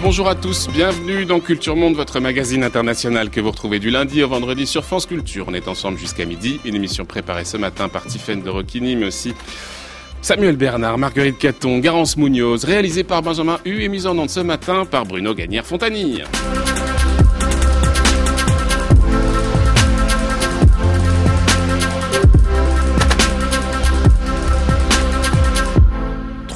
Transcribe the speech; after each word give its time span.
Bonjour 0.00 0.28
à 0.28 0.36
tous, 0.36 0.68
bienvenue 0.68 1.24
dans 1.24 1.40
Culture 1.40 1.74
Monde, 1.74 1.96
votre 1.96 2.20
magazine 2.20 2.62
international 2.62 3.30
que 3.30 3.40
vous 3.40 3.50
retrouvez 3.50 3.80
du 3.80 3.90
lundi 3.90 4.22
au 4.22 4.28
vendredi 4.28 4.64
sur 4.64 4.84
France 4.84 5.06
Culture. 5.06 5.46
On 5.48 5.54
est 5.54 5.66
ensemble 5.66 5.98
jusqu'à 5.98 6.24
midi, 6.24 6.60
une 6.64 6.76
émission 6.76 7.04
préparée 7.04 7.44
ce 7.44 7.56
matin 7.56 7.88
par 7.88 8.04
Tiffaine 8.04 8.42
de 8.42 8.48
Roquigny, 8.48 8.94
mais 8.94 9.06
aussi 9.06 9.34
Samuel 10.22 10.56
Bernard, 10.56 10.98
Marguerite 10.98 11.38
Caton, 11.38 11.78
Garance 11.78 12.16
Munoz, 12.16 12.64
réalisée 12.64 13.02
par 13.02 13.22
Benjamin 13.22 13.58
Hu 13.64 13.82
et 13.82 13.88
mise 13.88 14.06
en 14.06 14.16
onde 14.16 14.30
ce 14.30 14.40
matin 14.40 14.84
par 14.84 15.04
Bruno 15.04 15.34
Gagnère-Fontanier. 15.34 16.22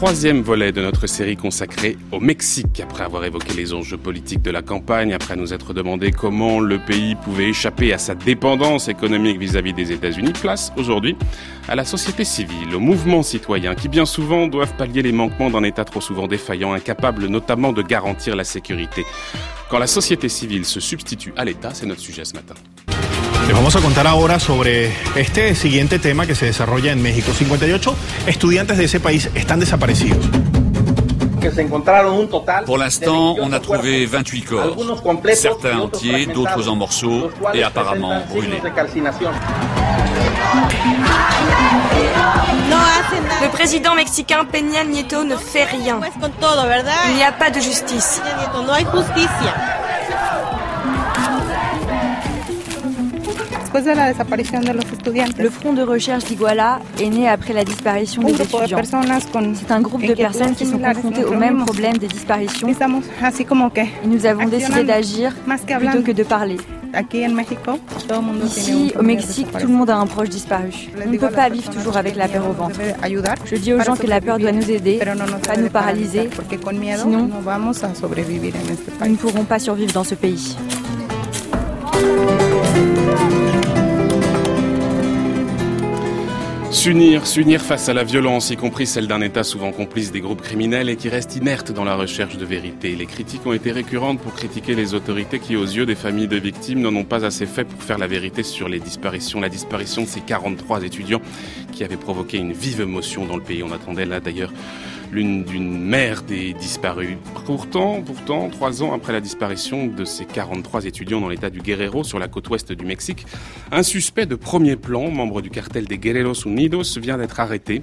Troisième 0.04 0.42
volet 0.42 0.72
de 0.72 0.82
notre 0.82 1.06
série 1.06 1.36
consacrée 1.36 1.96
au 2.10 2.18
Mexique. 2.18 2.80
Après 2.80 3.04
avoir 3.04 3.24
évoqué 3.24 3.54
les 3.54 3.72
enjeux 3.72 3.96
politiques 3.96 4.42
de 4.42 4.50
la 4.50 4.60
campagne, 4.60 5.14
après 5.14 5.36
nous 5.36 5.54
être 5.54 5.72
demandé 5.74 6.10
comment 6.10 6.58
le 6.58 6.80
pays 6.80 7.14
pouvait 7.14 7.50
échapper 7.50 7.92
à 7.92 7.98
sa 7.98 8.16
dépendance 8.16 8.88
économique 8.88 9.38
vis-à-vis 9.38 9.72
des 9.72 9.92
États-Unis, 9.92 10.32
place 10.32 10.72
aujourd'hui 10.76 11.16
à 11.68 11.76
la 11.76 11.84
société 11.84 12.24
civile, 12.24 12.74
aux 12.74 12.80
mouvements 12.80 13.22
citoyens 13.22 13.76
qui 13.76 13.86
bien 13.86 14.04
souvent 14.04 14.48
doivent 14.48 14.74
pallier 14.74 15.02
les 15.02 15.12
manquements 15.12 15.50
d'un 15.50 15.62
État 15.62 15.84
trop 15.84 16.00
souvent 16.00 16.26
défaillant, 16.26 16.72
incapable 16.72 17.26
notamment 17.26 17.72
de 17.72 17.82
garantir 17.82 18.34
la 18.34 18.42
sécurité. 18.42 19.04
Quand 19.70 19.78
la 19.78 19.86
société 19.86 20.28
civile 20.28 20.64
se 20.64 20.80
substitue 20.80 21.32
à 21.36 21.44
l'État, 21.44 21.74
c'est 21.74 21.86
notre 21.86 22.00
sujet 22.00 22.24
ce 22.24 22.34
matin. 22.34 22.54
Les 23.46 23.54
vamos 23.54 23.74
a 23.76 23.80
contar 23.80 24.06
ahora 24.06 24.38
sobre 24.38 24.92
este 25.16 25.54
siguiente 25.54 25.98
tema 25.98 26.26
que 26.26 26.34
se 26.34 26.46
desarrolla 26.46 26.92
en 26.92 27.02
México. 27.02 27.32
58 27.32 27.94
estudiantes 28.26 28.78
de 28.78 28.84
ese 28.84 29.00
país 29.00 29.28
están 29.34 29.60
desaparecidos. 29.60 30.24
Pour 32.66 32.78
l'instant, 32.78 33.36
on 33.40 33.52
a 33.52 33.58
trouvé 33.60 34.06
28 34.06 34.42
corps, 34.44 34.76
certains 35.34 35.80
entiers, 35.80 36.26
d'autres 36.26 36.68
en 36.68 36.76
morceaux 36.76 37.30
et 37.52 37.64
apparemment 37.64 38.22
brûlés. 38.30 38.62
Le 43.42 43.48
président 43.48 43.94
mexicain 43.96 44.44
Peña 44.44 44.84
Nieto 44.84 45.24
ne 45.24 45.36
fait 45.36 45.64
rien. 45.64 46.00
Il 47.08 47.16
n'y 47.16 47.24
a 47.24 47.32
pas 47.32 47.50
de 47.50 47.60
justice. 47.60 48.22
Le 53.74 55.48
Front 55.50 55.72
de 55.72 55.82
recherche 55.82 56.24
d'Iguala 56.24 56.80
est 57.00 57.08
né 57.08 57.26
après 57.26 57.54
la 57.54 57.64
disparition 57.64 58.22
des 58.22 58.34
étudiants. 58.34 58.80
C'est 58.82 59.70
un 59.70 59.80
groupe 59.80 60.04
de 60.04 60.14
personnes 60.14 60.54
qui 60.54 60.66
sont 60.66 60.78
confrontées 60.78 61.24
au 61.24 61.34
même 61.34 61.64
problème 61.64 61.96
des 61.96 62.08
disparitions. 62.08 62.68
Et 62.68 62.74
nous 64.06 64.26
avons 64.26 64.48
décidé 64.48 64.84
d'agir 64.84 65.34
plutôt 65.78 66.02
que 66.02 66.12
de 66.12 66.22
parler. 66.22 66.58
Ici, 68.44 68.92
au 68.98 69.02
Mexique, 69.02 69.46
tout 69.58 69.66
le 69.66 69.72
monde 69.72 69.88
a 69.88 69.96
un 69.96 70.06
proche 70.06 70.28
disparu. 70.28 70.72
On 71.06 71.10
ne 71.10 71.16
peut 71.16 71.30
pas 71.30 71.48
vivre 71.48 71.70
toujours 71.70 71.96
avec 71.96 72.16
la 72.16 72.28
peur 72.28 72.46
au 72.46 72.52
ventre. 72.52 72.78
Je 73.46 73.56
dis 73.56 73.72
aux 73.72 73.80
gens 73.80 73.96
que 73.96 74.06
la 74.06 74.20
peur 74.20 74.38
doit 74.38 74.52
nous 74.52 74.70
aider, 74.70 74.98
pas 74.98 75.56
nous 75.56 75.70
paralyser. 75.70 76.28
Sinon, 76.98 77.30
nous 79.00 79.08
ne 79.08 79.16
pourrons 79.16 79.44
pas 79.44 79.58
survivre 79.58 79.92
dans 79.94 80.04
ce 80.04 80.14
pays. 80.14 80.58
S'unir, 86.72 87.26
s'unir 87.26 87.60
face 87.60 87.90
à 87.90 87.94
la 87.94 88.02
violence, 88.02 88.48
y 88.48 88.56
compris 88.56 88.86
celle 88.86 89.06
d'un 89.06 89.20
État 89.20 89.44
souvent 89.44 89.72
complice 89.72 90.10
des 90.10 90.22
groupes 90.22 90.40
criminels 90.40 90.88
et 90.88 90.96
qui 90.96 91.10
reste 91.10 91.36
inerte 91.36 91.70
dans 91.70 91.84
la 91.84 91.94
recherche 91.94 92.38
de 92.38 92.46
vérité. 92.46 92.96
Les 92.96 93.04
critiques 93.04 93.46
ont 93.46 93.52
été 93.52 93.72
récurrentes 93.72 94.20
pour 94.20 94.32
critiquer 94.32 94.74
les 94.74 94.94
autorités 94.94 95.38
qui, 95.38 95.54
aux 95.54 95.66
yeux 95.66 95.84
des 95.84 95.94
familles 95.94 96.28
de 96.28 96.38
victimes, 96.38 96.80
n'en 96.80 96.96
ont 96.96 97.04
pas 97.04 97.26
assez 97.26 97.44
fait 97.44 97.64
pour 97.64 97.82
faire 97.82 97.98
la 97.98 98.06
vérité 98.06 98.42
sur 98.42 98.70
les 98.70 98.80
disparitions. 98.80 99.38
La 99.38 99.50
disparition 99.50 100.02
de 100.02 100.08
ces 100.08 100.22
43 100.22 100.82
étudiants 100.82 101.20
qui 101.72 101.84
avaient 101.84 101.98
provoqué 101.98 102.38
une 102.38 102.52
vive 102.52 102.80
émotion 102.80 103.26
dans 103.26 103.36
le 103.36 103.42
pays. 103.42 103.62
On 103.62 103.70
attendait 103.70 104.06
là 104.06 104.20
d'ailleurs 104.20 104.50
l'une 105.12 105.44
d'une 105.44 105.78
mère 105.78 106.22
des 106.22 106.54
disparus. 106.54 107.16
Pourtant, 107.44 108.02
pourtant, 108.02 108.48
trois 108.48 108.82
ans 108.82 108.94
après 108.94 109.12
la 109.12 109.20
disparition 109.20 109.86
de 109.86 110.04
ces 110.04 110.24
43 110.24 110.86
étudiants 110.86 111.20
dans 111.20 111.28
l'état 111.28 111.50
du 111.50 111.60
Guerrero 111.60 112.02
sur 112.02 112.18
la 112.18 112.28
côte 112.28 112.48
ouest 112.48 112.72
du 112.72 112.86
Mexique, 112.86 113.26
un 113.70 113.82
suspect 113.82 114.26
de 114.26 114.34
premier 114.34 114.76
plan, 114.76 115.10
membre 115.10 115.42
du 115.42 115.50
cartel 115.50 115.84
des 115.84 115.98
Guerreros 115.98 116.46
Unidos, 116.46 116.96
vient 116.96 117.18
d'être 117.18 117.38
arrêté, 117.40 117.82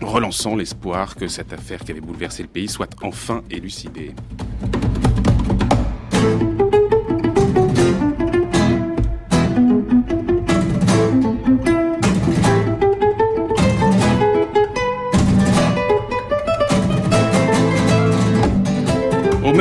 relançant 0.00 0.56
l'espoir 0.56 1.14
que 1.14 1.28
cette 1.28 1.52
affaire 1.52 1.80
qui 1.80 1.92
avait 1.92 2.00
bouleversé 2.00 2.42
le 2.42 2.48
pays 2.48 2.68
soit 2.68 2.90
enfin 3.02 3.42
élucidée. 3.50 4.12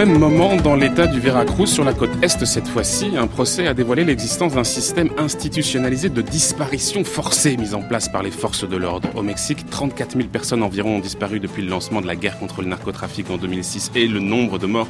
Même 0.05 0.19
moment, 0.19 0.55
dans 0.55 0.75
l'état 0.75 1.07
du 1.07 1.19
Veracruz, 1.19 1.67
sur 1.67 1.83
la 1.83 1.93
côte 1.93 2.11
est 2.21 2.45
cette 2.45 2.67
fois-ci, 2.67 3.17
un 3.17 3.25
procès 3.25 3.65
a 3.65 3.73
dévoilé 3.73 4.03
l'existence 4.03 4.53
d'un 4.53 4.63
système 4.63 5.09
institutionnalisé 5.17 6.09
de 6.09 6.21
disparition 6.21 7.03
forcée 7.03 7.57
mis 7.57 7.73
en 7.73 7.81
place 7.81 8.07
par 8.07 8.21
les 8.21 8.29
forces 8.29 8.67
de 8.67 8.77
l'ordre. 8.77 9.09
Au 9.15 9.23
Mexique, 9.23 9.67
34 9.69 10.17
000 10.17 10.29
personnes 10.29 10.61
environ 10.61 10.97
ont 10.97 10.99
disparu 10.99 11.39
depuis 11.39 11.63
le 11.63 11.69
lancement 11.69 12.01
de 12.01 12.07
la 12.07 12.15
guerre 12.15 12.37
contre 12.37 12.61
le 12.61 12.67
narcotrafic 12.67 13.31
en 13.31 13.37
2006 13.37 13.91
et 13.95 14.07
le 14.07 14.19
nombre 14.19 14.59
de 14.59 14.67
morts 14.67 14.89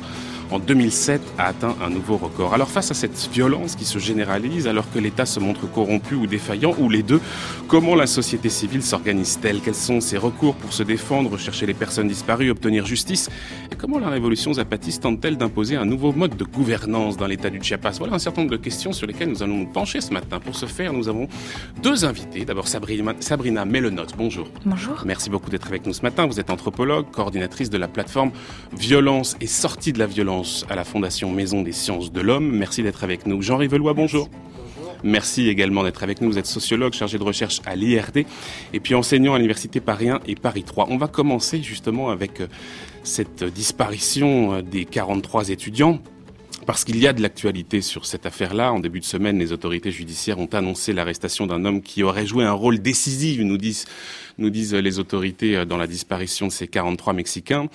en 0.52 0.60
2007 0.60 1.22
a 1.38 1.48
atteint 1.48 1.76
un 1.84 1.90
nouveau 1.90 2.18
record. 2.18 2.54
Alors 2.54 2.70
face 2.70 2.92
à 2.92 2.94
cette 2.94 3.30
violence 3.32 3.76
qui 3.76 3.86
se 3.86 4.00
généralise, 4.00 4.68
alors 4.68 4.90
que 4.92 5.00
l'État 5.00 5.26
se 5.26 5.40
montre 5.40 5.70
corrompu 5.72 6.16
ou 6.16 6.28
défaillant, 6.28 6.76
ou 6.80 6.90
les 6.90 7.04
deux, 7.04 7.22
comment 7.68 7.96
la 7.96 8.08
société 8.08 8.50
civile 8.50 8.84
s'organise-t-elle? 8.84 9.62
Quels 9.62 9.76
sont 9.76 10.02
ses 10.02 10.18
recours 10.18 10.56
pour 10.56 10.74
se 10.74 10.84
défendre, 10.84 11.38
chercher 11.38 11.66
les 11.66 11.74
personnes 11.74 12.08
disparues, 12.08 12.52
obtenir 12.52 12.86
justice? 12.86 13.30
Et 13.72 13.76
comment 13.76 14.00
la 14.00 14.10
révolution 14.10 14.54
zapatiste 14.54 15.04
tente-t-elle 15.04 15.38
d'imposer 15.38 15.76
un 15.76 15.86
nouveau 15.86 16.12
mode 16.12 16.36
de 16.36 16.44
gouvernance 16.44 17.18
dans 17.18 17.28
l'État 17.28 17.50
du 17.50 17.62
Chiapas? 17.62 17.96
Voilà 18.00 18.16
un 18.16 18.20
certain 18.20 18.42
nombre 18.42 18.52
de 18.52 18.62
questions 18.62 18.94
sur 18.94 19.08
lesquelles 19.08 19.30
nous 19.30 19.44
allons 19.44 19.58
nous 19.58 19.68
pencher 19.68 20.02
ce 20.02 20.14
matin. 20.14 20.40
Pour 20.40 20.56
ce 20.56 20.66
faire, 20.66 20.94
nous 20.94 21.10
avons 21.10 21.28
deux 21.82 22.06
invités. 22.06 22.46
D'abord 22.46 22.68
Sabrina, 22.68 23.14
Sabrina 23.20 23.66
bonjour. 24.18 24.48
Bonjour. 24.66 25.04
Merci 25.06 25.30
beaucoup 25.30 25.50
d'être 25.50 25.68
avec 25.68 25.86
nous 25.86 25.94
ce 25.94 26.02
matin. 26.02 26.26
Vous 26.26 26.40
êtes 26.40 26.50
anthropologue, 26.50 27.10
coordinatrice 27.12 27.70
de 27.70 27.78
la 27.78 27.88
plateforme 27.88 28.32
Violence 28.78 29.36
et 29.42 29.48
sortie 29.48 29.94
de 29.94 30.00
la 30.00 30.06
violence 30.06 30.35
à 30.70 30.76
la 30.76 30.84
Fondation 30.84 31.32
Maison 31.32 31.62
des 31.62 31.72
sciences 31.72 32.12
de 32.12 32.22
l'homme. 32.22 32.52
Merci 32.52 32.84
d'être 32.84 33.04
avec 33.04 33.26
nous. 33.26 33.42
Jean 33.42 33.58
Rivelois, 33.58 33.94
bonjour. 33.94 34.30
Merci 35.04 35.50
également 35.50 35.84
d'être 35.84 36.04
avec 36.04 36.20
nous. 36.20 36.32
Vous 36.32 36.38
êtes 36.38 36.46
sociologue 36.46 36.94
chargé 36.94 37.18
de 37.18 37.24
recherche 37.24 37.62
à 37.66 37.76
l'IRD 37.76 38.26
et 38.74 38.80
puis 38.80 38.96
enseignant 38.96 39.34
à 39.34 39.38
l'Université 39.38 39.80
Paris 39.80 40.10
1 40.10 40.22
et 40.26 40.36
Paris 40.36 40.64
3. 40.64 40.88
On 40.90 40.98
va 40.98 41.08
commencer 41.08 41.62
justement 41.62 42.10
avec 42.10 42.42
euh, 42.42 42.48
cette 43.04 43.44
disparition 43.44 44.56
euh, 44.56 44.62
des 44.62 44.86
43 44.86 45.50
étudiants. 45.50 46.00
Parce 46.66 46.84
qu'il 46.84 46.98
y 46.98 47.06
a 47.06 47.14
de 47.14 47.22
l'actualité 47.22 47.82
sur 47.82 48.08
cette 48.08 48.26
affaire-là. 48.26 48.74
En 48.74 48.80
début 48.80 49.00
de 49.00 49.06
semaine, 49.06 49.38
les 49.38 49.52
autorités 49.52 49.92
judiciaires 49.92 50.40
ont 50.40 50.48
annoncé 50.48 50.94
l'arrestation 50.94 51.46
d'un 51.46 51.64
homme 51.64 51.84
qui 51.84 52.02
aurait 52.02 52.26
joué 52.26 52.44
un 52.44 52.54
rôle 52.54 52.80
décisif, 52.80 53.40
nous 53.42 53.58
disent 53.58 53.86
nous 54.38 54.50
disent 54.50 54.74
les 54.74 55.00
autorités 55.00 55.56
euh, 55.56 55.66
dans 55.66 55.78
la 55.78 55.88
disparition 55.88 56.48
de 56.48 56.52
ces 56.52 56.68
43 56.68 57.14
Mexicains, 57.14 57.68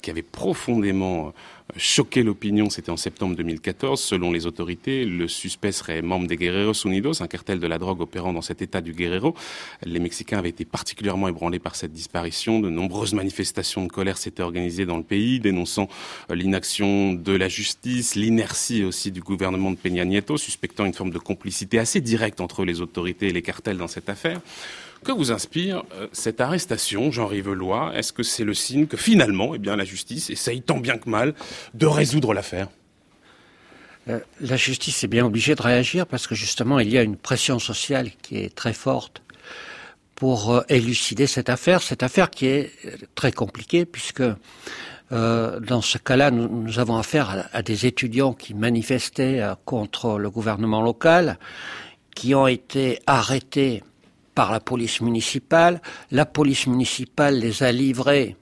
qui 0.00 0.10
avaient 0.10 0.22
profondément 0.22 1.34
choqué 1.76 2.22
l'opinion, 2.22 2.70
c'était 2.70 2.90
en 2.90 2.96
septembre 2.96 3.36
2014. 3.36 4.00
Selon 4.00 4.32
les 4.32 4.46
autorités, 4.46 5.04
le 5.04 5.28
suspect 5.28 5.72
serait 5.72 6.02
membre 6.02 6.26
des 6.26 6.36
Guerreros 6.36 6.72
Unidos, 6.84 7.20
un 7.20 7.26
cartel 7.26 7.60
de 7.60 7.66
la 7.66 7.78
drogue 7.78 8.00
opérant 8.00 8.32
dans 8.32 8.42
cet 8.42 8.62
état 8.62 8.80
du 8.80 8.92
Guerrero. 8.92 9.34
Les 9.84 10.00
Mexicains 10.00 10.38
avaient 10.38 10.48
été 10.48 10.64
particulièrement 10.64 11.28
ébranlés 11.28 11.58
par 11.58 11.76
cette 11.76 11.92
disparition. 11.92 12.60
De 12.60 12.70
nombreuses 12.70 13.14
manifestations 13.14 13.84
de 13.84 13.88
colère 13.88 14.18
s'étaient 14.18 14.42
organisées 14.42 14.86
dans 14.86 14.96
le 14.96 15.02
pays, 15.02 15.40
dénonçant 15.40 15.88
l'inaction 16.30 17.12
de 17.12 17.32
la 17.32 17.48
justice, 17.48 18.14
l'inertie 18.14 18.84
aussi 18.84 19.10
du 19.10 19.20
gouvernement 19.20 19.70
de 19.70 19.76
Peña 19.76 20.04
Nieto, 20.04 20.36
suspectant 20.36 20.84
une 20.84 20.94
forme 20.94 21.10
de 21.10 21.18
complicité 21.18 21.78
assez 21.78 22.00
directe 22.00 22.40
entre 22.40 22.64
les 22.64 22.80
autorités 22.80 23.28
et 23.28 23.32
les 23.32 23.42
cartels 23.42 23.76
dans 23.76 23.88
cette 23.88 24.08
affaire. 24.08 24.40
Que 25.04 25.12
vous 25.12 25.30
inspire 25.30 25.84
euh, 25.94 26.08
cette 26.12 26.40
arrestation, 26.40 27.12
Jean 27.12 27.26
Rivelois 27.26 27.92
Est-ce 27.94 28.12
que 28.12 28.22
c'est 28.22 28.44
le 28.44 28.54
signe 28.54 28.86
que 28.86 28.96
finalement, 28.96 29.54
eh 29.54 29.58
la 29.58 29.84
justice 29.84 30.28
essaye 30.30 30.60
tant 30.60 30.78
bien 30.78 30.98
que 30.98 31.08
mal 31.08 31.34
de 31.74 31.86
résoudre 31.86 32.34
l'affaire? 32.34 32.68
Euh, 34.08 34.18
La 34.40 34.56
justice 34.56 35.04
est 35.04 35.08
bien 35.08 35.24
obligée 35.24 35.54
de 35.54 35.62
réagir 35.62 36.06
parce 36.06 36.26
que 36.26 36.34
justement, 36.34 36.80
il 36.80 36.90
y 36.90 36.98
a 36.98 37.02
une 37.02 37.16
pression 37.16 37.58
sociale 37.58 38.10
qui 38.22 38.38
est 38.38 38.54
très 38.54 38.72
forte 38.72 39.22
pour 40.16 40.52
euh, 40.52 40.62
élucider 40.68 41.28
cette 41.28 41.48
affaire. 41.48 41.80
Cette 41.80 42.02
affaire 42.02 42.28
qui 42.28 42.46
est 42.46 42.72
très 43.14 43.32
compliquée 43.32 43.84
puisque 43.84 44.24
dans 45.10 45.80
ce 45.80 45.96
cas-là, 45.96 46.30
nous, 46.30 46.78
avons 46.78 46.98
affaire 46.98 47.48
à, 47.54 47.62
des 47.62 47.86
étudiants 47.86 48.34
qui 48.34 48.52
manifestaient 48.52 49.42
contre 49.64 50.18
le 50.18 50.28
gouvernement 50.28 50.82
local, 50.82 51.38
qui 52.14 52.34
ont 52.34 52.46
été 52.46 52.98
arrêtés 53.06 53.82
par 54.38 54.52
la 54.52 54.60
police 54.60 55.00
municipale. 55.00 55.82
La 56.12 56.24
police 56.24 56.68
municipale 56.68 57.40
les 57.40 57.64
a 57.64 57.72
livrés 57.72 58.36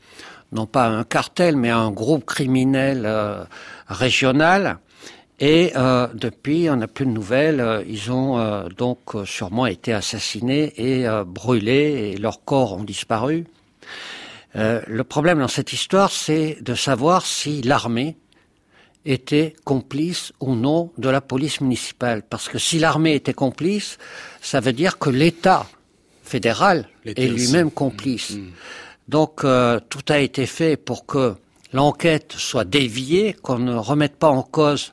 non 0.53 0.67
pas 0.67 0.85
à 0.85 0.91
un 0.91 1.05
cartel, 1.05 1.57
mais 1.57 1.71
à 1.71 1.79
un 1.79 1.91
groupe 1.91 2.27
criminel 2.27 3.09
régional. 3.89 4.77
Et 5.41 5.73
depuis, 6.13 6.69
on 6.69 6.77
n'a 6.77 6.87
plus 6.87 7.07
de 7.07 7.13
nouvelles. 7.13 7.83
Ils 7.89 8.13
ont 8.13 8.69
donc 8.77 8.99
sûrement 9.25 9.65
été 9.65 9.95
assassinés 9.95 10.75
et 10.77 11.07
brûlés, 11.25 12.13
et 12.13 12.17
leurs 12.19 12.45
corps 12.45 12.75
ont 12.75 12.85
disparu. 12.85 13.47
le 14.55 15.03
problème 15.03 15.39
dans 15.39 15.49
cette 15.49 15.73
histoire, 15.73 16.11
c'est 16.11 16.59
de 16.61 16.75
savoir 16.75 17.25
si 17.25 17.63
l'armée 17.63 18.19
était 19.07 19.55
complice 19.65 20.35
ou 20.41 20.55
non 20.55 20.93
de 20.99 21.09
la 21.09 21.23
police 21.23 21.63
municipale. 21.63 22.23
Parce 22.29 22.51
que 22.51 22.59
si 22.59 22.79
l'armée 22.79 23.15
était 23.15 23.33
complice, 23.33 23.97
ça 24.43 24.61
veut 24.61 24.75
dire 24.75 24.99
que 24.99 25.09
l'État 25.09 25.67
fédéral 26.27 26.89
est 27.05 27.27
lui-même 27.27 27.71
complice. 27.71 28.33
Mm. 28.33 28.51
Donc 29.09 29.45
euh, 29.45 29.81
tout 29.89 30.05
a 30.09 30.19
été 30.19 30.47
fait 30.47 30.77
pour 30.77 31.07
que 31.07 31.35
l'enquête 31.73 32.33
soit 32.37 32.65
déviée, 32.65 33.35
qu'on 33.43 33.59
ne 33.59 33.75
remette 33.75 34.17
pas 34.17 34.29
en 34.29 34.43
cause 34.43 34.93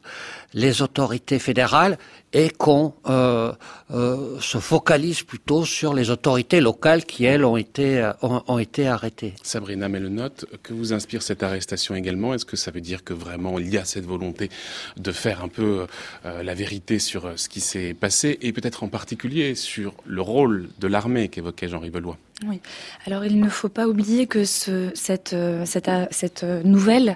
les 0.54 0.82
autorités 0.82 1.40
fédérales 1.40 1.98
et 2.34 2.50
qu'on 2.50 2.94
euh, 3.08 3.54
euh, 3.92 4.40
se 4.40 4.58
focalise 4.58 5.24
plutôt 5.24 5.66
sur 5.66 5.94
les 5.94 6.10
autorités 6.10 6.62
locales 6.62 7.06
qui, 7.06 7.26
elles, 7.26 7.46
ont 7.46 7.58
été, 7.58 8.00
euh, 8.00 8.12
ont, 8.22 8.58
été 8.58 8.88
arrêtées. 8.88 9.34
Sabrina 9.44 9.88
Melenotte, 9.88 10.46
que 10.64 10.74
vous 10.74 10.94
inspire 10.94 11.22
cette 11.22 11.44
arrestation 11.44 11.96
également? 11.96 12.34
Est-ce 12.34 12.46
que 12.46 12.58
ça 12.58 12.72
veut 12.72 12.82
dire 12.82 13.04
que 13.04 13.14
vraiment 13.14 13.60
il 13.60 13.72
y 13.72 13.78
a 13.78 13.86
cette 13.86 14.06
volonté 14.06 14.50
de 14.98 15.12
faire 15.12 15.44
un 15.44 15.48
peu 15.48 15.86
la 16.24 16.54
vérité 16.54 17.00
sur 17.00 17.38
ce 17.38 17.48
qui 17.50 17.62
s'est 17.62 17.94
passé 17.94 18.38
et 18.42 18.52
peut-être 18.52 18.84
en 18.84 18.88
particulier 18.88 19.56
sur 19.56 19.94
le 20.06 20.22
rôle 20.22 20.70
de 20.80 20.88
l'armée 20.88 21.30
qu'évoquait 21.30 21.68
Jean 21.68 21.80
Rivelois 21.80 22.18
oui. 22.48 22.60
Alors 23.06 23.26
il 23.26 23.40
ne 23.40 23.50
faut 23.50 23.70
pas 23.70 23.88
oublier 23.88 24.28
que 24.28 24.44
ce, 24.44 24.90
cette, 24.96 25.36
cette, 25.66 25.90
cette 26.12 26.44
nouvelle 26.44 27.16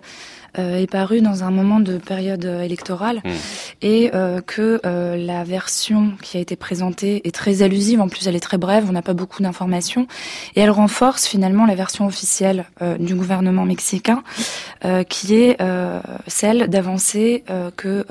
euh, 0.60 0.78
est 0.78 0.90
paru 0.90 1.22
dans 1.22 1.44
un 1.44 1.52
moment 1.52 1.80
de 1.80 1.98
période 1.98 2.46
euh, 2.46 2.62
électorale 2.62 3.22
hmm. 3.24 3.30
et 3.84 4.12
euh, 4.16 4.42
que 4.42 4.80
la 4.84 5.44
version 5.44 6.14
qui 6.22 6.38
a 6.38 6.40
été 6.40 6.56
présentée 6.56 7.22
est 7.28 7.36
très 7.36 7.62
allusive. 7.62 8.02
En 8.02 8.08
plus, 8.08 8.28
elle 8.28 8.36
est 8.36 8.42
très 8.42 8.58
brève, 8.58 8.86
on 8.90 8.92
n'a 8.92 9.02
pas 9.02 9.14
beaucoup 9.14 9.44
d'informations 9.44 10.08
et 10.56 10.62
elle 10.62 10.72
renforce 10.72 11.28
finalement 11.28 11.66
la 11.66 11.76
version 11.76 12.06
officielle 12.06 12.66
du 13.00 13.16
gouvernement 13.16 13.66
mexicain, 13.66 14.24
qui 15.10 15.36
est 15.36 15.58
celle 16.28 16.68
d'avancer 16.68 17.44
que 17.76 18.06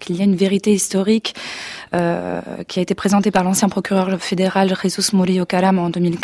qu'il 0.00 0.16
y 0.16 0.20
a 0.20 0.24
une 0.24 0.36
vérité 0.36 0.72
historique 0.72 1.34
qui 1.92 1.98
a 1.98 2.82
été 2.82 2.94
présentée 2.94 3.30
par 3.30 3.44
l'ancien 3.44 3.68
procureur 3.68 4.20
fédéral 4.20 4.74
Jesus 4.82 5.14
Murillo 5.14 5.46
Caram 5.46 5.78
en 5.78 5.90
2015 5.90 6.21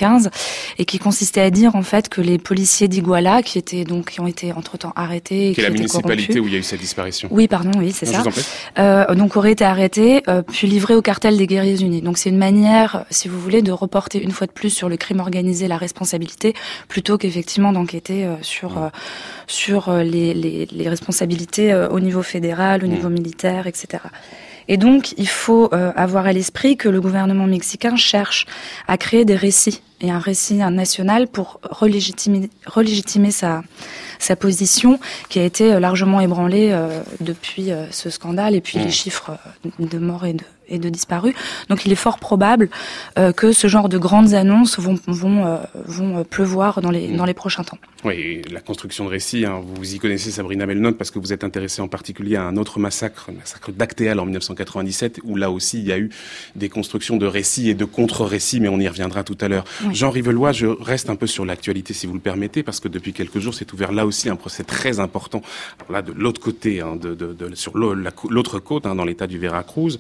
et 0.79 0.85
qui 0.85 0.99
consistait 0.99 1.41
à 1.41 1.51
dire 1.51 1.77
en 1.77 1.83
fait 1.83 2.09
que 2.09 2.21
les 2.21 2.39
policiers 2.39 2.89
d'Iguala 2.89 3.43
qui 3.43 3.59
étaient 3.59 3.85
donc 3.85 4.11
qui 4.11 4.21
ont 4.21 4.27
été 4.27 4.53
entre-temps 4.53 4.93
arrêtés 4.97 5.53
qui 5.55 5.61
est 5.61 5.65
la 5.65 5.71
municipalité 5.71 6.41
où 6.41 6.47
il 6.47 6.53
y 6.53 6.57
a 6.57 6.59
eu 6.59 6.63
cette 6.63 6.81
disparition. 6.81 7.29
Oui, 7.31 7.49
pardon, 7.49 7.71
oui, 7.79 7.93
c'est 7.93 8.07
ça. 8.07 8.23
Euh, 8.79 9.15
donc 9.15 9.37
aurait 9.37 9.53
été 9.53 9.65
arrêté, 9.65 10.23
euh, 10.29 10.43
puis 10.43 10.67
livré 10.67 10.95
au 10.95 11.03
cartel 11.03 11.37
des 11.37 11.47
guerriers 11.47 11.81
unis. 11.81 12.03
Donc 12.03 12.19
c'est 12.19 12.31
une 12.31 12.39
manière, 12.39 13.05
si 13.11 13.29
vous 13.29 13.41
voulez, 13.41 13.63
de 13.63 13.73
reporter 13.73 14.23
une 14.23 14.31
fois 14.31 14.47
de 14.47 14.53
plus 14.53 14.71
sur 14.71 14.89
le 14.89 14.97
crime 14.97 15.21
organisé 15.21 15.69
la 15.69 15.77
responsabilité, 15.77 16.55
plutôt 16.89 17.19
qu'effectivement 17.19 17.73
d'enquêter 17.73 18.25
euh, 18.25 18.37
sur 18.43 18.91
sur 19.47 19.93
les, 19.93 20.35
les, 20.35 20.67
les 20.67 20.89
responsabilités 20.89 21.75
au 21.75 22.01
niveau 22.01 22.23
fédéral, 22.23 22.85
au 22.85 22.87
niveau 22.87 23.09
militaire, 23.09 23.67
etc. 23.67 23.99
Et 24.69 24.77
donc, 24.77 25.15
il 25.17 25.29
faut 25.29 25.71
avoir 25.73 26.27
à 26.27 26.33
l'esprit 26.33 26.77
que 26.77 26.89
le 26.89 27.01
gouvernement 27.01 27.47
mexicain 27.47 27.97
cherche 27.97 28.47
à 28.87 28.99
créer 28.99 29.25
des 29.25 29.37
récits 29.37 29.81
et 30.01 30.11
un 30.11 30.19
récit 30.19 30.57
national 30.57 31.27
pour 31.27 31.61
relégitimer, 31.63 32.51
relégitimer 32.67 33.31
sa, 33.31 33.63
sa 34.19 34.37
position 34.37 34.99
qui 35.29 35.39
a 35.39 35.45
été 35.45 35.73
euh, 35.73 35.81
largement 35.81 36.21
ébranlée 36.21 36.71
euh, 36.73 37.03
depuis 37.21 37.73
euh, 37.73 37.91
ce 37.91 38.11
scandale 38.11 38.55
et 38.55 38.61
puis 38.61 38.79
les 38.79 38.87
mmh. 38.87 38.91
chiffres 38.91 39.39
de 39.79 39.99
morts 39.99 40.27
et 40.27 40.35
de, 40.35 40.45
et 40.69 40.79
de 40.79 40.89
disparus. 40.89 41.35
Donc 41.69 41.85
il 41.87 41.93
est 41.93 41.97
fort 41.97 42.19
probable 42.19 42.69
que 43.37 43.53
ce 43.53 43.69
genre 43.69 43.89
de 43.89 43.99
grandes 43.99 44.35
annonces 44.35 44.79
vont, 44.79 44.99
vont, 45.07 45.61
vont 45.87 46.25
pleuvoir 46.25 46.81
dans 46.81 46.91
les, 46.91 47.09
mmh. 47.09 47.17
dans 47.17 47.25
les 47.25 47.35
prochains 47.35 47.65
temps. 47.65 47.79
Oui, 48.05 48.43
la 48.51 48.61
construction 48.61 49.05
de 49.05 49.11
récits, 49.11 49.45
hein, 49.45 49.61
vous 49.61 49.95
y 49.95 49.99
connaissez 49.99 50.31
Sabrina 50.31 50.67
Melnotte 50.67 50.97
parce 50.97 51.11
que 51.11 51.19
vous 51.19 51.33
êtes 51.33 51.43
intéressée 51.43 51.83
en 51.83 51.89
particulier 51.89 52.37
à 52.37 52.45
un 52.45 52.57
autre 52.57 52.79
massacre, 52.79 53.27
le 53.29 53.39
massacre 53.39 53.73
d'Actéal 53.73 54.21
en 54.21 54.25
1997, 54.25 55.21
où 55.25 55.37
là 55.37 55.51
aussi 55.51 55.79
il 55.79 55.87
y 55.87 55.93
a 55.93 55.99
eu 55.99 56.11
des 56.55 56.69
constructions 56.69 57.17
de 57.17 57.27
récits 57.27 57.71
et 57.71 57.75
de 57.75 57.85
contre-récits, 57.85 58.61
mais 58.61 58.69
on 58.69 58.79
y 58.79 58.89
reviendra 58.89 59.25
tout 59.25 59.37
à 59.41 59.49
l'heure. 59.49 59.65
Jean 59.93 60.11
Rivelois, 60.11 60.53
je 60.53 60.67
reste 60.67 61.11
un 61.11 61.17
peu 61.17 61.27
sur 61.27 61.45
l'actualité 61.45 61.93
si 61.93 62.07
vous 62.07 62.15
le 62.15 62.21
permettez, 62.21 62.63
parce 62.63 62.81
que 62.81 62.89
depuis 62.89 63.13
quelques 63.13 63.39
jours 63.39 63.55
s'est 63.55 63.73
ouvert 63.73 63.93
là 63.93 64.07
aussi 64.07 64.29
un 64.29 64.37
procès 64.37 64.65
très 64.65 65.01
important, 65.01 65.43
là 65.91 66.03
de 66.03 66.13
l'autre 66.13 66.41
côté, 66.41 66.81
hein, 66.81 66.97
de, 66.97 67.15
de, 67.15 67.33
de, 67.33 67.55
sur 67.55 67.77
l'autre 67.77 68.59
côte, 68.59 68.87
hein, 68.87 68.95
dans 68.95 69.05
l'état 69.05 69.27
du 69.27 69.39
Veracruz, 69.39 69.99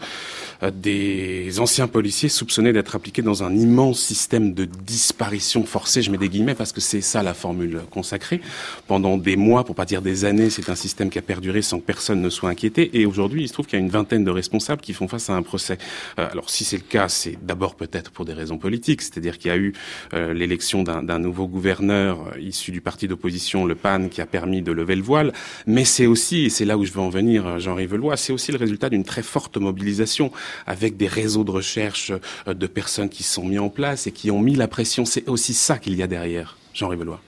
euh, 0.57 0.57
des 0.72 1.60
anciens 1.60 1.86
policiers 1.86 2.28
soupçonnés 2.28 2.72
d'être 2.72 2.96
impliqués 2.96 3.22
dans 3.22 3.42
un 3.42 3.54
immense 3.54 4.00
système 4.00 4.54
de 4.54 4.64
disparition 4.64 5.64
forcée, 5.64 6.02
je 6.02 6.10
mets 6.10 6.18
des 6.18 6.28
guillemets 6.28 6.54
parce 6.54 6.72
que 6.72 6.80
c'est 6.80 7.00
ça 7.00 7.22
la 7.22 7.34
formule 7.34 7.82
consacrée. 7.90 8.40
Pendant 8.86 9.16
des 9.16 9.36
mois, 9.36 9.64
pour 9.64 9.74
pas 9.74 9.84
dire 9.84 10.02
des 10.02 10.24
années, 10.24 10.50
c'est 10.50 10.68
un 10.68 10.74
système 10.74 11.10
qui 11.10 11.18
a 11.18 11.22
perduré 11.22 11.62
sans 11.62 11.78
que 11.78 11.84
personne 11.84 12.20
ne 12.20 12.30
soit 12.30 12.50
inquiété. 12.50 12.90
Et 12.98 13.06
aujourd'hui, 13.06 13.42
il 13.42 13.48
se 13.48 13.52
trouve 13.52 13.66
qu'il 13.66 13.78
y 13.78 13.82
a 13.82 13.84
une 13.84 13.90
vingtaine 13.90 14.24
de 14.24 14.30
responsables 14.30 14.80
qui 14.80 14.92
font 14.92 15.08
face 15.08 15.30
à 15.30 15.34
un 15.34 15.42
procès. 15.42 15.78
Euh, 16.18 16.28
alors 16.30 16.50
si 16.50 16.64
c'est 16.64 16.76
le 16.76 16.82
cas, 16.82 17.08
c'est 17.08 17.38
d'abord 17.42 17.74
peut-être 17.74 18.10
pour 18.10 18.24
des 18.24 18.32
raisons 18.32 18.58
politiques, 18.58 19.02
c'est-à-dire 19.02 19.38
qu'il 19.38 19.50
y 19.50 19.54
a 19.54 19.56
eu 19.56 19.72
euh, 20.14 20.34
l'élection 20.34 20.82
d'un 20.82 21.18
nouveau 21.18 21.46
gouverneur 21.46 22.28
euh, 22.34 22.40
issu 22.40 22.70
du 22.72 22.80
parti 22.80 23.08
d'opposition, 23.08 23.64
le 23.64 23.74
PAN, 23.74 24.08
qui 24.08 24.20
a 24.20 24.26
permis 24.26 24.62
de 24.62 24.72
lever 24.72 24.96
le 24.96 25.02
voile. 25.02 25.32
Mais 25.66 25.84
c'est 25.84 26.06
aussi, 26.06 26.46
et 26.46 26.50
c'est 26.50 26.64
là 26.64 26.78
où 26.78 26.84
je 26.84 26.92
veux 26.92 27.00
en 27.00 27.10
venir, 27.10 27.46
euh, 27.46 27.58
Jean 27.58 27.74
Rivelois, 27.74 28.16
c'est 28.16 28.32
aussi 28.32 28.52
le 28.52 28.58
résultat 28.58 28.90
d'une 28.90 29.04
très 29.04 29.22
forte 29.22 29.56
mobilisation 29.56 30.32
avec 30.66 30.96
des 30.96 31.08
réseaux 31.08 31.44
de 31.44 31.50
recherche 31.50 32.12
de 32.46 32.66
personnes 32.66 33.08
qui 33.08 33.22
sont 33.22 33.44
mis 33.44 33.58
en 33.58 33.68
place 33.68 34.06
et 34.06 34.12
qui 34.12 34.30
ont 34.30 34.40
mis 34.40 34.54
la 34.54 34.68
pression. 34.68 35.04
C'est 35.04 35.28
aussi 35.28 35.54
ça 35.54 35.78
qu'il 35.78 35.94
y 35.94 36.02
a 36.02 36.06
derrière, 36.06 36.56
Jean 36.74 36.88
Rivelois. 36.88 37.20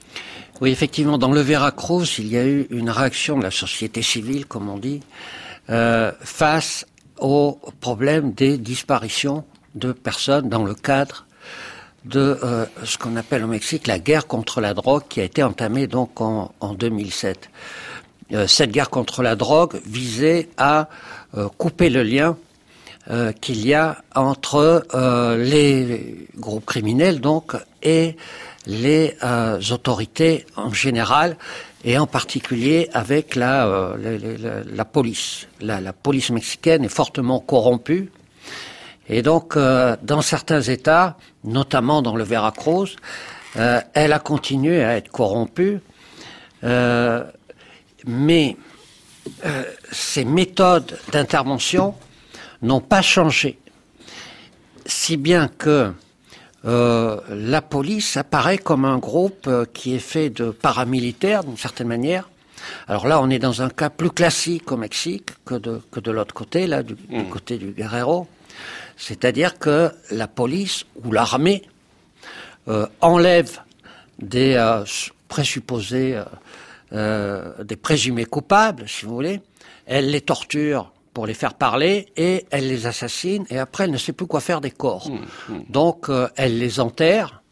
Oui, 0.60 0.70
effectivement, 0.70 1.16
dans 1.16 1.32
le 1.32 1.40
Veracruz, 1.40 2.18
il 2.18 2.28
y 2.28 2.36
a 2.36 2.44
eu 2.44 2.66
une 2.70 2.90
réaction 2.90 3.38
de 3.38 3.42
la 3.42 3.50
société 3.50 4.02
civile, 4.02 4.44
comme 4.44 4.68
on 4.68 4.76
dit, 4.76 5.00
euh, 5.70 6.12
face 6.20 6.86
au 7.18 7.58
problème 7.80 8.32
des 8.32 8.58
disparitions 8.58 9.44
de 9.74 9.92
personnes 9.92 10.48
dans 10.48 10.64
le 10.64 10.74
cadre 10.74 11.26
de 12.04 12.38
euh, 12.42 12.66
ce 12.84 12.98
qu'on 12.98 13.16
appelle 13.16 13.44
au 13.44 13.46
Mexique 13.46 13.86
la 13.86 13.98
guerre 13.98 14.26
contre 14.26 14.60
la 14.60 14.74
drogue 14.74 15.02
qui 15.08 15.20
a 15.20 15.24
été 15.24 15.42
entamée 15.42 15.86
donc 15.86 16.20
en, 16.20 16.52
en 16.60 16.74
2007. 16.74 17.50
Euh, 18.32 18.46
cette 18.46 18.70
guerre 18.70 18.90
contre 18.90 19.22
la 19.22 19.36
drogue 19.36 19.80
visait 19.86 20.48
à 20.56 20.88
euh, 21.36 21.48
couper 21.58 21.90
le 21.90 22.02
lien 22.02 22.36
qu'il 23.40 23.66
y 23.66 23.74
a 23.74 24.02
entre 24.14 24.86
les 25.36 26.28
groupes 26.36 26.64
criminels 26.66 27.20
donc 27.20 27.56
et 27.82 28.16
les 28.66 29.16
autorités 29.70 30.46
en 30.56 30.72
général 30.72 31.36
et 31.84 31.98
en 31.98 32.06
particulier 32.06 32.88
avec 32.92 33.34
la, 33.34 33.96
la, 33.98 34.62
la 34.64 34.84
police. 34.84 35.48
La, 35.60 35.92
police 35.92 36.30
mexicaine 36.30 36.84
est 36.84 36.88
fortement 36.88 37.40
corrompue 37.40 38.10
et 39.10 39.22
donc, 39.22 39.56
euh, 39.56 39.96
dans 40.02 40.22
certains 40.22 40.62
États, 40.62 41.16
notamment 41.42 42.00
dans 42.00 42.14
le 42.14 42.22
Veracruz, 42.22 42.94
euh, 43.56 43.80
elle 43.92 44.12
a 44.12 44.20
continué 44.20 44.84
à 44.84 44.96
être 44.96 45.10
corrompue, 45.10 45.80
euh, 46.62 47.24
mais 48.06 48.56
ses 49.90 50.24
méthodes 50.24 50.96
d'intervention 51.12 51.94
n'ont 52.62 52.80
pas 52.80 53.02
changé, 53.02 53.58
si 54.86 55.16
bien 55.16 55.48
que 55.48 55.92
la 56.64 57.62
police 57.62 58.18
apparaît 58.18 58.58
comme 58.58 58.84
un 58.84 58.98
groupe 58.98 59.48
qui 59.72 59.94
est 59.94 59.98
fait 59.98 60.28
de 60.28 60.50
paramilitaires, 60.50 61.42
d'une 61.42 61.56
certaine 61.56 61.88
manière. 61.88 62.28
Alors 62.86 63.08
là, 63.08 63.20
on 63.22 63.30
est 63.30 63.38
dans 63.38 63.62
un 63.62 63.70
cas 63.70 63.88
plus 63.88 64.10
classique 64.10 64.70
au 64.70 64.76
Mexique 64.76 65.30
que 65.44 65.54
de, 65.54 65.80
que 65.90 66.00
de 66.00 66.10
l'autre 66.10 66.34
côté, 66.34 66.66
là, 66.66 66.82
du, 66.82 66.94
du 66.94 67.16
mmh. 67.16 67.28
côté 67.30 67.56
du 67.56 67.70
Guerrero. 67.70 68.28
C'est-à-dire 68.96 69.58
que 69.58 69.90
la 70.10 70.28
police 70.28 70.84
ou 71.02 71.12
l'armée 71.12 71.62
euh, 72.68 72.86
enlève 73.00 73.60
des 74.18 74.54
euh, 74.54 74.84
présupposés, 75.28 76.16
euh, 76.16 76.24
euh, 76.92 77.64
des 77.64 77.76
présumés 77.76 78.26
coupables, 78.26 78.86
si 78.86 79.06
vous 79.06 79.14
voulez, 79.14 79.40
elle 79.86 80.10
les 80.10 80.20
torture 80.20 80.92
pour 81.12 81.26
les 81.26 81.34
faire 81.34 81.54
parler 81.54 82.06
et 82.16 82.46
elle 82.50 82.68
les 82.68 82.86
assassine 82.86 83.44
et 83.50 83.58
après 83.58 83.84
elle 83.84 83.90
ne 83.90 83.98
sait 83.98 84.12
plus 84.12 84.26
quoi 84.26 84.40
faire 84.40 84.60
des 84.60 84.70
corps. 84.70 85.10
Mmh, 85.10 85.52
mmh. 85.52 85.62
Donc 85.68 86.10
elle 86.36 86.58
les 86.58 86.80
enterre 86.80 87.42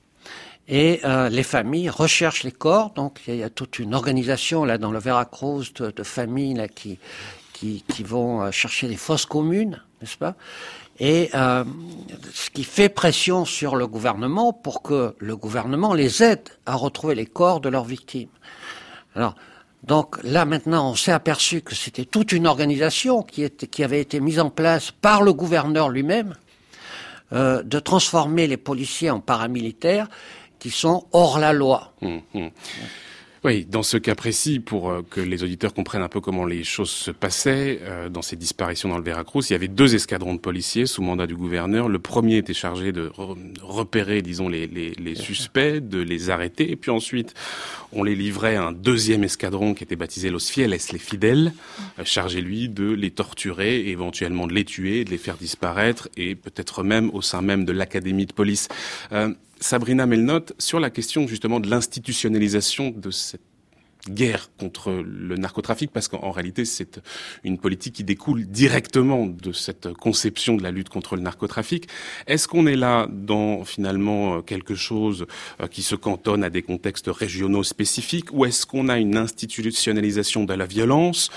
et 0.68 1.00
les 1.30 1.42
familles 1.42 1.90
recherchent 1.90 2.44
les 2.44 2.52
corps. 2.52 2.90
Donc 2.90 3.20
il 3.26 3.36
y, 3.36 3.42
a 3.42 3.50
toute 3.50 3.78
une 3.78 3.94
organisation 3.94 4.64
là 4.64 4.78
dans 4.78 4.92
le 4.92 4.98
Veracruz 4.98 5.72
de, 5.74 5.90
de 5.90 6.02
familles 6.02 6.54
là 6.54 6.68
qui, 6.68 6.98
qui, 7.52 7.84
qui 7.88 8.02
vont 8.04 8.50
chercher 8.52 8.86
des 8.86 8.96
fosses 8.96 9.26
communes, 9.26 9.82
n'est-ce 10.00 10.16
pas? 10.16 10.36
Et 11.00 11.30
euh, 11.34 11.64
ce 12.32 12.50
qui 12.50 12.64
fait 12.64 12.88
pression 12.88 13.44
sur 13.44 13.76
le 13.76 13.86
gouvernement 13.86 14.52
pour 14.52 14.82
que 14.82 15.14
le 15.18 15.36
gouvernement 15.36 15.94
les 15.94 16.22
aide 16.22 16.48
à 16.66 16.74
retrouver 16.74 17.14
les 17.14 17.26
corps 17.26 17.60
de 17.60 17.68
leurs 17.68 17.84
victimes. 17.84 18.30
Alors, 19.14 19.36
donc 19.85 20.23
là 20.23 20.44
maintenant, 20.44 20.90
on 20.90 20.94
s'est 20.94 21.12
aperçu 21.12 21.62
que 21.62 21.75
c'était 21.75 22.04
toute 22.04 22.32
une 22.32 22.47
organisation 22.47 23.23
qui, 23.23 23.44
avait 23.82 24.00
été 24.00 24.20
mise 24.20 24.40
en 24.40 24.50
place 24.50 24.90
par 24.90 25.23
le 25.23 25.32
gouverneur 25.32 25.88
lui-même 25.88 26.35
euh, 27.32 27.62
de 27.62 27.78
transformer 27.78 28.47
les 28.47 28.56
policiers 28.56 29.11
en 29.11 29.20
paramilitaires 29.20 30.08
qui 30.58 30.70
sont 30.70 31.06
hors 31.12 31.38
la 31.38 31.52
loi. 31.52 31.92
Hum, 32.02 32.20
hum. 32.35 32.50
Oui, 33.45 33.64
dans 33.64 33.85
ce 33.85 33.97
cas 33.97 34.16
précis, 34.16 34.59
pour 34.59 34.90
euh, 34.90 35.02
que 35.09 35.21
les 35.21 35.45
auditeurs 35.45 35.73
comprennent 35.73 36.02
un 36.02 36.09
peu 36.09 36.21
comment 36.21 36.45
les 36.45 36.64
choses 36.64 36.90
se 36.90 37.12
passaient, 37.12 37.78
euh, 37.83 38.09
dans 38.09 38.23
ces 38.23 38.35
disparitions 38.35 38.88
dans 38.88 38.99
le 38.99 39.04
Veracruz, 39.04 39.45
il 39.49 39.52
y 39.52 39.54
avait 39.54 39.68
deux 39.68 39.95
escadrons 39.95 40.35
de 40.35 40.40
policiers 40.40 40.87
sous 40.87 41.02
mandat 41.02 41.28
du 41.28 41.37
gouverneur. 41.37 41.88
Le 41.88 42.00
premier 42.00 42.38
était 42.38 42.54
chargé 42.54 42.90
de 42.90 43.12
repérer, 43.62 44.23
disons, 44.23 44.49
les, 44.49 44.66
les, 44.66 44.90
les 44.90 45.14
suspects, 45.14 45.78
de 45.78 46.00
les 46.00 46.30
arrêter, 46.30 46.68
et 46.73 46.75
puis 46.75 46.90
ensuite, 46.90 47.35
on 47.92 48.02
les 48.02 48.16
livrait 48.16 48.57
à 48.57 48.64
un 48.64 48.73
deuxième 48.73 49.23
escadron 49.23 49.73
qui 49.73 49.85
était 49.85 49.97
baptisé 49.97 50.30
Los 50.30 50.50
Fieles, 50.50 50.71
les 50.71 50.99
fidèles, 50.99 51.52
euh, 52.00 52.04
chargé, 52.04 52.40
lui, 52.40 52.68
de 52.68 52.90
les 52.90 53.12
torturer, 53.12 53.88
éventuellement 53.88 54.49
de 54.49 54.52
les 54.52 54.64
tuer, 54.64 55.04
de 55.04 55.11
les 55.11 55.18
faire 55.18 55.37
disparaître, 55.37 56.09
et 56.16 56.35
peut-être 56.35 56.83
même 56.83 57.09
au 57.12 57.23
sein 57.23 57.40
même 57.40 57.64
de 57.64 57.73
l'académie 57.73 58.26
de 58.26 58.33
police. 58.33 58.68
Sabrina 59.60 60.06
Melnotte, 60.06 60.52
sur 60.58 60.80
la 60.80 60.90
question 60.90 61.26
justement 61.26 61.60
de 61.60 61.68
l'institutionnalisation 61.68 62.90
de 62.90 63.10
cette 63.10 63.47
guerre 64.08 64.50
contre 64.58 64.92
le 64.92 65.36
narcotrafic, 65.36 65.90
parce 65.90 66.08
qu'en 66.08 66.30
réalité, 66.30 66.64
c'est 66.64 67.00
une 67.44 67.58
politique 67.58 67.94
qui 67.94 68.04
découle 68.04 68.46
directement 68.46 69.26
de 69.26 69.52
cette 69.52 69.92
conception 69.92 70.56
de 70.56 70.62
la 70.62 70.70
lutte 70.70 70.88
contre 70.88 71.16
le 71.16 71.22
narcotrafic. 71.22 71.88
Est-ce 72.26 72.48
qu'on 72.48 72.66
est 72.66 72.76
là 72.76 73.08
dans 73.10 73.64
finalement 73.64 74.42
quelque 74.42 74.74
chose 74.74 75.26
euh, 75.60 75.66
qui 75.66 75.82
se 75.82 75.94
cantonne 75.94 76.44
à 76.44 76.50
des 76.50 76.62
contextes 76.62 77.08
régionaux 77.08 77.62
spécifiques, 77.62 78.32
ou 78.32 78.44
est-ce 78.44 78.66
qu'on 78.66 78.88
a 78.88 78.98
une 78.98 79.16
institutionnalisation 79.16 80.44
de 80.44 80.54
la 80.54 80.66
violence 80.66 81.30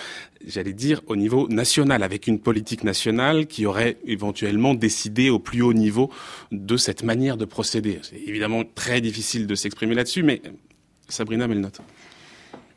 j'allais 0.47 0.73
dire, 0.73 1.01
au 1.07 1.15
niveau 1.15 1.47
national, 1.47 2.01
avec 2.01 2.25
une 2.25 2.39
politique 2.39 2.83
nationale 2.83 3.45
qui 3.45 3.67
aurait 3.67 3.97
éventuellement 4.05 4.73
décidé 4.73 5.29
au 5.29 5.37
plus 5.37 5.61
haut 5.61 5.73
niveau 5.73 6.09
de 6.51 6.77
cette 6.77 7.03
manière 7.03 7.37
de 7.37 7.45
procéder? 7.45 7.99
C'est 8.01 8.21
évidemment 8.25 8.63
très 8.75 9.01
difficile 9.01 9.45
de 9.47 9.55
s'exprimer 9.55 9.95
là-dessus, 9.95 10.23
mais 10.23 10.41
Sabrina 11.09 11.47
Melnotte. 11.47 11.81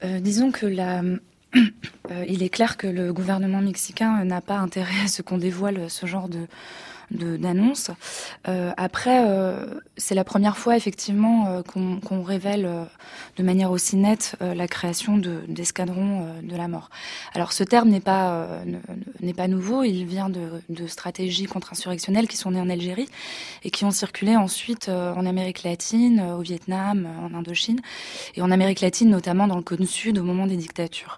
Euh, 0.05 0.21
disons 0.21 0.51
que 0.53 0.67
la, 0.67 1.01
euh, 1.57 2.25
il 2.29 2.43
est 2.43 2.49
clair 2.49 2.77
que 2.77 2.87
le 2.87 3.13
gouvernement 3.13 3.61
mexicain 3.61 4.25
n'a 4.25 4.41
pas 4.41 4.59
intérêt 4.59 5.05
à 5.05 5.09
ce 5.09 5.23
qu'on 5.23 5.39
dévoile 5.39 5.89
ce 5.89 6.07
genre 6.07 6.29
de, 6.29 6.47
d'annonce. 7.15 7.91
Euh, 8.49 8.73
après, 8.77 9.25
euh, 9.27 9.81
c'est 9.97 10.15
la 10.15 10.25
première 10.25 10.57
fois 10.57 10.77
effectivement 10.77 11.47
euh, 11.47 11.63
qu'on 11.63 12.23
révèle 12.23 12.69
de 13.37 13.43
manière 13.43 13.71
aussi 13.71 13.97
nette 13.97 14.37
la 14.41 14.69
création 14.69 15.19
d'escadrons 15.49 16.27
de, 16.43 16.57
la 16.57 16.69
mort. 16.69 16.91
Alors 17.35 17.53
ce 17.53 17.65
terme 17.65 17.89
n'est 17.89 18.01
pas 18.01 18.49
n'est 19.21 19.35
pas 19.35 19.49
nouveau, 19.49 19.83
il 19.83 20.05
vient 20.05 20.29
de, 20.29 20.63
de 20.69 20.87
stratégies 20.87 21.47
contre-insurrectionnelles 21.47 22.29
qui 22.29 22.37
sont 22.37 22.53
nées 22.53 22.61
en 22.61 22.71
Algérie 22.71 23.09
et 23.65 23.71
qui 23.71 23.85
ont 23.85 23.91
circulé 23.91 24.37
ensuite 24.37 24.89
en 24.89 25.27
Amérique 25.27 25.63
latine, 25.63 26.21
au 26.39 26.41
Vietnam, 26.41 27.09
en 27.23 27.37
Indochine 27.37 27.81
et 28.35 28.43
en 28.43 28.51
Amérique 28.51 28.81
latine 28.81 29.11
notamment 29.11 29.47
dans 29.47 29.57
le 29.57 29.63
cône 29.63 29.87
sud 29.87 30.19
au 30.19 30.23
moment 30.23 30.47
des 30.47 30.57
dictatures. 30.57 31.17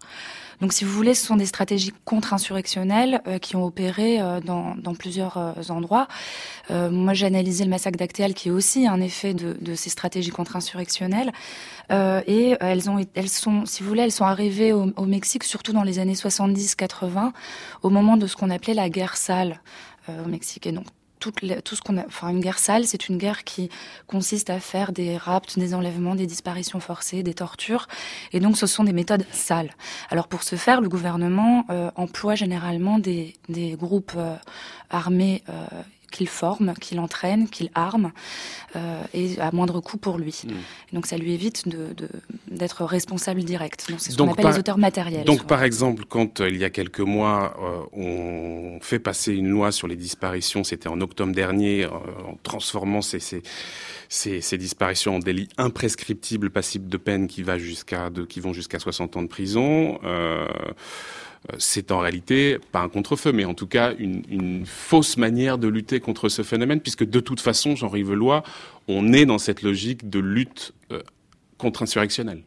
Donc, 0.60 0.72
si 0.72 0.84
vous 0.84 0.92
voulez, 0.92 1.14
ce 1.14 1.26
sont 1.26 1.36
des 1.36 1.46
stratégies 1.46 1.92
contre-insurrectionnelles 2.04 3.20
euh, 3.26 3.38
qui 3.38 3.56
ont 3.56 3.64
opéré 3.64 4.20
euh, 4.20 4.40
dans, 4.40 4.74
plusieurs 4.98 5.36
euh, 5.36 5.52
endroits. 5.68 6.08
moi, 6.70 7.14
j'ai 7.14 7.26
analysé 7.26 7.64
le 7.64 7.70
massacre 7.70 7.98
d'Actéal, 7.98 8.34
qui 8.34 8.48
est 8.48 8.52
aussi 8.52 8.86
un 8.86 9.00
effet 9.00 9.34
de, 9.34 9.74
ces 9.74 9.90
stratégies 9.90 10.30
contre-insurrectionnelles. 10.30 11.32
et 11.90 12.56
elles 12.60 12.90
ont, 12.90 13.00
sont, 13.26 13.66
si 13.66 13.82
vous 13.82 13.88
voulez, 13.88 14.02
elles 14.02 14.12
sont 14.12 14.24
arrivées 14.24 14.72
au, 14.72 15.06
Mexique, 15.06 15.44
surtout 15.44 15.72
dans 15.72 15.82
les 15.82 15.98
années 15.98 16.14
70-80, 16.14 17.32
au 17.82 17.90
moment 17.90 18.16
de 18.16 18.26
ce 18.26 18.36
qu'on 18.36 18.50
appelait 18.50 18.74
la 18.74 18.88
guerre 18.88 19.16
sale 19.16 19.60
au 20.08 20.28
Mexique. 20.28 20.66
Et 20.66 20.72
tout 21.18 21.76
ce 21.76 21.80
qu'on 21.80 21.98
a, 21.98 22.06
enfin 22.06 22.28
une 22.28 22.40
guerre 22.40 22.58
sale, 22.58 22.86
c'est 22.86 23.08
une 23.08 23.18
guerre 23.18 23.44
qui 23.44 23.70
consiste 24.06 24.50
à 24.50 24.60
faire 24.60 24.92
des 24.92 25.16
rapts, 25.16 25.58
des 25.58 25.74
enlèvements, 25.74 26.14
des 26.14 26.26
disparitions 26.26 26.80
forcées, 26.80 27.22
des 27.22 27.34
tortures, 27.34 27.88
et 28.32 28.40
donc 28.40 28.56
ce 28.56 28.66
sont 28.66 28.84
des 28.84 28.92
méthodes 28.92 29.26
sales. 29.32 29.70
Alors 30.10 30.28
pour 30.28 30.42
ce 30.42 30.56
faire, 30.56 30.80
le 30.80 30.88
gouvernement 30.88 31.64
euh, 31.70 31.90
emploie 31.96 32.34
généralement 32.34 32.98
des, 32.98 33.34
des 33.48 33.72
groupes 33.72 34.14
euh, 34.16 34.36
armés 34.90 35.42
euh, 35.48 35.66
qu'il 36.10 36.28
forme, 36.28 36.74
qu'il 36.74 37.00
entraîne, 37.00 37.48
qu'il 37.48 37.70
arme, 37.74 38.12
euh, 38.74 39.02
et 39.12 39.38
à 39.40 39.50
moindre 39.52 39.80
coût 39.80 39.98
pour 39.98 40.18
lui. 40.18 40.42
Hmm. 40.46 40.52
Donc 40.94 41.06
ça 41.06 41.16
lui 41.18 41.32
évite 41.32 41.68
de, 41.68 42.08
responsable 42.80 43.42
direct. 43.42 43.86
C'est 43.98 44.12
ce 44.12 44.16
qu'on 44.16 44.30
appelle 44.30 44.46
les 44.46 44.58
auteurs 44.58 44.78
matériels. 44.78 45.24
Donc 45.24 45.46
par 45.46 45.62
exemple, 45.62 46.04
quand 46.08 46.40
euh, 46.40 46.48
il 46.48 46.56
y 46.56 46.64
a 46.64 46.70
quelques 46.70 47.00
mois, 47.00 47.56
euh, 47.60 47.98
on 47.98 48.78
fait 48.80 48.98
passer 48.98 49.34
une 49.34 49.48
loi 49.48 49.72
sur 49.72 49.88
les 49.88 49.96
disparitions, 49.96 50.64
c'était 50.64 50.88
en 50.88 51.00
octobre 51.00 51.32
dernier, 51.32 51.84
euh, 51.84 51.88
en 51.88 52.36
transformant 52.42 53.02
ces, 53.02 53.20
ces, 53.20 53.42
ces, 54.08 54.40
ces, 54.40 54.58
disparitions 54.58 55.16
en 55.16 55.18
délits 55.18 55.48
imprescriptibles 55.58 56.50
passibles 56.50 56.88
de 56.88 56.96
peine 56.96 57.26
qui, 57.26 57.42
va 57.42 57.58
jusqu'à 57.58 58.10
qui 58.28 58.40
vont 58.40 58.52
jusqu'à 58.52 58.78
60 58.78 59.16
ans 59.16 59.22
de 59.22 59.28
prison. 59.28 59.98
C'est 61.58 61.92
en 61.92 62.00
réalité 62.00 62.58
pas 62.72 62.80
un 62.80 62.88
contre-feu, 62.88 63.32
mais 63.32 63.44
en 63.44 63.54
tout 63.54 63.66
cas 63.66 63.92
une, 63.98 64.64
fausse 64.66 65.16
manière 65.16 65.58
de 65.58 65.68
lutter 65.68 66.00
contre 66.00 66.28
ce 66.28 66.42
phénomène, 66.42 66.80
puisque 66.80 67.04
de 67.04 67.20
toute 67.20 67.40
façon, 67.40 67.76
Jean-Rive 67.76 68.12
on 68.88 69.12
est 69.12 69.26
dans 69.26 69.38
cette 69.38 69.62
logique 69.62 70.08
de 70.08 70.18
lutte 70.18 70.72
euh, 70.92 71.02
contre-insurrectionnelle. 71.58 72.42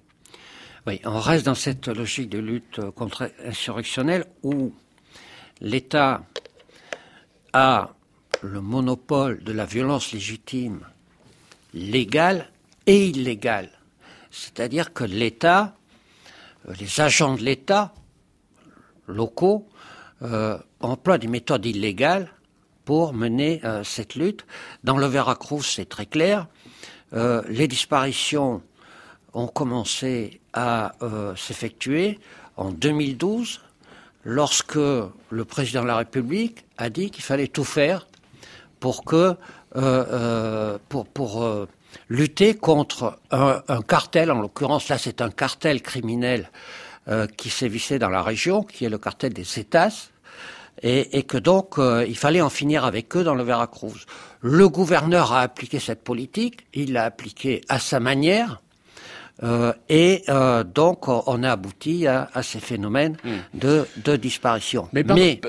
Oui, 0.88 1.01
on 1.04 1.20
reste 1.20 1.46
dans 1.46 1.56
cette 1.56 1.88
logique 1.88 2.30
de 2.30 2.39
lutte 2.39 2.80
euh, 2.80 2.92
contre-insurrectionnelle 2.92 4.25
où 4.44 4.74
l'État 5.62 6.24
a 7.54 7.92
le 8.42 8.62
monopole 8.62 9.44
de 9.44 9.51
la 9.51 9.66
violence 9.66 10.13
légitime, 10.13 10.82
légale 11.74 12.50
et 12.86 13.08
illégale. 13.08 13.70
C'est-à-dire 14.32 14.94
que 14.94 15.04
l'État, 15.04 15.75
les 16.80 17.01
agents 17.01 17.36
de 17.36 17.42
l'État 17.42 17.94
locaux 19.08 19.68
euh, 20.22 20.58
emploient 20.80 21.18
des 21.18 21.28
méthodes 21.28 21.66
illégales 21.66 22.32
pour 22.86 23.13
mener 23.13 23.62
euh, 23.63 23.84
cette 23.84 24.16
lutte. 24.16 24.46
Dans 24.84 24.98
le 24.98 25.06
Veracruz, 25.06 25.63
c'est 25.63 25.88
très 25.88 26.06
clair. 26.06 26.48
Euh, 27.13 27.42
les 27.48 27.68
disparitions 27.68 28.62
ont 29.33 29.48
commencé 29.48 30.39
à 30.53 30.93
s'effectuer 31.36 32.19
en 32.57 32.71
2012, 32.71 33.62
lorsque 34.25 34.75
le 34.75 35.45
président 35.45 35.83
de 35.83 35.88
la 35.88 35.98
République 35.98 36.65
a 36.77 36.89
dit 36.89 37.12
qu'il 37.12 37.24
fallait 37.24 37.48
tout 37.48 37.63
faire 37.63 38.07
pour 38.79 39.05
que 39.05 39.36
pour, 40.89 41.05
pour 41.05 41.67
lutter 42.09 42.55
contre 42.55 43.19
un, 43.31 43.81
cartel, 43.88 44.31
en 44.31 44.41
l'occurrence 44.41 44.89
là 44.89 44.98
c'est 44.98 45.21
un 45.21 45.29
cartel 45.29 45.81
criminel 45.81 46.50
euh, 47.07 47.27
qui 47.27 47.50
sévissait 47.50 48.00
dans 48.00 48.09
la 48.09 48.21
région, 48.21 48.63
qui 48.63 48.86
est 48.86 48.89
le 48.89 48.98
cartel 48.98 49.33
des 49.33 49.43
Cétas, 49.43 50.09
et, 50.81 51.17
et 51.17 51.24
que 51.24 51.38
donc 51.38 51.77
euh, 51.77 52.05
il 52.07 52.17
fallait 52.17 52.41
en 52.41 52.50
finir 52.50 52.86
avec 52.86 53.15
eux 53.15 53.24
dans 53.24 53.36
le 53.36 53.43
Veracruz. 53.43 54.05
Le 54.41 54.69
gouverneur 54.69 55.33
a 55.33 55.41
appliqué 55.41 55.79
cette 55.79 56.03
politique, 56.03 56.67
il 56.74 56.93
l'a 56.93 57.05
appliquée 57.05 57.62
à 57.67 57.79
sa 57.79 58.00
manière, 58.00 58.62
euh, 59.43 59.74
et 59.88 60.24
euh, 60.29 60.63
donc 60.63 61.08
on 61.08 61.43
a 61.43 61.51
abouti 61.51 62.08
à, 62.08 62.29
à 62.34 62.43
ces 62.43 62.60
phénomènes 62.60 63.15
hmm. 63.24 63.58
de, 63.60 63.86
de, 64.03 64.15
disparition. 64.15 64.89
Mais, 64.91 65.03
mais... 65.03 65.39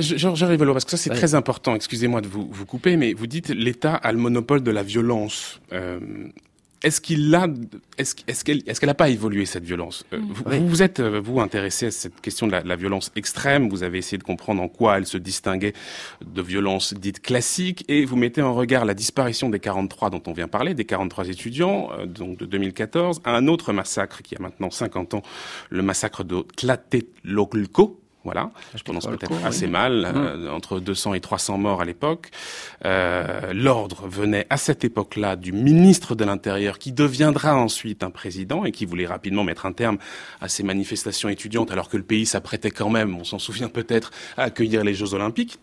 j'arrive 0.00 0.58
parce 0.72 0.84
que 0.84 0.90
ça 0.92 0.96
c'est 0.96 1.10
très 1.10 1.34
important. 1.34 1.74
Excusez-moi 1.74 2.20
de 2.20 2.28
vous, 2.28 2.48
vous 2.50 2.66
couper, 2.66 2.96
mais 2.96 3.12
vous 3.12 3.26
dites 3.26 3.48
l'État 3.48 3.94
a 3.94 4.12
le 4.12 4.18
monopole 4.18 4.62
de 4.62 4.70
la 4.70 4.82
violence. 4.82 5.60
Euh, 5.72 5.98
est-ce 6.82 7.00
qu'il 7.00 7.34
a, 7.34 7.46
est-ce, 7.98 8.14
qu'elle, 8.44 8.62
est-ce 8.66 8.80
qu'elle 8.80 8.88
n'a 8.88 8.94
pas 8.94 9.10
évolué 9.10 9.44
cette 9.44 9.64
violence? 9.64 10.04
Euh, 10.12 10.18
mm. 10.18 10.32
vous, 10.32 10.68
vous, 10.68 10.82
êtes 10.82 11.00
euh, 11.00 11.20
vous 11.22 11.40
intéressé 11.40 11.86
à 11.86 11.90
cette 11.90 12.20
question 12.20 12.46
de 12.46 12.52
la, 12.52 12.76
violence 12.76 13.12
extrême. 13.16 13.68
Vous 13.68 13.82
avez 13.82 13.98
essayé 13.98 14.16
de 14.16 14.22
comprendre 14.22 14.62
en 14.62 14.68
quoi 14.68 14.96
elle 14.96 15.06
se 15.06 15.18
distinguait 15.18 15.74
de 16.24 16.42
violences 16.42 16.94
dites 16.94 17.20
classiques, 17.20 17.84
et 17.88 18.04
vous 18.04 18.16
mettez 18.16 18.40
en 18.40 18.54
regard 18.54 18.84
la 18.84 18.94
disparition 18.94 19.50
des 19.50 19.60
43 19.60 20.10
dont 20.10 20.22
on 20.26 20.32
vient 20.32 20.48
parler, 20.48 20.72
des 20.74 20.86
43 20.86 21.28
étudiants, 21.28 21.90
euh, 21.98 22.06
donc 22.06 22.38
de 22.38 22.46
2014, 22.46 23.20
à 23.24 23.36
un 23.36 23.46
autre 23.46 23.72
massacre 23.72 24.22
qui 24.22 24.34
a 24.34 24.38
maintenant 24.40 24.70
50 24.70 25.14
ans, 25.14 25.22
le 25.68 25.82
massacre 25.82 26.24
de 26.24 26.42
Tlatelolco, 26.56 27.99
voilà, 28.24 28.50
je 28.74 28.82
prononce 28.82 29.06
peut-être 29.06 29.44
assez 29.44 29.66
mal, 29.66 30.04
euh, 30.04 30.50
entre 30.50 30.78
200 30.78 31.14
et 31.14 31.20
300 31.20 31.56
morts 31.56 31.80
à 31.80 31.86
l'époque. 31.86 32.30
Euh, 32.84 33.52
L'ordre 33.54 34.06
venait 34.06 34.46
à 34.50 34.58
cette 34.58 34.84
époque-là 34.84 35.36
du 35.36 35.52
ministre 35.52 36.14
de 36.14 36.24
l'Intérieur 36.24 36.78
qui 36.78 36.92
deviendra 36.92 37.56
ensuite 37.56 38.02
un 38.02 38.10
président 38.10 38.64
et 38.66 38.72
qui 38.72 38.84
voulait 38.84 39.06
rapidement 39.06 39.42
mettre 39.42 39.64
un 39.64 39.72
terme 39.72 39.96
à 40.42 40.48
ces 40.48 40.62
manifestations 40.62 41.30
étudiantes 41.30 41.70
alors 41.70 41.88
que 41.88 41.96
le 41.96 42.02
pays 42.02 42.26
s'apprêtait 42.26 42.70
quand 42.70 42.90
même, 42.90 43.16
on 43.16 43.24
s'en 43.24 43.38
souvient 43.38 43.68
peut-être, 43.68 44.10
à 44.36 44.44
accueillir 44.44 44.84
les 44.84 44.94
Jeux 44.94 45.14
Olympiques. 45.14 45.58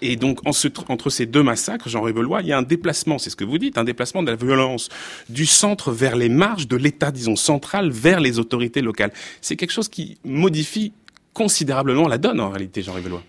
Et 0.00 0.16
donc, 0.16 0.40
entre 0.44 1.10
ces 1.10 1.26
deux 1.26 1.42
massacres, 1.42 1.88
Jean 1.88 2.02
Révelois, 2.02 2.40
il 2.40 2.48
y 2.48 2.52
a 2.52 2.58
un 2.58 2.62
déplacement, 2.62 3.18
c'est 3.18 3.30
ce 3.30 3.36
que 3.36 3.44
vous 3.44 3.58
dites, 3.58 3.78
un 3.78 3.84
déplacement 3.84 4.22
de 4.22 4.30
la 4.30 4.36
violence 4.36 4.88
du 5.28 5.46
centre 5.46 5.92
vers 5.92 6.16
les 6.16 6.28
marges 6.28 6.66
de 6.66 6.76
l'État, 6.76 7.10
disons, 7.10 7.36
central 7.36 7.90
vers 7.90 8.20
les 8.20 8.38
autorités 8.38 8.80
locales. 8.80 9.12
C'est 9.40 9.56
quelque 9.56 9.72
chose 9.72 9.88
qui 9.88 10.18
modifie 10.24 10.92
considérablement 11.34 12.08
la 12.08 12.16
donne, 12.16 12.40
en 12.40 12.50
réalité, 12.50 12.82
Jean 12.82 12.94
Révelois. 12.94 13.22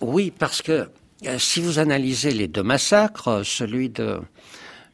Oui, 0.00 0.32
parce 0.36 0.62
que 0.62 0.88
euh, 1.26 1.38
si 1.38 1.60
vous 1.60 1.78
analysez 1.78 2.30
les 2.32 2.48
deux 2.48 2.62
massacres, 2.62 3.28
euh, 3.28 3.44
celui 3.44 3.90
de 3.90 4.20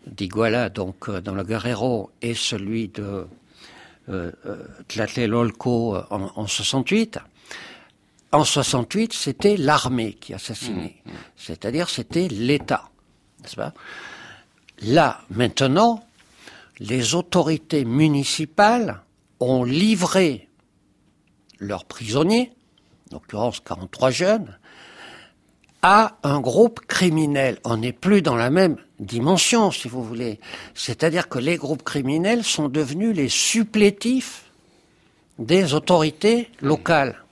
d'Iguala, 0.06 0.70
donc 0.70 1.08
euh, 1.08 1.20
dans 1.20 1.34
le 1.34 1.44
Guerrero, 1.44 2.10
et 2.22 2.34
celui 2.34 2.88
de 2.88 3.26
euh, 4.08 4.32
Tlatelolco 4.88 5.96
en, 6.10 6.30
en 6.34 6.46
68, 6.46 7.18
en 8.32 8.44
68, 8.44 9.12
c'était 9.12 9.56
l'armée 9.56 10.14
qui 10.14 10.34
assassinait. 10.34 10.96
Mmh, 11.04 11.10
mmh. 11.10 11.14
C'est-à-dire, 11.36 11.88
c'était 11.88 12.28
l'État. 12.28 12.90
N'est-ce 13.42 13.56
pas? 13.56 13.74
Là, 14.82 15.20
maintenant, 15.30 16.04
les 16.78 17.14
autorités 17.14 17.84
municipales 17.84 19.02
ont 19.40 19.64
livré 19.64 20.47
leurs 21.58 21.84
prisonniers, 21.84 22.52
en 23.10 23.16
l'occurrence 23.16 23.60
43 23.60 24.10
jeunes, 24.10 24.58
à 25.82 26.16
un 26.22 26.40
groupe 26.40 26.80
criminel. 26.86 27.58
On 27.64 27.76
n'est 27.76 27.92
plus 27.92 28.22
dans 28.22 28.36
la 28.36 28.50
même 28.50 28.76
dimension, 28.98 29.70
si 29.70 29.88
vous 29.88 30.02
voulez. 30.02 30.40
C'est-à-dire 30.74 31.28
que 31.28 31.38
les 31.38 31.56
groupes 31.56 31.84
criminels 31.84 32.44
sont 32.44 32.68
devenus 32.68 33.14
les 33.14 33.28
supplétifs 33.28 34.44
des 35.38 35.74
autorités 35.74 36.50
locales. 36.60 37.22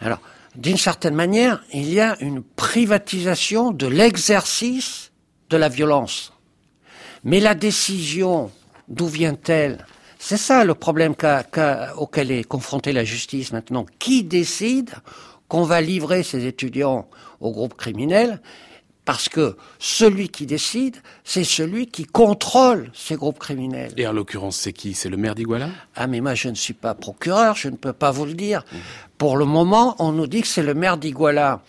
Alors, 0.00 0.20
d'une 0.56 0.76
certaine 0.76 1.14
manière, 1.14 1.62
il 1.72 1.92
y 1.92 2.00
a 2.00 2.16
une 2.20 2.42
privatisation 2.42 3.70
de 3.70 3.86
l'exercice 3.86 5.12
de 5.50 5.56
la 5.56 5.68
violence. 5.68 6.32
Mais 7.22 7.40
la 7.40 7.54
décision, 7.54 8.50
d'où 8.88 9.06
vient-elle 9.06 9.86
C'est 10.18 10.36
ça 10.36 10.64
le 10.64 10.74
problème 10.74 11.14
auquel 11.96 12.30
est 12.30 12.44
confrontée 12.44 12.92
la 12.92 13.04
justice 13.04 13.52
maintenant. 13.52 13.86
Qui 13.98 14.24
décide 14.24 14.90
qu'on 15.48 15.62
va 15.62 15.80
livrer 15.80 16.22
ces 16.22 16.46
étudiants 16.46 17.08
au 17.40 17.52
groupe 17.52 17.74
criminel? 17.74 18.40
Parce 19.04 19.30
que 19.30 19.56
celui 19.78 20.28
qui 20.28 20.44
décide, 20.44 20.96
c'est 21.24 21.44
celui 21.44 21.86
qui 21.86 22.04
contrôle 22.04 22.90
ces 22.92 23.14
groupes 23.14 23.38
criminels. 23.38 23.92
Et 23.96 24.06
en 24.06 24.12
l'occurrence, 24.12 24.56
c'est 24.56 24.74
qui? 24.74 24.92
C'est 24.92 25.08
le 25.08 25.16
maire 25.16 25.34
d'Iguala? 25.34 25.70
Ah, 25.96 26.06
mais 26.06 26.20
moi, 26.20 26.34
je 26.34 26.48
ne 26.48 26.54
suis 26.54 26.74
pas 26.74 26.94
procureur, 26.94 27.56
je 27.56 27.68
ne 27.68 27.76
peux 27.76 27.94
pas 27.94 28.10
vous 28.10 28.26
le 28.26 28.34
dire. 28.34 28.64
Mmh. 28.70 28.76
Pour 29.16 29.38
le 29.38 29.46
moment, 29.46 29.96
on 29.98 30.12
nous 30.12 30.26
dit 30.26 30.42
que 30.42 30.46
c'est 30.46 30.62
le 30.62 30.74
maire 30.74 30.98
d'Iguala. 30.98 31.62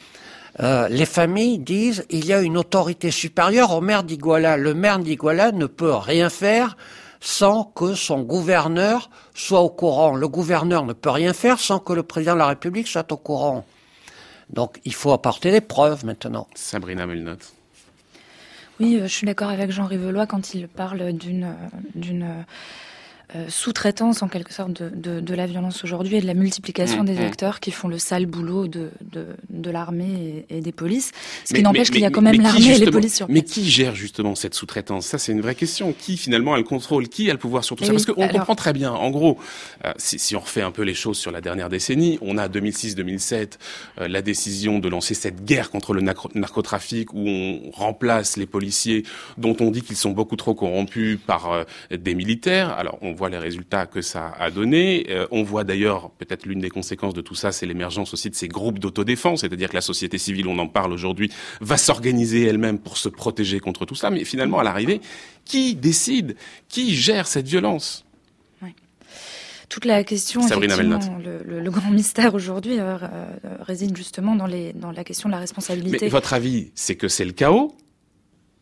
Euh, 0.59 0.89
les 0.89 1.05
familles 1.05 1.59
disent 1.59 2.05
il 2.09 2.25
y 2.25 2.33
a 2.33 2.41
une 2.41 2.57
autorité 2.57 3.09
supérieure 3.09 3.71
au 3.71 3.79
maire 3.79 4.03
d'Iguala. 4.03 4.57
Le 4.57 4.73
maire 4.73 4.99
d'Iguala 4.99 5.53
ne 5.53 5.65
peut 5.65 5.93
rien 5.93 6.29
faire 6.29 6.75
sans 7.19 7.65
que 7.65 7.95
son 7.95 8.21
gouverneur 8.21 9.09
soit 9.33 9.61
au 9.61 9.69
courant. 9.69 10.15
Le 10.15 10.27
gouverneur 10.27 10.85
ne 10.85 10.93
peut 10.93 11.09
rien 11.09 11.33
faire 11.33 11.59
sans 11.59 11.79
que 11.79 11.93
le 11.93 12.03
président 12.03 12.33
de 12.33 12.39
la 12.39 12.47
République 12.47 12.87
soit 12.87 13.11
au 13.11 13.17
courant. 13.17 13.65
Donc 14.49 14.79
il 14.85 14.93
faut 14.93 15.11
apporter 15.11 15.51
des 15.51 15.61
preuves 15.61 16.05
maintenant. 16.05 16.47
Sabrina 16.55 17.05
Melnot. 17.05 17.37
Oui, 18.79 18.95
euh, 18.95 19.03
je 19.03 19.13
suis 19.13 19.25
d'accord 19.25 19.49
avec 19.49 19.71
Jean 19.71 19.85
Rivelois 19.85 20.25
quand 20.25 20.53
il 20.53 20.67
parle 20.67 21.11
d'une 21.13 21.43
euh, 21.43 21.77
d'une 21.95 22.23
euh, 22.23 22.43
sous-traitance 23.47 24.23
en 24.23 24.27
quelque 24.27 24.53
sorte 24.53 24.73
de, 24.73 24.89
de, 24.89 25.19
de 25.19 25.33
la 25.35 25.45
violence 25.45 25.83
aujourd'hui 25.83 26.17
et 26.17 26.21
de 26.21 26.25
la 26.25 26.33
multiplication 26.33 27.03
mmh, 27.03 27.05
des 27.05 27.15
mmh. 27.15 27.25
acteurs 27.25 27.59
qui 27.59 27.71
font 27.71 27.87
le 27.87 27.99
sale 27.99 28.25
boulot 28.25 28.67
de, 28.67 28.89
de, 29.01 29.27
de 29.49 29.69
l'armée 29.69 30.45
et, 30.49 30.61
des 30.61 30.71
polices. 30.71 31.11
Ce 31.45 31.53
qui 31.53 31.61
n'empêche 31.61 31.91
qu'il 31.91 32.01
y 32.01 32.05
a 32.05 32.09
quand 32.09 32.21
même 32.21 32.41
l'armée 32.41 32.75
et 32.75 32.79
les 32.79 32.91
polices 32.91 33.17
sur 33.17 33.27
place. 33.27 33.35
Mais 33.35 33.43
qui 33.43 33.69
gère 33.69 33.93
justement 33.93 34.33
cette 34.33 34.55
sous-traitance? 34.55 35.05
Ça, 35.05 35.17
c'est 35.17 35.31
une 35.31 35.41
vraie 35.41 35.55
question. 35.55 35.93
Qui 35.93 36.17
finalement 36.17 36.53
a 36.53 36.57
le 36.57 36.63
contrôle? 36.63 37.07
Qui 37.07 37.29
a 37.29 37.33
le 37.33 37.39
pouvoir 37.39 37.63
sur 37.63 37.75
tout 37.75 37.83
ça? 37.83 37.91
Parce 37.91 38.05
qu'on 38.05 38.27
comprend 38.27 38.55
très 38.55 38.73
bien. 38.73 38.91
En 38.91 39.11
gros, 39.11 39.37
euh, 39.85 39.91
si, 39.97 40.17
si, 40.17 40.35
on 40.35 40.39
refait 40.39 40.61
un 40.61 40.71
peu 40.71 40.81
les 40.81 40.95
choses 40.95 41.17
sur 41.17 41.31
la 41.31 41.41
dernière 41.41 41.69
décennie, 41.69 42.17
on 42.21 42.37
a 42.37 42.47
2006-2007 42.47 43.57
euh, 43.99 44.07
la 44.07 44.21
décision 44.21 44.79
de 44.79 44.89
lancer 44.89 45.13
cette 45.13 45.45
guerre 45.45 45.69
contre 45.69 45.93
le 45.93 46.01
narcotrafic 46.01 47.13
où 47.13 47.27
on 47.27 47.71
remplace 47.71 48.37
les 48.37 48.47
policiers 48.47 49.03
dont 49.37 49.55
on 49.59 49.69
dit 49.69 49.81
qu'ils 49.81 49.97
sont 49.97 50.11
beaucoup 50.11 50.35
trop 50.35 50.55
corrompus 50.55 51.19
par 51.25 51.65
des 51.91 52.15
militaires. 52.15 52.71
Alors 52.71 52.97
on 53.01 53.13
voit 53.19 53.29
les 53.29 53.37
résultats 53.37 53.85
que 53.85 54.01
ça 54.01 54.33
a 54.39 54.49
donné. 54.49 55.05
Euh, 55.09 55.27
on 55.29 55.43
voit 55.43 55.63
d'ailleurs, 55.63 56.09
peut-être 56.11 56.45
l'une 56.45 56.59
des 56.59 56.69
conséquences 56.69 57.13
de 57.13 57.21
tout 57.21 57.35
ça, 57.35 57.51
c'est 57.51 57.65
l'émergence 57.65 58.13
aussi 58.13 58.29
de 58.29 58.35
ces 58.35 58.47
groupes 58.47 58.79
d'autodéfense, 58.79 59.41
c'est-à-dire 59.41 59.69
que 59.69 59.75
la 59.75 59.81
société 59.81 60.17
civile, 60.17 60.47
on 60.47 60.57
en 60.57 60.67
parle 60.67 60.93
aujourd'hui, 60.93 61.29
va 61.59 61.77
s'organiser 61.77 62.45
elle-même 62.45 62.79
pour 62.79 62.97
se 62.97 63.09
protéger 63.09 63.59
contre 63.59 63.85
tout 63.85 63.95
ça. 63.95 64.09
Mais 64.09 64.23
finalement, 64.23 64.59
à 64.59 64.63
l'arrivée, 64.63 65.01
qui 65.45 65.75
décide 65.75 66.35
Qui 66.69 66.95
gère 66.95 67.27
cette 67.27 67.47
violence? 67.47 68.05
Toute 69.67 69.85
la 69.85 70.03
question, 70.03 70.41
le, 70.41 71.61
le, 71.61 71.69
grand 71.69 71.91
mystère 71.91 72.33
aujourd'hui 72.33 72.79
euh, 72.79 72.97
euh, 73.03 73.27
réside 73.61 73.95
justement 73.95 74.35
dans, 74.35 74.47
les, 74.47 74.73
dans 74.73 74.91
la 74.91 75.03
question 75.03 75.29
de 75.29 75.33
la 75.35 75.39
responsabilité. 75.39 75.99
Mais 76.01 76.09
votre 76.09 76.33
avis, 76.33 76.71
c'est 76.73 76.95
que 76.95 77.07
c'est 77.07 77.23
le 77.23 77.33
chaos 77.33 77.77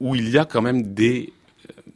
ou 0.01 0.15
il 0.15 0.29
y 0.29 0.37
a 0.37 0.43
quand 0.43 0.61
même 0.61 0.93
des 0.93 1.31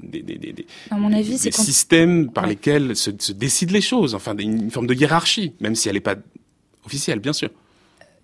des, 0.04 0.22
des, 0.22 0.38
des, 0.38 0.66
mon 0.92 1.14
avis, 1.14 1.40
des 1.40 1.52
systèmes 1.52 2.32
par 2.32 2.48
lesquels 2.48 2.96
se, 2.96 3.12
se, 3.18 3.32
décident 3.32 3.74
les 3.74 3.82
choses, 3.82 4.16
enfin 4.16 4.36
une 4.38 4.72
forme 4.72 4.88
de 4.88 4.94
hiérarchie, 4.94 5.54
même 5.60 5.76
si 5.76 5.90
elle 5.90 5.96
n'est 5.96 6.02
pas 6.02 6.16
officielle, 6.86 7.20
bien 7.20 7.34
sûr. 7.34 7.50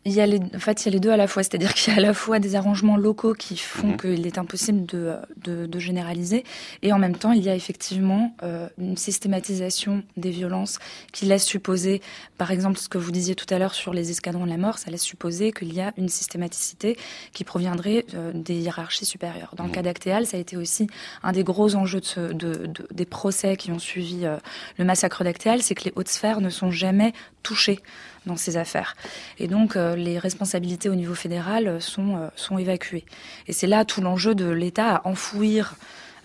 Il 0.08 0.13
y 0.13 0.22
a 0.22 0.26
les, 0.26 0.39
en 0.39 0.60
fait, 0.60 0.86
il 0.86 0.86
y 0.86 0.89
a 0.89 0.91
les 0.93 1.00
deux 1.02 1.12
à 1.12 1.17
la 1.17 1.28
fois. 1.28 1.43
C'est-à-dire 1.43 1.74
qu'il 1.74 1.91
y 1.91 1.96
a 1.96 2.00
à 2.00 2.02
la 2.02 2.13
fois 2.13 2.39
des 2.39 2.56
arrangements 2.56 2.96
locaux 2.96 3.34
qui 3.34 3.58
font 3.58 3.89
mhm. 3.89 3.98
qu'il 3.98 4.26
est 4.26 4.38
impossible 4.38 4.86
de, 4.86 5.17
de, 5.43 5.65
de, 5.65 5.80
généraliser, 5.80 6.46
et 6.82 6.93
en 6.93 6.98
même 6.98 7.17
temps, 7.17 7.34
il 7.34 7.43
y 7.43 7.50
a 7.50 7.56
effectivement 7.56 8.34
euh, 8.41 8.70
une 8.78 8.96
systématisation 8.96 10.04
des 10.15 10.30
violences 10.30 10.80
qui 11.12 11.26
laisse 11.26 11.43
supposer, 11.43 12.02
par 12.38 12.52
exemple, 12.52 12.80
ce 12.80 12.88
que 12.88 12.98
vous 12.98 13.12
disiez 13.12 13.36
tout 13.36 13.54
à 13.54 13.60
l'heure 13.60 13.74
sur 13.74 13.93
les 13.93 14.10
escadrons 14.10 14.46
de 14.46 14.50
la 14.50 14.58
mort, 14.58 14.78
ça 14.78 14.89
laisse 14.91 15.04
supposer 15.04 15.52
qu'il 15.52 15.74
y 15.74 15.82
a 15.82 15.91
une 15.98 16.08
systématicité 16.08 16.98
qui 17.34 17.43
proviendrait 17.43 18.06
euh, 18.13 18.32
des 18.34 18.56
hiérarchies 18.56 19.06
supérieures. 19.06 19.56
Dans 19.58 19.65
le 19.65 19.70
mhm. 19.70 19.76
cas 19.76 19.82
d'Actéal, 19.82 20.26
ça 20.26 20.38
a 20.38 20.39
été 20.39 20.56
aussi 20.56 20.88
un 21.22 21.34
des 21.34 21.43
gros 21.43 21.76
enjeux 21.76 22.00
de, 22.00 22.32
de, 22.34 22.70
des 22.93 23.06
procès 23.06 23.58
qui 23.58 23.72
ont 23.72 23.80
suivi 23.80 24.26
euh, 24.26 24.38
le 24.78 24.86
massacre 24.86 25.26
d'Actéal, 25.26 25.62
c'est 25.62 25.76
que 25.76 25.84
les 25.84 25.93
hautes 25.98 26.08
sphères 26.08 26.39
ne 26.39 26.50
sont 26.50 26.72
jamais 26.72 27.12
touchées 27.43 27.82
dans 28.28 28.36
ces 28.36 28.58
affaires. 28.58 28.96
Et 29.40 29.48
donc, 29.48 29.76
euh, 29.76 29.96
les 29.96 30.20
responsabilités 30.20 30.90
au 30.90 30.96
niveau 30.96 31.16
fédéral 31.16 31.82
sont, 31.82 32.18
euh, 32.18 32.28
sont 32.36 32.58
évacuées. 32.58 33.06
Et 33.48 33.54
c'est 33.54 33.68
là 33.68 33.86
tout 33.86 34.02
l'enjeu 34.02 34.36
de 34.36 34.46
l'État 34.46 34.98
à 34.98 35.08
enfouir 35.08 35.76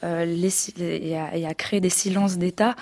euh, 0.05 0.25
les, 0.25 0.53
et, 0.81 1.17
à, 1.17 1.37
et, 1.37 1.47
à, 1.47 1.55
créer 1.55 1.81
des 1.81 1.89
silences 1.89 2.37
d'État 2.37 2.75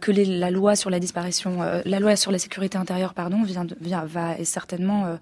que 0.00 0.12
les, 0.12 0.24
la 0.24 0.50
loi 0.50 0.76
sur 0.76 0.90
la 0.90 1.00
disparition, 1.00 1.58
la 1.84 2.00
loi 2.00 2.14
sur 2.14 2.30
la 2.30 2.38
sécurité 2.38 2.78
intérieure, 2.78 3.14
pardon, 3.14 3.42
vient, 3.42 3.64
de, 3.64 3.76
vient 3.80 4.04
va 4.04 4.38
est 4.38 4.44
certainement 4.44 5.18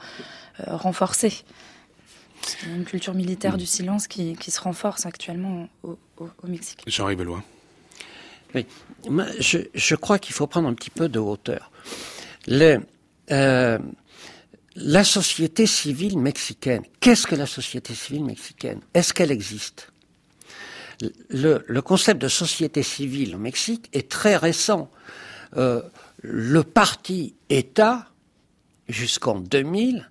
renforcer. 0.67 1.33
C'est 2.43 2.67
une 2.67 2.85
culture 2.85 3.15
militaire 3.15 3.57
du 3.57 3.67
silence 3.67 4.07
qui, 4.07 4.37
qui 4.37 4.51
se 4.51 4.61
renforce 4.61 5.07
actuellement 5.07 5.69
au, 5.83 5.99
au, 6.19 6.29
au 6.43 6.47
Mexique. 6.47 6.83
Jean-Yves 6.87 7.23
Loin. 7.23 7.43
Oui, 8.55 8.67
je, 9.39 9.59
je 9.75 9.95
crois 9.95 10.19
qu'il 10.19 10.35
faut 10.35 10.47
prendre 10.47 10.69
un 10.69 10.75
petit 10.75 10.91
peu 10.91 11.09
de 11.09 11.19
hauteur. 11.19 11.71
Les, 12.47 12.79
euh, 13.31 13.79
la 14.77 15.05
société 15.05 15.67
civile 15.67 16.19
mexicaine. 16.19 16.83
Qu'est-ce 17.01 17.27
que 17.27 17.35
la 17.35 17.47
société 17.47 17.95
civile 17.95 18.25
mexicaine? 18.25 18.81
Est-ce 18.95 19.13
qu'elle 19.13 19.31
existe? 19.31 19.93
Le, 21.31 21.65
le, 21.67 21.83
concept 21.83 22.21
de 22.21 22.29
société 22.29 22.83
civile 22.83 23.35
au 23.35 23.39
Mexique 23.39 23.89
est 23.95 24.11
très 24.11 24.37
récent. 24.37 24.91
Euh, 25.57 25.81
le 26.21 26.63
parti 26.63 27.35
État, 27.49 28.07
jusqu'en 28.89 29.41
2000, 29.41 30.11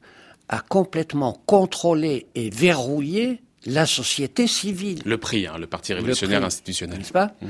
a 0.50 0.62
complètement 0.62 1.34
contrôlé 1.46 2.28
et 2.34 2.50
verrouillé 2.50 3.42
la 3.66 3.86
société 3.86 4.48
civile. 4.48 5.02
Le 5.06 5.18
PRI, 5.18 5.46
hein, 5.46 5.58
le 5.60 5.68
Parti 5.68 5.94
révolutionnaire 5.94 6.44
institutionnel. 6.44 6.98
N'est-ce 6.98 7.14
pas? 7.14 7.36
Mmh. 7.42 7.48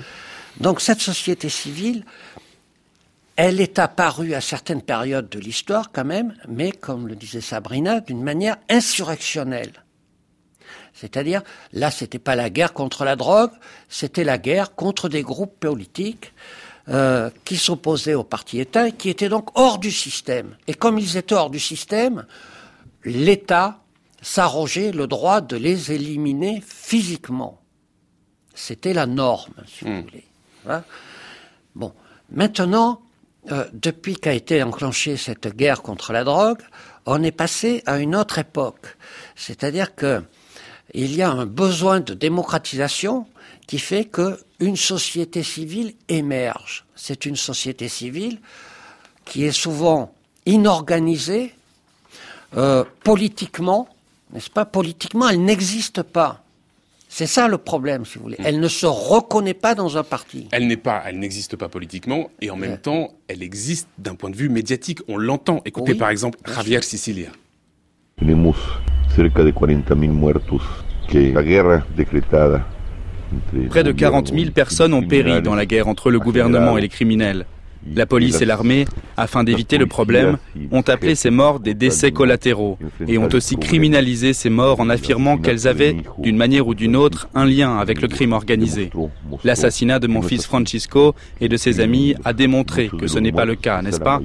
Donc 0.59 0.81
cette 0.81 0.99
société 0.99 1.47
civile, 1.47 2.03
elle 3.41 3.61
est 3.61 3.79
apparue 3.79 4.33
à 4.33 4.41
certaines 4.41 4.81
périodes 4.81 5.29
de 5.29 5.39
l'histoire 5.39 5.93
quand 5.93 6.03
même, 6.03 6.35
mais 6.49 6.73
comme 6.73 7.07
le 7.07 7.15
disait 7.15 7.39
Sabrina, 7.39 8.01
d'une 8.01 8.21
manière 8.21 8.57
insurrectionnelle. 8.67 9.71
C'est-à-dire, 10.93 11.41
là, 11.71 11.89
c'était 11.89 12.19
pas 12.19 12.35
la 12.35 12.49
guerre 12.49 12.73
contre 12.73 13.05
la 13.05 13.15
drogue, 13.15 13.53
c'était 13.87 14.25
la 14.25 14.37
guerre 14.37 14.75
contre 14.75 15.07
des 15.07 15.21
groupes 15.21 15.57
politiques 15.57 16.33
euh, 16.89 17.29
qui 17.45 17.55
s'opposaient 17.55 18.13
au 18.13 18.25
parti 18.25 18.59
État 18.59 18.89
et 18.89 18.91
qui 18.91 19.07
étaient 19.07 19.29
donc 19.29 19.57
hors 19.57 19.77
du 19.77 19.91
système. 19.91 20.57
Et 20.67 20.73
comme 20.73 20.99
ils 20.99 21.15
étaient 21.15 21.33
hors 21.33 21.49
du 21.49 21.61
système, 21.61 22.25
l'État 23.05 23.79
s'arrogeait 24.21 24.91
le 24.91 25.07
droit 25.07 25.39
de 25.39 25.55
les 25.55 25.93
éliminer 25.93 26.61
physiquement. 26.67 27.61
C'était 28.53 28.91
la 28.91 29.05
norme, 29.05 29.53
si 29.65 29.85
vous 29.85 29.91
hmm. 29.91 30.01
voulez. 30.01 30.25
Hein? 30.67 30.83
Bon, 31.73 31.93
maintenant, 32.33 32.99
euh, 33.51 33.65
depuis 33.73 34.15
qu'a 34.15 34.33
été 34.33 34.61
enclenchée 34.63 35.17
cette 35.17 35.55
guerre 35.55 35.81
contre 35.81 36.13
la 36.13 36.23
drogue, 36.23 36.61
on 37.05 37.23
est 37.23 37.31
passé 37.31 37.83
à 37.85 37.97
une 37.97 38.15
autre 38.15 38.37
époque. 38.37 38.97
C'est-à-dire 39.35 39.95
que 39.95 40.21
il 40.93 41.15
y 41.15 41.21
a 41.21 41.29
un 41.29 41.45
besoin 41.45 41.99
de 41.99 42.13
démocratisation 42.13 43.27
qui 43.67 43.79
fait 43.79 44.05
que 44.05 44.39
une 44.59 44.75
société 44.75 45.43
civile 45.43 45.93
émerge. 46.07 46.85
C'est 46.95 47.25
une 47.25 47.35
société 47.35 47.87
civile 47.87 48.39
qui 49.25 49.45
est 49.45 49.51
souvent 49.51 50.13
inorganisée 50.45 51.53
euh, 52.57 52.83
politiquement, 53.03 53.87
n'est-ce 54.33 54.49
pas? 54.49 54.65
Politiquement, 54.65 55.29
elle 55.29 55.43
n'existe 55.43 56.01
pas. 56.01 56.43
C'est 57.11 57.25
ça 57.25 57.47
le 57.47 57.57
problème, 57.57 58.05
si 58.05 58.19
vous 58.19 58.25
voulez. 58.25 58.37
Elle 58.45 58.59
ne 58.59 58.67
se 58.67 58.85
reconnaît 58.85 59.55
pas 59.55 59.73
dans 59.73 59.97
un 59.97 60.03
parti. 60.03 60.47
Elle 60.51 60.67
n'est 60.67 60.77
pas, 60.77 61.01
elle 61.07 61.17
n'existe 61.17 61.55
pas 61.55 61.67
politiquement, 61.67 62.29
et 62.39 62.51
en 62.51 62.55
même 62.55 62.77
temps, 62.77 63.09
elle 63.27 63.41
existe 63.41 63.89
d'un 63.97 64.13
point 64.13 64.29
de 64.29 64.35
vue 64.35 64.47
médiatique. 64.47 64.99
On 65.07 65.17
l'entend. 65.17 65.61
Écoutez 65.65 65.95
par 65.95 66.11
exemple 66.11 66.37
Javier 66.47 66.81
Sicilia. 66.83 67.29
Tenemos 68.17 68.55
cerca 69.15 69.43
de 69.43 69.51
40 69.51 69.87
000 69.87 70.13
muertos, 70.13 70.61
que 71.09 71.33
la 71.33 71.41
guerra 71.41 71.83
decretada 71.97 72.65
Près 73.69 73.83
de 73.83 73.91
40 73.91 74.33
000 74.33 74.51
personnes 74.51 74.93
ont 74.93 75.03
péri 75.03 75.41
dans 75.41 75.55
la 75.55 75.65
guerre 75.65 75.87
entre 75.87 76.11
le 76.11 76.19
gouvernement 76.19 76.77
et 76.77 76.81
les 76.81 76.89
criminels. 76.89 77.45
La 77.95 78.05
police 78.05 78.41
et 78.41 78.45
l'armée, 78.45 78.85
afin 79.15 79.43
d'éviter 79.43 79.77
le 79.77 79.85
problème, 79.85 80.37
ont 80.71 80.81
appelé 80.81 81.15
ces 81.15 81.29
morts 81.29 81.59
des 81.59 81.73
décès 81.73 82.11
collatéraux 82.11 82.77
et 83.07 83.17
ont 83.17 83.29
aussi 83.33 83.55
criminalisé 83.57 84.33
ces 84.33 84.49
morts 84.49 84.79
en 84.79 84.89
affirmant 84.89 85.37
qu'elles 85.37 85.67
avaient, 85.67 85.95
d'une 86.17 86.35
manière 86.35 86.67
ou 86.67 86.75
d'une 86.75 86.95
autre, 86.95 87.29
un 87.35 87.45
lien 87.45 87.77
avec 87.77 88.01
le 88.01 88.07
crime 88.07 88.33
organisé. 88.33 88.89
L'assassinat 89.43 89.99
de 89.99 90.07
mon 90.07 90.21
fils 90.21 90.45
Francisco 90.45 91.15
et 91.39 91.47
de 91.47 91.57
ses 91.57 91.79
amis 91.79 92.15
a 92.25 92.33
démontré 92.33 92.89
que 92.89 93.07
ce 93.07 93.19
n'est 93.19 93.31
pas 93.31 93.45
le 93.45 93.55
cas, 93.55 93.81
n'est-ce 93.81 93.99
pas? 93.99 94.21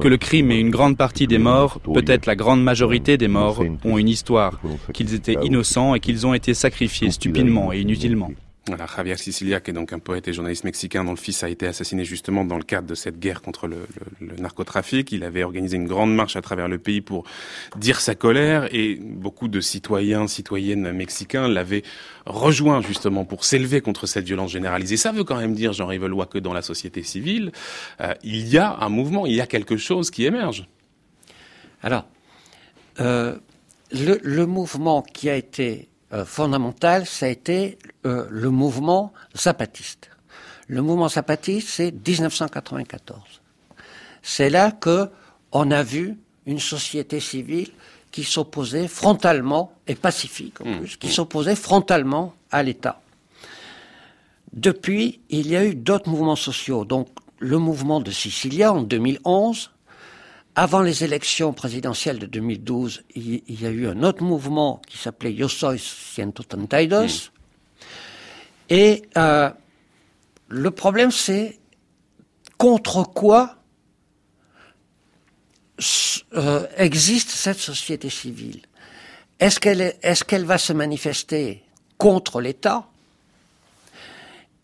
Que 0.00 0.08
le 0.08 0.16
crime 0.16 0.50
et 0.50 0.58
une 0.58 0.70
grande 0.70 0.96
partie 0.96 1.26
des 1.26 1.38
morts, 1.38 1.80
peut-être 1.80 2.26
la 2.26 2.36
grande 2.36 2.62
majorité 2.62 3.16
des 3.18 3.28
morts, 3.28 3.62
ont 3.84 3.98
une 3.98 4.08
histoire, 4.08 4.60
qu'ils 4.92 5.14
étaient 5.14 5.36
innocents 5.42 5.94
et 5.94 6.00
qu'ils 6.00 6.26
ont 6.26 6.34
été 6.34 6.54
sacrifiés 6.54 7.10
stupidement 7.10 7.72
et 7.72 7.80
inutilement. 7.80 8.30
Voilà, 8.66 8.86
Javier 8.86 9.18
Sicilia, 9.18 9.60
qui 9.60 9.72
est 9.72 9.74
donc 9.74 9.92
un 9.92 9.98
poète 9.98 10.26
et 10.26 10.32
journaliste 10.32 10.64
mexicain 10.64 11.04
dont 11.04 11.10
le 11.10 11.18
fils 11.18 11.44
a 11.44 11.50
été 11.50 11.66
assassiné 11.66 12.06
justement 12.06 12.46
dans 12.46 12.56
le 12.56 12.62
cadre 12.62 12.88
de 12.88 12.94
cette 12.94 13.18
guerre 13.18 13.42
contre 13.42 13.68
le, 13.68 13.86
narcotrafic. 14.38 15.12
Il 15.12 15.22
avait 15.22 15.44
organisé 15.44 15.76
une 15.76 15.86
grande 15.86 16.14
marche 16.14 16.34
à 16.36 16.40
travers 16.40 16.66
le 16.66 16.78
pays 16.78 17.02
pour 17.02 17.24
dire 17.76 18.00
sa 18.00 18.14
colère 18.14 18.74
et 18.74 18.94
beaucoup 18.94 19.48
de 19.48 19.60
citoyens, 19.60 20.26
citoyennes 20.28 20.92
mexicains 20.92 21.46
l'avaient 21.46 21.82
rejoint 22.24 22.80
justement 22.80 23.26
pour 23.26 23.44
s'élever 23.44 23.82
contre 23.82 24.06
cette 24.06 24.24
violence 24.24 24.52
généralisée. 24.52 24.96
Ça 24.96 25.12
veut 25.12 25.24
quand 25.24 25.36
même 25.36 25.54
dire, 25.54 25.74
Jean-Yves 25.74 26.06
Lois, 26.06 26.24
que 26.24 26.38
dans 26.38 26.54
la 26.54 26.62
société 26.62 27.02
civile, 27.02 27.52
euh, 28.00 28.14
il 28.22 28.48
y 28.48 28.56
a 28.56 28.78
un 28.80 28.88
mouvement, 28.88 29.26
il 29.26 29.34
y 29.34 29.42
a 29.42 29.46
quelque 29.46 29.76
chose 29.76 30.10
qui 30.10 30.24
émerge. 30.24 30.66
Alors, 31.82 32.06
euh, 32.98 33.36
le, 33.92 34.18
le 34.22 34.46
mouvement 34.46 35.02
qui 35.02 35.28
a 35.28 35.36
été 35.36 35.90
euh, 36.14 36.24
fondamental, 36.24 37.06
ça 37.06 37.26
a 37.26 37.28
été 37.28 37.78
euh, 38.06 38.26
le 38.30 38.50
mouvement 38.50 39.12
zapatiste. 39.36 40.10
Le 40.68 40.80
mouvement 40.80 41.08
zapatiste, 41.08 41.68
c'est 41.68 41.90
1994. 41.90 43.20
C'est 44.22 44.48
là 44.48 44.70
que 44.70 45.10
on 45.52 45.70
a 45.70 45.82
vu 45.82 46.16
une 46.46 46.60
société 46.60 47.20
civile 47.20 47.70
qui 48.12 48.22
s'opposait 48.22 48.86
frontalement, 48.86 49.72
et 49.88 49.96
pacifique 49.96 50.60
en 50.60 50.66
mmh. 50.66 50.78
plus, 50.78 50.96
qui 50.98 51.08
s'opposait 51.08 51.56
frontalement 51.56 52.34
à 52.52 52.62
l'État. 52.62 53.00
Depuis, 54.52 55.20
il 55.30 55.48
y 55.48 55.56
a 55.56 55.64
eu 55.64 55.74
d'autres 55.74 56.08
mouvements 56.08 56.36
sociaux. 56.36 56.84
Donc, 56.84 57.08
le 57.40 57.58
mouvement 57.58 58.00
de 58.00 58.12
Sicilia 58.12 58.72
en 58.72 58.82
2011, 58.82 59.72
avant 60.56 60.82
les 60.82 61.02
élections 61.02 61.52
présidentielles 61.52 62.18
de 62.18 62.26
2012, 62.26 63.04
il, 63.16 63.42
y 63.48 63.66
a 63.66 63.70
eu 63.70 63.88
un 63.88 64.02
autre 64.02 64.22
mouvement 64.22 64.80
qui 64.86 64.98
s'appelait 64.98 65.32
Yo 65.32 65.48
Soy 65.48 65.78
132. 65.78 67.06
Et 68.70 69.02
euh, 69.16 69.50
le 70.48 70.70
problème, 70.70 71.10
c'est 71.10 71.58
contre 72.56 73.02
quoi 73.02 73.56
euh, 76.34 76.66
existe 76.76 77.30
cette 77.30 77.58
société 77.58 78.08
civile? 78.08 78.62
Est-ce 79.40 79.58
qu'elle 79.58 79.80
est, 79.80 79.98
est 80.02 80.22
qu'elle 80.22 80.44
va 80.44 80.58
se 80.58 80.72
manifester 80.72 81.64
contre 81.98 82.40
l'État? 82.40 82.86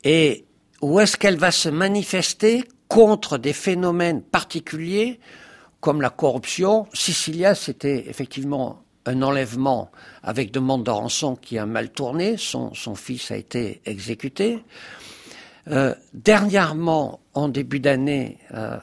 Et 0.05 0.45
ou 0.81 1.01
est-ce 1.01 1.17
qu'elle 1.17 1.37
va 1.37 1.51
se 1.51 1.69
manifester 1.69 2.65
contre 2.89 3.39
des 3.39 3.53
phénomènes 3.53 4.23
particuliers 4.23 5.21
comme 5.81 6.01
la 6.01 6.11
corruption. 6.11 6.87
Sicilia, 6.93 7.55
c'était 7.55 8.09
effectivement 8.09 8.83
un 9.07 9.23
enlèvement 9.23 9.91
avec 10.23 10.53
demande 10.53 10.85
de 10.85 10.91
rançon 10.91 11.37
qui 11.37 11.59
a 11.59 11.67
mal 11.67 11.91
tourné. 11.91 12.37
Son, 12.37 12.73
fils 12.95 13.31
a 13.31 13.37
été 13.37 13.81
exécuté. 13.87 14.63
Euh, 15.69 15.95
dernièrement, 16.15 17.21
en 17.35 17.49
début 17.49 17.81
d'année, 17.81 18.39
euh, 18.55 18.79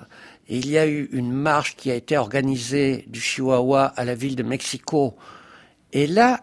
il 0.50 0.70
y 0.70 0.78
a 0.78 0.88
eu 0.88 1.10
une 1.12 1.32
marche 1.32 1.76
qui 1.76 1.92
a 1.92 1.96
été 1.96 2.18
organisée 2.18 3.06
du 3.08 3.20
Chihuahua 3.20 3.86
à 3.86 4.06
la 4.06 4.16
ville 4.16 4.36
de 4.36 4.44
Mexico. 4.44 5.16
Et 5.94 6.08
là, 6.08 6.42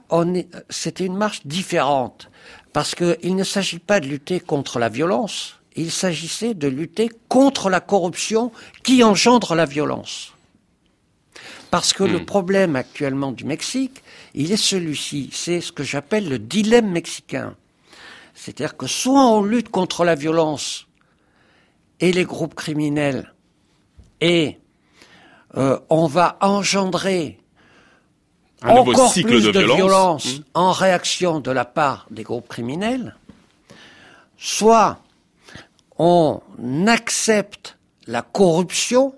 c'était 0.68 1.06
une 1.06 1.16
marche 1.16 1.46
différente. 1.46 2.30
Parce 2.72 2.94
qu'il 2.94 3.36
ne 3.36 3.44
s'agit 3.44 3.78
pas 3.78 4.00
de 4.00 4.06
lutter 4.06 4.40
contre 4.40 4.78
la 4.78 4.88
violence, 4.88 5.60
il 5.76 5.90
s'agissait 5.90 6.54
de 6.54 6.68
lutter 6.68 7.08
contre 7.28 7.70
la 7.70 7.80
corruption 7.80 8.52
qui 8.82 9.02
engendre 9.02 9.54
la 9.54 9.64
violence. 9.64 10.33
Parce 11.74 11.92
que 11.92 12.04
le 12.04 12.20
hmm. 12.20 12.24
problème 12.24 12.76
actuellement 12.76 13.32
du 13.32 13.44
Mexique, 13.44 14.04
il 14.32 14.52
est 14.52 14.56
celui-ci. 14.56 15.30
C'est 15.32 15.60
ce 15.60 15.72
que 15.72 15.82
j'appelle 15.82 16.28
le 16.28 16.38
dilemme 16.38 16.88
mexicain. 16.88 17.56
C'est-à-dire 18.32 18.76
que 18.76 18.86
soit 18.86 19.26
on 19.26 19.42
lutte 19.42 19.70
contre 19.70 20.04
la 20.04 20.14
violence 20.14 20.86
et 21.98 22.12
les 22.12 22.22
groupes 22.22 22.54
criminels, 22.54 23.34
et 24.20 24.58
euh, 25.56 25.80
on 25.90 26.06
va 26.06 26.36
engendrer 26.42 27.40
encore 28.62 29.12
plus 29.12 29.50
de, 29.50 29.74
violence, 29.74 30.38
hmm. 30.38 30.42
en 30.54 30.70
réaction 30.70 31.40
de 31.40 31.50
la 31.50 31.64
part 31.64 32.06
des 32.12 32.22
groupes 32.22 32.46
criminels, 32.46 33.16
soit 34.38 35.00
on 35.98 36.40
accepte 36.86 37.78
la 38.06 38.22
corruption 38.22 39.12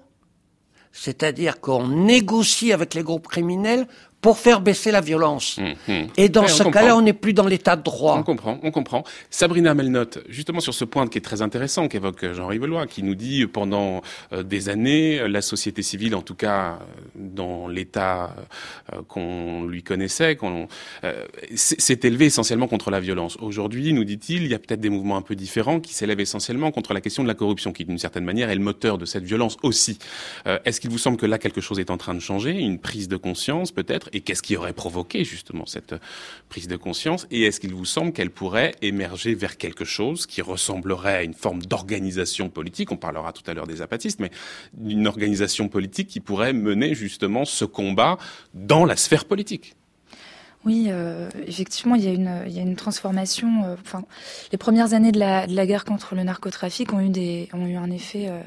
c'est-à-dire 0.98 1.60
qu'on 1.60 1.86
négocie 1.88 2.72
avec 2.72 2.94
les 2.94 3.02
groupes 3.02 3.28
criminels 3.28 3.86
pour 4.20 4.38
faire 4.38 4.60
baisser 4.60 4.90
la 4.90 5.00
violence. 5.00 5.58
Hum, 5.58 5.74
hum. 5.88 6.06
Et 6.16 6.28
dans 6.28 6.48
ce 6.48 6.62
cas-là, 6.64 6.96
on 6.96 7.02
n'est 7.02 7.12
plus 7.12 7.32
dans 7.32 7.46
l'état 7.46 7.76
de 7.76 7.82
droit. 7.82 8.16
On 8.18 8.22
comprend, 8.22 8.58
on 8.62 8.70
comprend. 8.70 9.04
Sabrina 9.30 9.74
Melnotte, 9.74 10.18
justement 10.28 10.60
sur 10.60 10.74
ce 10.74 10.84
point 10.84 11.06
qui 11.06 11.18
est 11.18 11.22
très 11.22 11.42
intéressant 11.42 11.88
qu'évoque 11.88 12.32
Jean 12.32 12.48
Rivelois, 12.48 12.86
qui 12.86 13.02
nous 13.02 13.14
dit 13.14 13.46
pendant 13.46 14.02
euh, 14.32 14.42
des 14.42 14.68
années, 14.68 15.28
la 15.28 15.42
société 15.42 15.82
civile, 15.82 16.14
en 16.14 16.22
tout 16.22 16.34
cas 16.34 16.78
dans 17.14 17.68
l'état 17.68 18.34
euh, 18.92 19.02
qu'on 19.06 19.64
lui 19.64 19.82
connaissait, 19.82 20.36
qu'on 20.36 20.66
euh, 21.04 21.24
s'est 21.54 22.00
élevée 22.02 22.26
essentiellement 22.26 22.68
contre 22.68 22.90
la 22.90 23.00
violence. 23.00 23.36
Aujourd'hui, 23.40 23.92
nous 23.92 24.04
dit-il, 24.04 24.44
il 24.44 24.50
y 24.50 24.54
a 24.54 24.58
peut-être 24.58 24.80
des 24.80 24.90
mouvements 24.90 25.16
un 25.16 25.22
peu 25.22 25.36
différents 25.36 25.78
qui 25.78 25.94
s'élèvent 25.94 26.20
essentiellement 26.20 26.70
contre 26.72 26.94
la 26.94 27.00
question 27.00 27.22
de 27.22 27.28
la 27.28 27.34
corruption, 27.34 27.72
qui 27.72 27.84
d'une 27.84 27.98
certaine 27.98 28.24
manière 28.24 28.50
est 28.50 28.54
le 28.54 28.60
moteur 28.60 28.98
de 28.98 29.04
cette 29.04 29.24
violence 29.24 29.56
aussi. 29.62 29.98
Est-ce 30.64 30.80
qu'il 30.80 30.90
vous 30.90 30.98
semble 30.98 31.16
que 31.16 31.26
là 31.26 31.38
quelque 31.38 31.60
chose 31.60 31.78
est 31.78 31.90
en 31.90 31.96
train 31.96 32.14
de 32.14 32.20
changer, 32.20 32.52
une 32.52 32.78
prise 32.78 33.08
de 33.08 33.16
conscience 33.16 33.72
peut-être 33.72 34.05
et 34.12 34.20
qu'est-ce 34.20 34.42
qui 34.42 34.56
aurait 34.56 34.72
provoqué 34.72 35.24
justement 35.24 35.66
cette 35.66 35.94
prise 36.48 36.68
de 36.68 36.76
conscience 36.76 37.26
Et 37.30 37.42
est-ce 37.44 37.60
qu'il 37.60 37.74
vous 37.74 37.84
semble 37.84 38.12
qu'elle 38.12 38.30
pourrait 38.30 38.74
émerger 38.82 39.34
vers 39.34 39.56
quelque 39.56 39.84
chose 39.84 40.26
qui 40.26 40.42
ressemblerait 40.42 41.16
à 41.16 41.22
une 41.22 41.34
forme 41.34 41.62
d'organisation 41.62 42.48
politique? 42.48 42.92
On 42.92 42.96
parlera 42.96 43.32
tout 43.32 43.48
à 43.50 43.54
l'heure 43.54 43.66
des 43.66 43.82
apatistes, 43.82 44.20
mais 44.20 44.30
d'une 44.74 45.06
organisation 45.06 45.68
politique 45.68 46.08
qui 46.08 46.20
pourrait 46.20 46.52
mener 46.52 46.94
justement 46.94 47.44
ce 47.44 47.64
combat 47.64 48.18
dans 48.54 48.84
la 48.84 48.96
sphère 48.96 49.24
politique 49.24 49.74
oui, 50.66 50.86
euh, 50.88 51.28
effectivement, 51.46 51.94
il 51.94 52.04
y 52.04 52.08
a 52.08 52.12
une, 52.12 52.42
il 52.44 52.52
y 52.52 52.58
a 52.58 52.62
une 52.62 52.74
transformation. 52.74 53.62
Euh, 53.64 53.76
enfin, 53.80 54.02
les 54.50 54.58
premières 54.58 54.94
années 54.94 55.12
de 55.12 55.18
la, 55.20 55.46
de 55.46 55.54
la, 55.54 55.64
guerre 55.64 55.84
contre 55.84 56.16
le 56.16 56.24
narcotrafic 56.24 56.92
ont 56.92 56.98
eu 56.98 57.08
des, 57.08 57.48
ont 57.52 57.66
eu 57.66 57.76
un 57.76 57.88
effet 57.92 58.24
euh, 58.28 58.40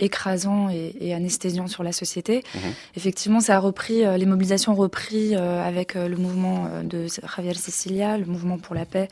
écrasant 0.00 0.68
et, 0.68 0.96
et, 0.98 1.14
anesthésiant 1.14 1.68
sur 1.68 1.84
la 1.84 1.92
société. 1.92 2.42
Mhm. 2.56 2.60
Effectivement, 2.96 3.38
ça 3.38 3.54
a 3.54 3.58
repris, 3.60 4.02
les 4.18 4.26
mobilisations 4.26 4.72
ont 4.72 4.76
repris 4.76 5.36
avec 5.36 5.94
le 5.94 6.16
mouvement 6.16 6.68
de 6.82 7.06
Javier 7.36 7.54
Cecilia, 7.54 8.18
le 8.18 8.24
mouvement 8.24 8.58
pour 8.58 8.74
la 8.74 8.86
paix, 8.86 9.08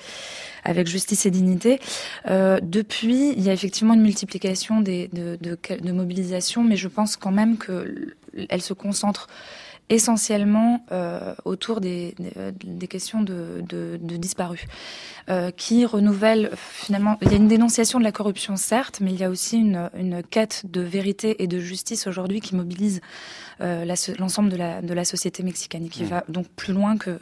avec 0.65 0.89
justice 0.89 1.27
et 1.27 1.31
dignité. 1.31 1.79
depuis, 2.27 3.35
il 3.37 3.43
y 3.43 3.51
a 3.51 3.53
effectivement 3.53 3.93
une 3.93 4.03
multiplication 4.03 4.81
des, 4.81 5.09
de, 5.13 5.37
de, 5.43 5.59
de 5.79 5.93
mobilisations, 5.93 6.65
mais 6.65 6.77
je 6.77 6.89
pense 6.89 7.17
quand 7.17 7.33
même 7.33 7.59
que 7.59 8.15
elle 8.49 8.63
se 8.63 8.73
concentre 8.73 9.29
essentiellement 9.89 10.85
autour 11.45 11.81
des, 11.81 12.15
des, 12.63 12.89
questions 12.89 13.23
de, 13.23 13.63
de, 13.69 13.99
de 14.01 14.17
disparus, 14.17 14.65
qui 15.57 15.85
renouvellent 15.87 16.51
finalement. 16.57 17.17
Il 17.23 17.31
y 17.31 17.35
a 17.35 17.37
une 17.37 17.49
dénonciation 17.49 17.99
de 17.99 18.05
la 18.05 18.13
corruption, 18.13 18.57
certes, 18.57 19.01
mais 19.01 19.13
il 19.13 19.21
y 19.21 19.25
a 19.25 19.31
aussi 19.31 19.59
une, 19.59 19.91
une 19.97 20.23
quête 20.23 20.63
de 20.65 20.81
vérité 20.81 21.43
et 21.43 21.47
de 21.47 21.59
justice 21.59 22.07
aujourd'hui 22.07 22.41
qui 22.41 22.55
mobilise 22.55 23.01
l'ensemble 23.61 24.51
de 24.51 24.57
la, 24.57 24.83
de 24.83 24.95
la 24.95 25.05
société 25.05 25.43
mexicaine 25.43 25.87
et 25.87 25.89
qui 25.89 26.05
mmh. 26.05 26.09
va 26.09 26.25
donc 26.29 26.49
plus 26.49 26.73
loin 26.73 26.97
que 26.97 27.19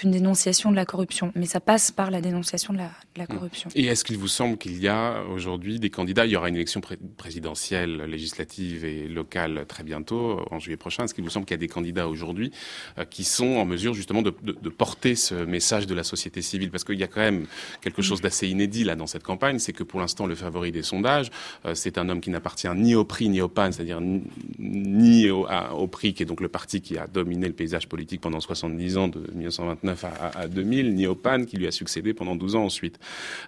qu'une 0.00 0.10
dénonciation 0.10 0.70
de 0.70 0.76
la 0.76 0.86
corruption. 0.86 1.30
Mais 1.34 1.44
ça 1.44 1.60
passe 1.60 1.90
par 1.90 2.10
la 2.10 2.22
dénonciation 2.22 2.72
de 2.72 2.78
la, 2.78 2.84
de 3.14 3.18
la 3.18 3.24
hmm. 3.24 3.26
corruption. 3.26 3.70
Et 3.74 3.84
est-ce 3.84 4.02
qu'il 4.02 4.16
vous 4.16 4.28
semble 4.28 4.56
qu'il 4.56 4.80
y 4.80 4.88
a 4.88 5.22
aujourd'hui 5.24 5.78
des 5.78 5.90
candidats? 5.90 6.24
Il 6.24 6.32
y 6.32 6.36
aura 6.36 6.48
une 6.48 6.56
élection 6.56 6.80
présidentielle, 7.18 8.04
législative 8.04 8.86
et 8.86 9.08
locale 9.08 9.66
très 9.68 9.82
bientôt, 9.82 10.40
en 10.50 10.58
juillet 10.58 10.78
prochain. 10.78 11.04
Est-ce 11.04 11.12
qu'il 11.12 11.24
vous 11.24 11.30
semble 11.30 11.44
qu'il 11.44 11.54
y 11.54 11.60
a 11.60 11.64
des 11.66 11.68
candidats 11.68 12.08
aujourd'hui 12.08 12.50
euh, 12.98 13.04
qui 13.04 13.24
sont 13.24 13.56
en 13.56 13.66
mesure 13.66 13.92
justement 13.92 14.22
de, 14.22 14.32
de, 14.42 14.52
de, 14.52 14.68
porter 14.70 15.14
ce 15.14 15.34
message 15.34 15.86
de 15.86 15.94
la 15.94 16.02
société 16.02 16.40
civile? 16.40 16.70
Parce 16.70 16.84
qu'il 16.84 16.98
y 16.98 17.02
a 17.02 17.06
quand 17.06 17.20
même 17.20 17.46
quelque 17.82 18.00
chose 18.00 18.22
d'assez 18.22 18.48
inédit 18.48 18.84
là 18.84 18.96
dans 18.96 19.06
cette 19.06 19.22
campagne, 19.22 19.58
c'est 19.58 19.74
que 19.74 19.84
pour 19.84 20.00
l'instant 20.00 20.26
le 20.26 20.34
favori 20.34 20.72
des 20.72 20.82
sondages, 20.82 21.30
euh, 21.66 21.74
c'est 21.74 21.98
un 21.98 22.08
homme 22.08 22.22
qui 22.22 22.30
n'appartient 22.30 22.68
ni 22.74 22.94
au 22.94 23.04
PRI 23.04 23.28
ni 23.28 23.42
au 23.42 23.48
PAN, 23.48 23.72
c'est-à-dire 23.72 24.00
ni, 24.00 25.28
au, 25.28 25.46
au 25.74 25.86
PRI 25.88 26.14
qui 26.14 26.22
est 26.22 26.26
donc 26.26 26.40
le 26.40 26.48
parti 26.48 26.80
qui 26.80 26.96
a 26.96 27.06
dominé 27.06 27.46
le 27.46 27.52
paysage 27.52 27.86
politique 27.86 28.22
pendant 28.22 28.40
70 28.40 28.96
ans 28.96 29.08
de 29.08 29.20
1929 29.34 29.89
à, 30.34 30.48
2000, 30.48 30.94
ni 30.94 31.06
Pan 31.14 31.44
qui 31.44 31.56
lui 31.56 31.66
a 31.66 31.70
succédé 31.70 32.14
pendant 32.14 32.36
12 32.36 32.56
ans 32.56 32.64
ensuite. 32.64 32.98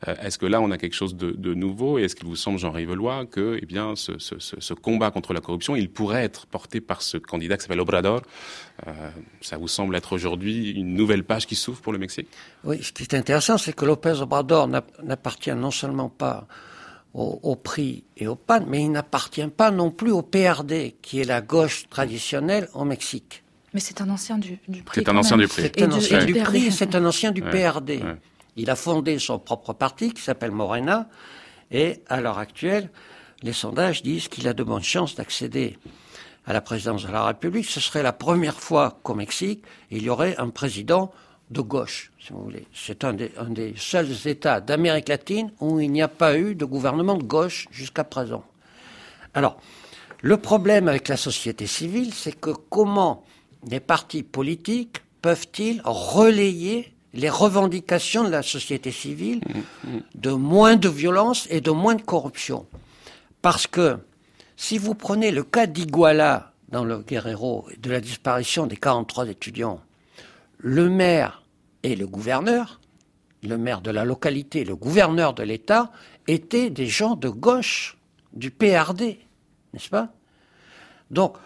Euh, 0.09 0.15
est-ce 0.23 0.39
que 0.39 0.47
là, 0.47 0.61
on 0.61 0.71
a 0.71 0.79
quelque 0.79 0.95
chose 0.95 1.15
de, 1.17 1.55
nouveau? 1.55 1.99
Et 1.99 2.05
est-ce 2.05 2.17
qu'il 2.17 2.27
vous 2.27 2.37
semble, 2.37 2.59
Jean 2.59 2.71
Rivelois, 2.71 3.27
que 3.27 3.59
eh 3.61 3.67
bien, 3.67 3.95
ce, 3.97 4.75
combat 4.75 5.11
contre 5.11 5.33
la 5.33 5.41
corruption, 5.41 5.77
il 5.77 5.91
pourrait 5.91 6.25
être 6.25 6.47
porté 6.47 6.81
par 6.81 7.03
ce 7.03 7.19
candidat 7.19 7.57
qui 7.57 7.63
s'appelle 7.63 7.81
Obrador? 7.81 8.23
Euh, 8.87 9.11
Ça 9.41 9.57
vous 9.59 9.69
semble 9.69 9.97
être 9.97 10.13
aujourd'hui 10.13 10.71
une 10.71 10.95
nouvelle 10.95 11.25
page 11.25 11.47
qui 11.47 11.55
s'ouvre 11.55 11.81
pour 11.81 11.93
le 11.93 11.99
Mexique? 11.99 12.29
Oui, 12.65 12.83
ce 12.83 12.93
qui 12.93 13.03
est 13.03 13.15
intéressant, 13.15 13.59
c'est 13.59 13.75
que 13.75 13.85
Lopez 13.85 14.21
Obrador 14.21 14.69
n'appartient 14.69 15.55
non 15.55 15.71
seulement 15.71 16.09
pas 16.09 16.47
au, 17.15 17.39
au, 17.43 17.57
PRI 17.57 18.05
et 18.17 18.27
au 18.27 18.37
PAN, 18.37 18.65
mais 18.67 18.83
il 18.83 18.91
n'appartient 18.91 19.47
pas 19.49 19.71
non 19.71 19.91
plus 19.91 20.11
au 20.11 20.23
PRD, 20.23 20.95
qui 21.03 21.21
est 21.21 21.25
la 21.25 21.41
gauche 21.41 21.89
traditionnelle 21.89 22.69
au 22.75 22.85
Mexique. 22.85 23.42
Mais 23.75 23.81
c'est 23.81 24.01
un 24.01 24.11
ancien 24.11 24.39
du, 24.39 24.59
du 24.69 24.83
PRI. 24.83 25.01
C'est 25.01 25.09
un 25.09 25.17
ancien 25.17 25.37
du 25.37 25.49
PRI. 25.49 25.63
C'est 25.63 25.83
un 25.83 25.93
ancien 25.93 26.25
du, 26.25 26.35
PRI, 26.35 26.73
c'est 26.73 26.95
un 26.95 27.05
ancien 27.05 27.33
du 27.33 27.43
PRD. 27.43 28.03
Il 28.57 28.69
a 28.71 28.77
fondé 28.77 29.19
son 29.19 29.39
propre 29.39 29.73
parti 29.73 30.13
qui 30.13 30.23
s'appelle 30.23 30.51
Morena. 30.51 31.09
Et 31.71 32.03
à 32.09 32.21
l'heure 32.21 32.39
actuelle, 32.39 32.91
les 33.43 33.55
sondages 33.55 34.03
disent 34.03 34.29
qu'il 34.29 34.47
a 34.47 34.53
de 34.53 34.63
bonnes 34.63 34.83
chances 34.83 35.15
d'accéder 35.15 35.79
à 36.47 36.53
la 36.53 36.61
présidence 36.61 37.07
de 37.07 37.13
la 37.13 37.25
République. 37.25 37.67
Ce 37.67 37.81
serait 37.81 38.03
la 38.03 38.13
première 38.13 38.61
fois 38.61 38.99
qu'au 39.03 39.15
Mexique, 39.15 39.65
il 39.91 40.03
y 40.03 40.11
aurait 40.11 40.37
un 40.37 40.51
président 40.51 41.13
de 41.51 41.61
gauche, 41.61 42.13
si 42.21 42.33
vous 42.33 42.43
voulez. 42.43 42.67
C'est 42.75 43.05
un 43.05 43.15
des, 43.15 43.33
un 43.39 43.51
des 43.51 43.75
seuls 43.77 44.11
États 44.27 44.61
d'Amérique 44.61 45.09
latine 45.09 45.51
où 45.61 45.81
il 45.81 45.91
n'y 45.91 46.03
a 46.03 46.09
pas 46.09 46.37
eu 46.37 46.55
de 46.55 46.65
gouvernement 46.65 47.17
de 47.17 47.25
gauche 47.25 47.69
jusqu'à 47.71 48.05
présent. 48.05 48.45
Alors, 49.35 49.59
le 50.21 50.37
problème 50.37 50.89
avec 50.89 51.09
la 51.09 51.17
société 51.17 51.67
civile, 51.67 52.13
c'est 52.15 52.39
que 52.39 52.51
comment 52.51 53.25
les 53.69 53.81
partis 53.81 54.23
politiques 54.23 55.03
peuvent-ils 55.21 55.81
relayer 55.85 56.93
les 57.15 57.29
revendications 57.31 58.25
de 58.25 58.31
la 58.31 58.43
société 58.43 58.91
civile 58.91 59.41
de 60.15 60.31
moins 60.31 60.77
de 60.77 60.89
violence 60.89 61.47
et 61.51 61.61
de 61.61 61.71
moins 61.71 61.95
de 61.95 62.03
corruption? 62.03 62.67
Parce 63.43 63.67
que 63.67 63.99
si 64.57 64.79
vous 64.79 64.95
prenez 64.95 65.31
le 65.31 65.43
cas 65.43 65.67
d'Iguala 65.67 66.53
dans 66.69 66.85
le 66.85 66.99
Guerrero 66.99 67.67
de 67.79 67.91
la 67.91 68.01
disparition 68.01 68.67
des 68.67 68.77
43 68.77 69.29
étudiants, 69.29 69.81
le 70.59 70.89
maire 70.89 71.43
et 71.83 71.97
le 71.97 72.07
gouverneur, 72.07 72.81
le 73.43 73.59
maire 73.59 73.81
de 73.81 73.91
la 73.91 74.05
localité, 74.05 74.65
le 74.65 74.77
gouverneur 74.77 75.35
de 75.35 75.43
l'État, 75.43 75.91
étaient 76.29 76.71
des 76.71 76.87
gens 76.87 77.17
de 77.17 77.29
gauche, 77.29 77.99
du 78.33 78.51
PRD, 78.51 79.19
n'est-ce 79.73 79.91
pas? 79.91 80.09
Donc, 81.11 81.37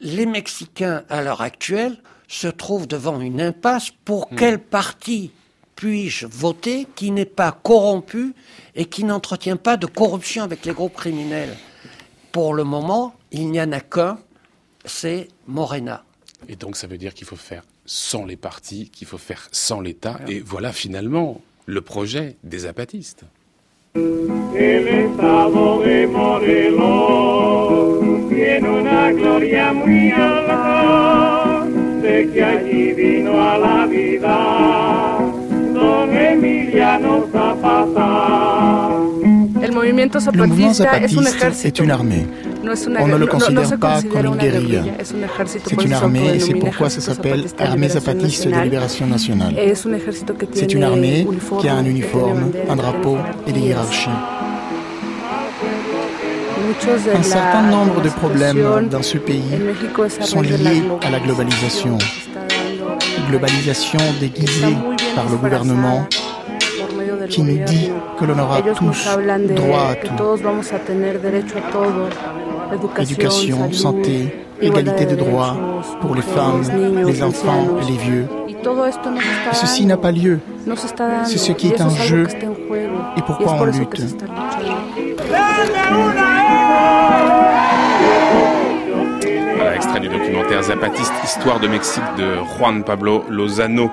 les 0.00 0.26
Mexicains, 0.26 1.04
à 1.08 1.22
l'heure 1.22 1.40
actuelle, 1.40 1.98
se 2.28 2.48
trouvent 2.48 2.86
devant 2.86 3.20
une 3.20 3.40
impasse. 3.40 3.90
Pour 4.04 4.28
hmm. 4.30 4.36
quel 4.36 4.58
parti 4.58 5.32
puis-je 5.76 6.26
voter 6.26 6.86
qui 6.94 7.10
n'est 7.10 7.24
pas 7.24 7.52
corrompu 7.52 8.34
et 8.74 8.84
qui 8.84 9.04
n'entretient 9.04 9.56
pas 9.56 9.76
de 9.76 9.86
corruption 9.86 10.42
avec 10.42 10.64
les 10.64 10.72
groupes 10.72 10.94
criminels? 10.94 11.56
Pour 12.32 12.54
le 12.54 12.64
moment, 12.64 13.14
il 13.32 13.50
n'y 13.50 13.60
en 13.60 13.72
a 13.72 13.80
qu'un, 13.80 14.18
c'est 14.84 15.28
Morena. 15.46 16.04
Et 16.48 16.56
donc 16.56 16.76
ça 16.76 16.86
veut 16.86 16.98
dire 16.98 17.14
qu'il 17.14 17.26
faut 17.26 17.36
faire 17.36 17.64
sans 17.86 18.24
les 18.24 18.36
partis, 18.36 18.90
qu'il 18.90 19.06
faut 19.06 19.18
faire 19.18 19.48
sans 19.50 19.80
l'État. 19.80 20.20
Et 20.28 20.40
voilà 20.40 20.72
finalement 20.72 21.40
le 21.66 21.80
projet 21.80 22.36
des 22.44 22.66
apatistes. 22.66 23.24
Tiene 28.38 28.68
una 28.68 29.10
gloria 29.10 29.72
muy 29.72 30.12
alta, 30.12 31.66
sé 32.00 32.30
que 32.32 32.44
allí 32.44 32.92
vino 32.92 33.32
a 33.42 33.58
la 33.58 33.86
vida 33.86 35.18
don 35.74 36.16
Emiliano 36.16 37.26
Zapata. 37.32 38.90
Le 39.60 40.46
mouvement 40.46 40.72
zapatiste 40.72 41.64
est 41.64 41.78
une 41.80 41.90
armée. 41.90 42.26
On 43.00 43.08
ne 43.08 43.16
le 43.16 43.26
considère 43.26 43.76
pas 43.78 44.02
comme 44.02 44.26
une 44.26 44.36
guérilla. 44.36 44.82
C'est 45.46 45.82
une 45.82 45.92
armée 45.92 46.36
et 46.36 46.40
c'est 46.40 46.54
pourquoi 46.54 46.90
ça 46.90 47.00
s'appelle 47.00 47.44
Armée 47.58 47.88
zapatiste 47.88 48.46
de 48.46 48.62
libération 48.62 49.06
nationale. 49.06 49.54
C'est 50.52 50.72
une 50.74 50.84
armée 50.84 51.26
qui 51.60 51.68
a 51.68 51.74
un 51.74 51.84
uniforme, 51.84 52.52
un 52.68 52.76
drapeau 52.76 53.18
et 53.46 53.52
des 53.52 53.60
hiérarchies. 53.60 54.10
Un 56.86 57.22
certain 57.22 57.62
nombre 57.62 58.00
de 58.02 58.08
problèmes 58.08 58.88
dans 58.90 59.02
ce 59.02 59.18
pays 59.18 59.42
sont 60.20 60.40
liés 60.40 60.82
à 61.06 61.10
la 61.10 61.20
globalisation. 61.20 61.98
Globalisation 63.28 63.98
déguisée 64.20 64.76
par 65.14 65.28
le 65.28 65.36
gouvernement 65.36 66.06
qui 67.28 67.42
nous 67.42 67.64
dit 67.64 67.90
que 68.18 68.24
l'on 68.24 68.38
aura 68.38 68.62
tous 68.62 69.08
droit 69.54 69.90
à 69.90 69.94
tout. 69.96 70.14
Éducation, 73.00 73.72
santé, 73.72 74.44
égalité 74.60 75.06
de 75.06 75.16
droits 75.16 75.56
pour 76.00 76.14
les 76.14 76.22
femmes, 76.22 76.62
les 77.06 77.22
enfants 77.22 77.78
et 77.82 77.90
les 77.90 77.98
vieux. 77.98 78.26
Et 78.48 79.54
ceci 79.54 79.86
n'a 79.86 79.96
pas 79.96 80.12
lieu. 80.12 80.40
C'est 81.24 81.38
ce 81.38 81.52
qui 81.52 81.68
est 81.68 81.80
en 81.80 81.90
jeu 81.90 82.26
et 83.16 83.22
pourquoi 83.22 83.56
on 83.60 83.64
lutte? 83.64 84.02
Extrait 89.78 90.00
du 90.00 90.08
documentaire 90.08 90.62
Zapatiste, 90.62 91.12
Histoire 91.22 91.60
de 91.60 91.68
Mexique 91.68 92.02
de 92.16 92.36
Juan 92.58 92.82
Pablo 92.82 93.24
Lozano. 93.28 93.92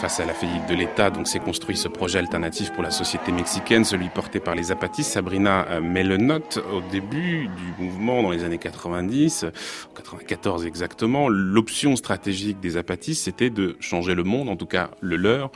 Euh, 0.00 0.10
face 0.10 0.20
à 0.20 0.24
la 0.24 0.34
faillite 0.34 0.66
de 0.68 0.74
l'État, 0.74 1.10
donc 1.10 1.28
s'est 1.28 1.40
construit 1.40 1.76
ce 1.76 1.88
projet 1.88 2.18
alternatif 2.18 2.72
pour 2.72 2.82
la 2.82 2.90
société 2.90 3.32
mexicaine, 3.32 3.84
celui 3.84 4.08
porté 4.08 4.40
par 4.40 4.54
les 4.54 4.64
zapatistes. 4.64 5.12
Sabrina 5.12 5.66
euh, 5.68 5.80
met 5.80 6.02
le 6.02 6.16
note 6.16 6.58
au 6.72 6.80
début 6.90 7.48
du 7.48 7.82
mouvement 7.82 8.22
dans 8.22 8.30
les 8.30 8.44
années 8.44 8.58
90, 8.58 9.46
94 9.94 10.64
exactement. 10.64 11.28
L'option 11.28 11.96
stratégique 11.96 12.60
des 12.60 12.70
zapatistes, 12.70 13.24
c'était 13.24 13.50
de 13.50 13.76
changer 13.80 14.14
le 14.14 14.24
monde, 14.24 14.48
en 14.48 14.56
tout 14.56 14.66
cas 14.66 14.90
le 15.00 15.16
leur, 15.16 15.50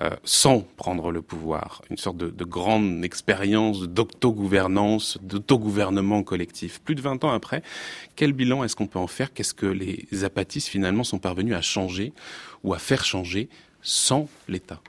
euh, 0.00 0.10
sans 0.24 0.60
prendre 0.76 1.12
le 1.12 1.22
pouvoir. 1.22 1.82
Une 1.90 1.96
sorte 1.96 2.16
de, 2.16 2.28
de 2.30 2.44
grande 2.44 3.04
expérience 3.04 3.82
d'autogouvernance, 3.82 5.18
d'autogouvernement 5.22 6.22
collectif. 6.22 6.80
Plus 6.80 6.94
de 6.94 7.00
20 7.00 7.24
ans 7.24 7.32
après, 7.32 7.62
quel 8.16 8.32
bilan 8.32 8.64
est-ce 8.64 8.76
qu'on 8.76 8.88
peut 8.88 8.98
en 8.98 9.06
faire? 9.06 9.32
Qu'est-ce 9.32 9.54
que 9.54 9.66
les 9.66 10.06
zapatistes 10.12 10.68
finalement 10.68 11.04
sont 11.04 11.18
parvenus 11.18 11.54
à 11.54 11.62
changer 11.62 12.12
ou 12.64 12.74
à 12.74 12.78
faire 12.78 13.04
changer 13.04 13.48
sans 13.84 14.28
l'État 14.48 14.80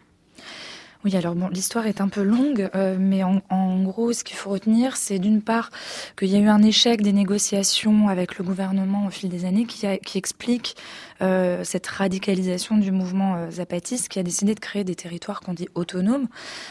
oui, 1.06 1.16
alors 1.16 1.36
bon, 1.36 1.50
l'histoire 1.50 1.86
est 1.86 2.02
un 2.02 2.08
peu 2.08 2.24
longue, 2.24 2.68
euh, 2.74 2.98
mais 3.00 3.22
en, 3.22 3.84
gros, 3.84 4.12
ce 4.12 4.24
qu'il 4.24 4.36
faut 4.36 4.50
retenir, 4.50 4.98
c'est 4.98 5.20
d'une 5.20 5.44
part 5.44 5.70
qu'il 6.18 6.30
y 6.30 6.36
a 6.36 6.40
eu 6.40 6.48
un 6.48 6.64
échec 6.64 7.04
des 7.04 7.14
négociations 7.14 8.08
avec 8.08 8.40
le 8.40 8.44
gouvernement 8.44 9.06
au 9.06 9.12
fil 9.12 9.30
des 9.30 9.46
années 9.46 9.68
qui, 9.68 9.86
explique 10.18 10.76
euh, 11.22 11.64
cette 11.64 11.86
radicalisation 11.86 12.78
du 12.78 12.92
mouvement 12.92 13.36
euh, 13.36 13.52
zapatiste 13.52 14.10
qui 14.10 14.18
a 14.18 14.24
décidé 14.24 14.56
de 14.56 14.60
créer 14.60 14.84
des 14.84 14.96
territoires 14.96 15.42
qu'on 15.42 15.54
dit 15.54 15.70
autonomes, 15.76 16.28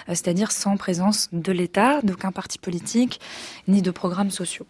c'est-à-dire 0.08 0.50
sans 0.50 0.76
présence 0.76 1.28
de 1.32 1.52
l'État, 1.52 2.00
d'aucun 2.02 2.32
parti 2.32 2.58
politique, 2.58 3.20
ni 3.68 3.82
de 3.82 3.92
programmes 3.92 4.32
sociaux. 4.32 4.66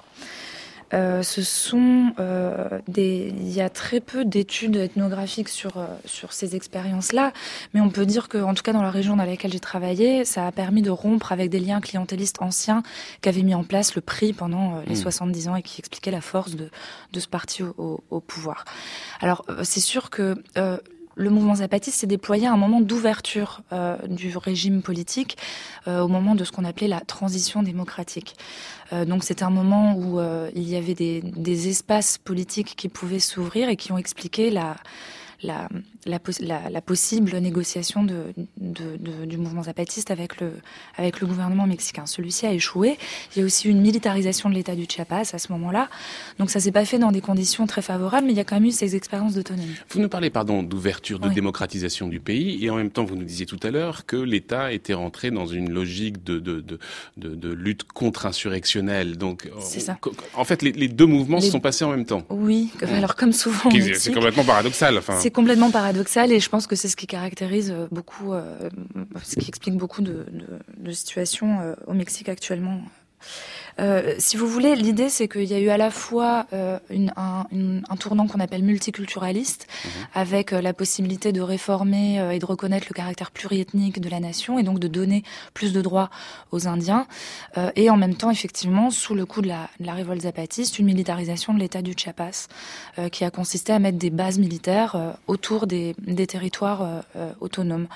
Euh, 0.95 1.23
ce 1.23 1.43
sont 1.43 2.13
euh, 2.21 2.81
des. 2.87 3.33
Il 3.37 3.53
y 3.53 3.61
a 3.61 3.69
très 3.69 4.01
peu 4.01 4.25
d'études 4.25 4.77
ethnographiques 4.77 5.49
sur 5.49 5.77
euh, 5.77 5.87
sur 6.05 6.33
ces 6.33 6.55
expériences-là, 6.55 7.33
mais 7.73 7.81
on 7.81 7.91
peut 7.91 8.07
dire 8.07 8.29
que, 8.29 8.39
en 8.39 8.55
tout 8.55 8.63
cas, 8.63 8.73
dans 8.73 8.83
la 8.83 8.91
région 8.91 9.17
dans 9.17 9.25
laquelle 9.25 9.53
j'ai 9.53 9.61
travaillé, 9.61 10.25
ça 10.25 10.47
a 10.47 10.53
permis 10.53 10.83
de 10.83 10.91
rompre 10.91 11.33
avec 11.33 11.51
des 11.51 11.59
liens 11.59 11.81
clientélistes 11.81 12.41
anciens 12.41 12.83
qu'avait 13.23 13.43
mis 13.43 13.55
en 13.55 13.65
place 13.65 13.95
le 13.97 14.03
prix 14.03 14.33
pendant 14.33 14.83
les 14.87 14.95
70 14.95 15.47
hmm. 15.47 15.51
ans 15.51 15.57
et 15.57 15.63
qui 15.63 15.81
expliquaient 15.81 16.13
la 16.13 16.21
force 16.21 16.55
de 16.55 16.71
de 17.13 17.21
ce 17.21 17.29
parti 17.29 17.63
au, 17.63 18.01
au 18.11 18.21
pouvoir. 18.21 18.65
Alors, 19.21 19.45
c'est 19.63 19.81
sûr 19.81 20.11
que 20.11 20.37
le 21.17 21.31
mouvement 21.31 21.57
zapatiste 21.57 21.99
s'est 21.99 22.07
déployé 22.07 22.47
à 22.47 22.53
un 22.53 22.57
moment 22.57 22.81
d'ouverture 22.81 23.63
euh, 23.73 23.97
du 24.09 24.37
régime 24.37 24.83
politique, 24.83 25.37
euh, 25.87 26.01
au 26.01 26.09
moment 26.09 26.35
de 26.35 26.45
ce 26.45 26.53
qu'on 26.53 26.65
appelait 26.65 26.89
la 26.89 27.01
transition 27.01 27.63
démocratique. 27.63 28.37
Euh, 28.93 29.05
donc 29.05 29.25
c'était 29.25 29.45
un 29.45 29.51
moment 29.51 29.97
où 29.97 30.21
il 30.55 30.69
y 30.69 30.77
avait 30.77 30.95
des, 30.95 31.21
des, 31.23 31.69
espaces 31.69 32.19
politiques 32.19 32.75
qui 32.77 32.89
pouvaient 32.89 33.19
s'ouvrir 33.19 33.69
et 33.69 33.77
qui 33.77 33.93
ont 33.93 33.99
expliqué 33.99 34.51
la, 34.51 34.77
la, 35.43 35.69
la, 36.07 36.71
la, 36.71 36.81
possible 36.81 37.37
négociation 37.39 38.05
de, 38.05 38.35
de, 38.59 38.97
de, 38.99 39.25
du 39.25 39.37
mouvement 39.37 39.65
zapatiste 39.65 40.11
avec 40.11 40.41
le, 40.41 40.53
avec 40.97 41.21
le 41.21 41.27
gouvernement 41.27 41.67
mexicain. 41.67 42.07
Celui-ci 42.07 42.47
a 42.47 42.53
échoué. 42.53 42.99
Il 43.35 43.41
y 43.41 43.43
a 43.43 43.45
aussi 43.45 43.69
une 43.69 43.81
militarisation 43.81 44.49
de 44.49 44.55
l'État 44.55 44.75
du 44.75 44.87
Chiapas 44.89 45.31
à 45.33 45.39
ce 45.39 45.53
moment-là. 45.53 45.89
Donc 46.39 46.51
ça 46.51 46.61
s'est 46.61 46.73
pas 46.73 46.85
fait 46.85 46.99
dans 46.99 47.13
des 47.13 47.21
conditions 47.21 47.67
très 47.67 47.83
favorables, 47.83 48.27
mais 48.27 48.33
il 48.33 48.37
y 48.37 48.41
a 48.41 48.45
quand 48.45 48.57
même 48.57 48.65
eu 48.65 48.73
ces 48.73 48.97
expériences 48.97 49.35
d'autonomie. 49.35 49.77
Vous 49.91 50.01
nous 50.01 50.09
parlez, 50.09 50.31
pardon, 50.31 50.63
d'ouverture, 50.63 51.19
de 51.19 51.29
démocratisation 51.29 52.09
du 52.09 52.21
pays, 52.21 52.65
et 52.65 52.71
en 52.71 52.77
même 52.77 52.91
temps, 52.91 53.05
vous 53.05 53.17
nous 53.17 53.25
disiez 53.25 53.47
tout 53.47 53.61
à 53.63 53.71
l'heure 53.71 54.07
que 54.07 54.17
l'État 54.17 54.73
était 54.73 54.95
rentré 54.95 55.31
dans 55.31 55.47
une 55.47 55.71
logique 55.71 56.25
de, 56.25 56.39
de, 56.39 57.53
lutte 57.55 57.85
contre-insurrectionnelle. 57.85 59.17
Donc, 59.17 59.51
ça. 59.61 59.99
en 60.35 60.45
fait, 60.45 60.63
les, 60.63 60.73
les 60.73 60.89
deux 60.89 61.07
mouvements 61.07 61.41
se 61.41 61.51
sont 61.51 61.61
passés 61.61 61.85
en 61.85 61.91
même 61.91 62.07
temps. 62.07 62.25
Oui, 62.31 62.71
alors 62.83 63.15
comme 63.15 63.33
souvent. 63.33 63.71
C'est 63.95 64.13
complètement 64.13 64.45
paradoxal. 64.45 64.99
Enfin 64.99 65.19
complètement 65.35 65.71
paradoxal 65.71 65.94
et 65.97 66.41
je 66.41 66.49
pense 66.49 66.67
que 66.67 66.77
c'est 66.77 66.89
ce 66.89 66.97
qui 66.97 67.07
caractérise 67.07 67.71
euh, 67.71 67.87
beaucoup, 67.91 68.33
euh, 68.33 68.69
ce 69.23 69.37
qui 69.37 69.49
explique 69.49 69.77
beaucoup 69.77 70.03
de, 70.03 70.27
de, 70.31 70.59
de 70.77 70.93
situations 70.93 71.61
euh, 71.61 71.75
au 71.87 71.95
Mexique 71.95 72.29
actuellement. 72.29 72.81
Euh, 73.81 74.15
si 74.19 74.37
vous 74.37 74.47
voulez, 74.47 74.77
l'idée 74.77 75.09
c'est 75.09 75.29
qu'il 75.29 75.45
y 75.45 75.55
a 75.55 75.59
eu 75.59 75.69
à 75.69 75.77
la 75.77 75.91
fois 75.91 76.47
euh, 76.53 76.79
une, 76.91 77.13
un, 77.17 77.47
un, 77.89 77.97
tournant 77.97 78.27
qu'on 78.27 78.41
appelle 78.41 78.63
multiculturaliste, 78.63 79.67
mhm. 79.85 79.91
avec 80.15 80.53
euh, 80.53 80.61
la 80.61 80.73
possibilité 80.73 81.33
de 81.33 81.41
réformer 81.41 82.35
et 82.35 82.39
de 82.39 82.47
reconnaître 82.47 82.87
le 82.89 82.95
caractère 82.95 83.31
pluriethnique 83.31 84.01
de 84.01 84.09
la 84.09 84.21
nation 84.21 84.59
et 84.59 84.63
donc 84.63 84.79
de 84.79 84.89
donner 84.89 85.23
plus 85.55 85.73
de 85.73 85.81
droits 85.81 86.11
aux 86.53 86.69
Indiens, 86.69 87.07
et 87.77 87.91
en 87.91 87.97
même 87.97 88.15
temps, 88.15 88.31
effectivement, 88.31 88.91
sous 88.91 89.15
le 89.15 89.27
coup 89.27 89.43
de 89.43 89.49
la, 89.49 89.69
de 89.81 89.87
la 89.87 89.95
révolte 89.95 90.23
zapatiste, 90.23 90.79
une 90.79 90.87
militarisation 90.87 91.55
de 91.55 91.59
l'État 91.59 91.83
du 91.83 91.95
Chiapas, 91.97 92.49
qui 93.11 93.25
a 93.25 93.31
consisté 93.31 93.73
à 93.73 93.79
mettre 93.79 93.99
des 93.99 94.11
bases 94.11 94.39
militaires 94.39 95.17
autour 95.27 95.67
des, 95.67 95.95
des 95.99 96.27
territoires 96.27 97.03
autonomes. 97.41 97.87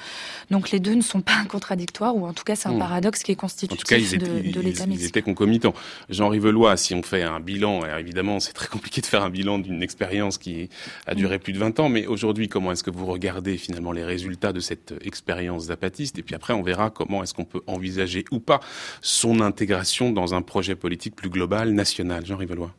Donc 0.51 0.71
les 0.71 0.81
deux 0.81 0.95
ne 0.95 1.03
sont 1.03 1.21
pas 1.21 1.45
contradictoires, 1.49 2.17
ou 2.17 2.27
en 2.27 2.33
tout 2.33 2.45
cas 2.45 2.57
c'est 2.57 2.69
un 2.69 2.75
mmh. 2.75 2.79
paradoxe 2.79 3.23
qui 3.23 3.33
est 3.33 3.37
constitutif 3.37 4.19
de, 4.19 4.51
de 4.51 4.61
l'État. 4.61 4.85
Ils 4.89 5.05
étaient 5.05 5.23
concomitants 5.23 5.68
Jean 6.09 6.29
Rivelois, 6.29 6.77
si 6.77 6.95
on 6.95 7.03
fait 7.03 7.23
un 7.23 7.41
bilan, 7.41 7.85
évidemment 7.97 8.41
c'est 8.41 8.53
très 8.53 8.69
compliqué 8.69 9.01
de 9.01 9.07
faire 9.07 9.23
un 9.23 9.31
bilan 9.31 9.59
d'une 9.59 9.83
expérience 9.83 10.39
qui 10.39 10.69
a 11.07 11.15
duré 11.15 11.39
plus 11.39 11.53
de 11.53 11.59
20 11.59 11.81
ans, 11.81 11.89
mais 11.89 12.07
aujourd'hui 12.07 12.49
comment 12.49 12.73
est-ce 12.73 12.83
que 12.83 12.91
vous 12.91 13.07
regardez 13.07 13.57
finalement 13.57 13.93
les 13.93 14.05
résultats 14.05 14.53
de 14.53 14.61
cette 14.61 14.95
expérience 15.03 15.65
zapatiste? 15.65 16.19
Et 16.19 16.23
puis 16.23 16.35
après 16.35 16.53
on 16.53 16.63
verra 16.63 16.91
comment 16.91 17.23
est-ce 17.23 17.35
qu'on 17.35 17.45
peut 17.45 17.63
envisager 17.67 18.25
ou 18.31 18.41
pas 18.41 18.61
son 19.01 19.41
intégration 19.41 20.13
dans 20.13 20.35
un 20.35 20.43
projet 20.43 20.75
politique 20.75 21.17
plus 21.17 21.31
global, 21.31 21.73
national. 21.73 22.27
Jean 22.27 22.37
Rivelois. 22.37 22.75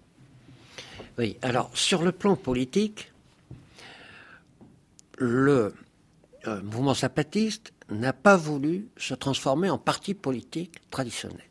Oui, 1.17 1.37
alors 1.41 1.69
sur 1.73 2.01
le 2.01 2.11
plan 2.11 2.35
politique, 2.35 3.11
le 5.17 5.73
euh, 6.47 6.61
mouvement 6.61 6.93
zapatiste 6.93 7.73
n'a 7.89 8.13
pas 8.13 8.37
voulu 8.37 8.87
se 8.97 9.13
transformer 9.13 9.69
en 9.69 9.77
parti 9.77 10.13
politique 10.13 10.79
traditionnel. 10.89 11.48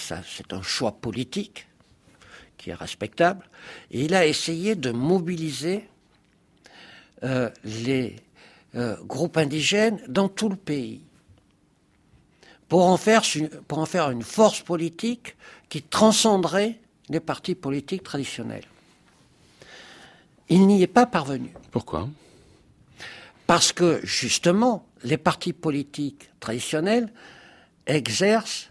Ça, 0.00 0.22
c'est 0.26 0.52
un 0.54 0.62
choix 0.62 0.92
politique 0.92 1.66
qui 2.56 2.70
est 2.70 2.74
respectable. 2.74 3.44
Et 3.90 4.04
il 4.04 4.14
a 4.14 4.26
essayé 4.26 4.74
de 4.74 4.90
mobiliser 4.90 5.88
euh, 7.22 7.50
les 7.64 8.16
euh, 8.74 8.96
groupes 9.04 9.36
indigènes 9.36 10.00
dans 10.08 10.28
tout 10.28 10.48
le 10.48 10.56
pays 10.56 11.02
pour 12.68 12.86
en, 12.86 12.96
faire, 12.96 13.22
pour 13.68 13.78
en 13.78 13.86
faire 13.86 14.10
une 14.10 14.22
force 14.22 14.62
politique 14.62 15.36
qui 15.68 15.82
transcenderait 15.82 16.78
les 17.08 17.20
partis 17.20 17.54
politiques 17.54 18.02
traditionnels. 18.02 18.64
Il 20.48 20.66
n'y 20.66 20.82
est 20.82 20.86
pas 20.86 21.06
parvenu. 21.06 21.52
Pourquoi? 21.70 22.08
Parce 23.46 23.72
que 23.72 24.00
justement, 24.02 24.86
les 25.04 25.18
partis 25.18 25.52
politiques 25.52 26.30
traditionnels 26.40 27.12
exercent 27.86 28.69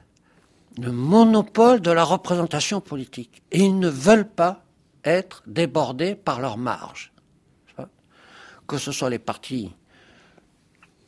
le 0.81 0.91
monopole 0.91 1.81
de 1.81 1.91
la 1.91 2.03
représentation 2.03 2.81
politique. 2.81 3.41
Et 3.51 3.59
ils 3.59 3.77
ne 3.77 3.89
veulent 3.89 4.29
pas 4.29 4.63
être 5.03 5.43
débordés 5.47 6.15
par 6.15 6.39
leurs 6.39 6.57
marges. 6.57 7.11
Que 8.67 8.77
ce 8.77 8.91
soit 8.91 9.09
les 9.09 9.19
partis, 9.19 9.71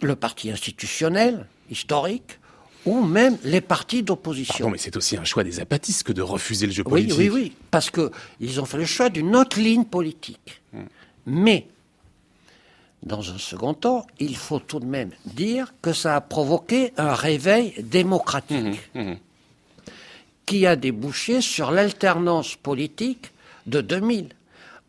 le 0.01 0.15
parti 0.15 0.49
institutionnel, 0.49 1.45
historique, 1.69 2.39
ou 2.85 3.01
même 3.01 3.37
les 3.43 3.61
partis 3.61 4.01
d'opposition. 4.01 4.71
mais 4.71 4.79
c'est 4.79 4.97
aussi 4.97 5.15
un 5.15 5.23
choix 5.23 5.43
des 5.43 5.59
apatistes 5.59 6.01
que 6.01 6.11
de 6.11 6.23
refuser 6.23 6.65
le 6.65 6.71
jeu 6.71 6.83
politique. 6.83 7.17
Oui, 7.19 7.29
oui, 7.29 7.41
oui, 7.43 7.55
parce 7.69 7.91
qu'ils 7.91 8.59
ont 8.59 8.65
fait 8.65 8.77
le 8.77 8.85
choix 8.85 9.09
d'une 9.09 9.35
autre 9.35 9.59
ligne 9.59 9.85
politique. 9.85 10.61
Hmm. 10.73 10.85
Mais, 11.27 11.67
dans 13.03 13.31
un 13.31 13.37
second 13.37 13.75
temps, 13.75 14.07
il 14.19 14.35
faut 14.35 14.57
tout 14.57 14.79
de 14.79 14.87
même 14.87 15.11
dire 15.25 15.75
que 15.83 15.93
ça 15.93 16.15
a 16.15 16.21
provoqué 16.21 16.93
un 16.97 17.13
réveil 17.13 17.75
démocratique. 17.83 18.89
Hmm, 18.95 19.11
hmm, 19.11 19.15
qui 20.45 20.65
a 20.65 20.75
débouché 20.75 21.41
sur 21.41 21.71
l'alternance 21.71 22.55
politique 22.55 23.31
de 23.67 23.81
2000. 23.81 24.29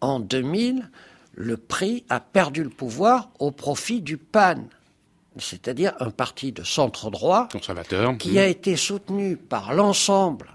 En 0.00 0.18
2000, 0.18 0.88
le 1.34 1.56
PRI 1.56 2.04
a 2.08 2.20
perdu 2.20 2.62
le 2.62 2.70
pouvoir 2.70 3.30
au 3.38 3.50
profit 3.50 4.00
du 4.00 4.16
PAN, 4.16 4.64
c'est-à-dire 5.38 5.94
un 6.00 6.10
parti 6.10 6.52
de 6.52 6.62
centre 6.62 7.10
droit 7.10 7.48
conservateur 7.50 8.16
qui 8.18 8.38
a 8.38 8.46
été 8.46 8.76
soutenu 8.76 9.36
par 9.36 9.72
l'ensemble, 9.72 10.48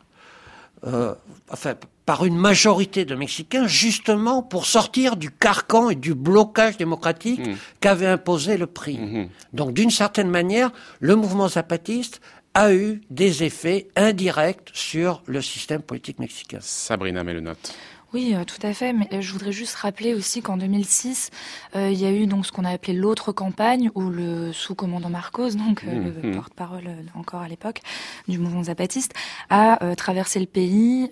euh, 0.86 1.16
enfin 1.50 1.76
par 2.06 2.24
une 2.24 2.38
majorité 2.38 3.04
de 3.04 3.16
Mexicains, 3.16 3.68
justement 3.68 4.42
pour 4.42 4.66
sortir 4.66 5.18
du 5.18 5.30
carcan 5.30 5.90
et 5.90 5.96
du 5.96 6.14
blocage 6.14 6.78
démocratique 6.78 7.46
mmh. 7.46 7.56
qu'avait 7.82 8.08
imposé 8.08 8.56
le 8.56 8.66
PRI. 8.66 8.98
Mmh. 8.98 9.30
Donc 9.52 9.74
d'une 9.74 9.92
certaine 9.92 10.30
manière, 10.30 10.72
le 11.02 11.18
mouvement 11.18 11.50
zapatiste 11.50 12.22
a 12.58 12.74
eu 12.74 13.02
des 13.12 13.44
effets 13.44 13.88
indirects 13.96 14.72
sur 14.74 15.22
le 15.28 15.44
système 15.44 15.84
politique 15.84 16.18
mexicain. 16.18 16.58
Sabrina 16.60 17.24
Melenotte. 17.24 17.76
Oui, 18.14 18.34
euh, 18.34 18.46
tout 18.46 18.66
à 18.66 18.74
fait. 18.74 18.94
Mais 18.94 19.08
euh, 19.14 19.22
je 19.22 19.32
voudrais 19.32 19.52
juste 19.52 19.76
rappeler 19.76 20.16
aussi 20.16 20.42
qu'en 20.42 20.58
2006, 20.58 21.30
euh, 21.76 21.92
il 21.92 22.02
y 22.02 22.06
a 22.06 22.12
eu 22.12 22.26
donc 22.26 22.48
ce 22.48 22.52
qu'on 22.52 22.66
a 22.66 22.72
appelé 22.72 22.94
l'autre 22.94 23.32
campagne 23.32 23.92
où 23.94 24.10
le 24.10 24.54
sous-commandant 24.54 25.12
Marcos, 25.12 25.52
donc 25.52 25.84
mmh, 25.84 25.90
le 26.24 26.30
mmh. 26.30 26.36
porte-parole 26.36 26.90
encore 27.14 27.42
à 27.42 27.48
l'époque 27.48 27.82
du 28.28 28.40
mouvement 28.40 28.64
zapatiste, 28.64 29.14
a 29.52 29.96
traversé 29.96 30.40
le 30.40 30.48
pays 30.48 31.12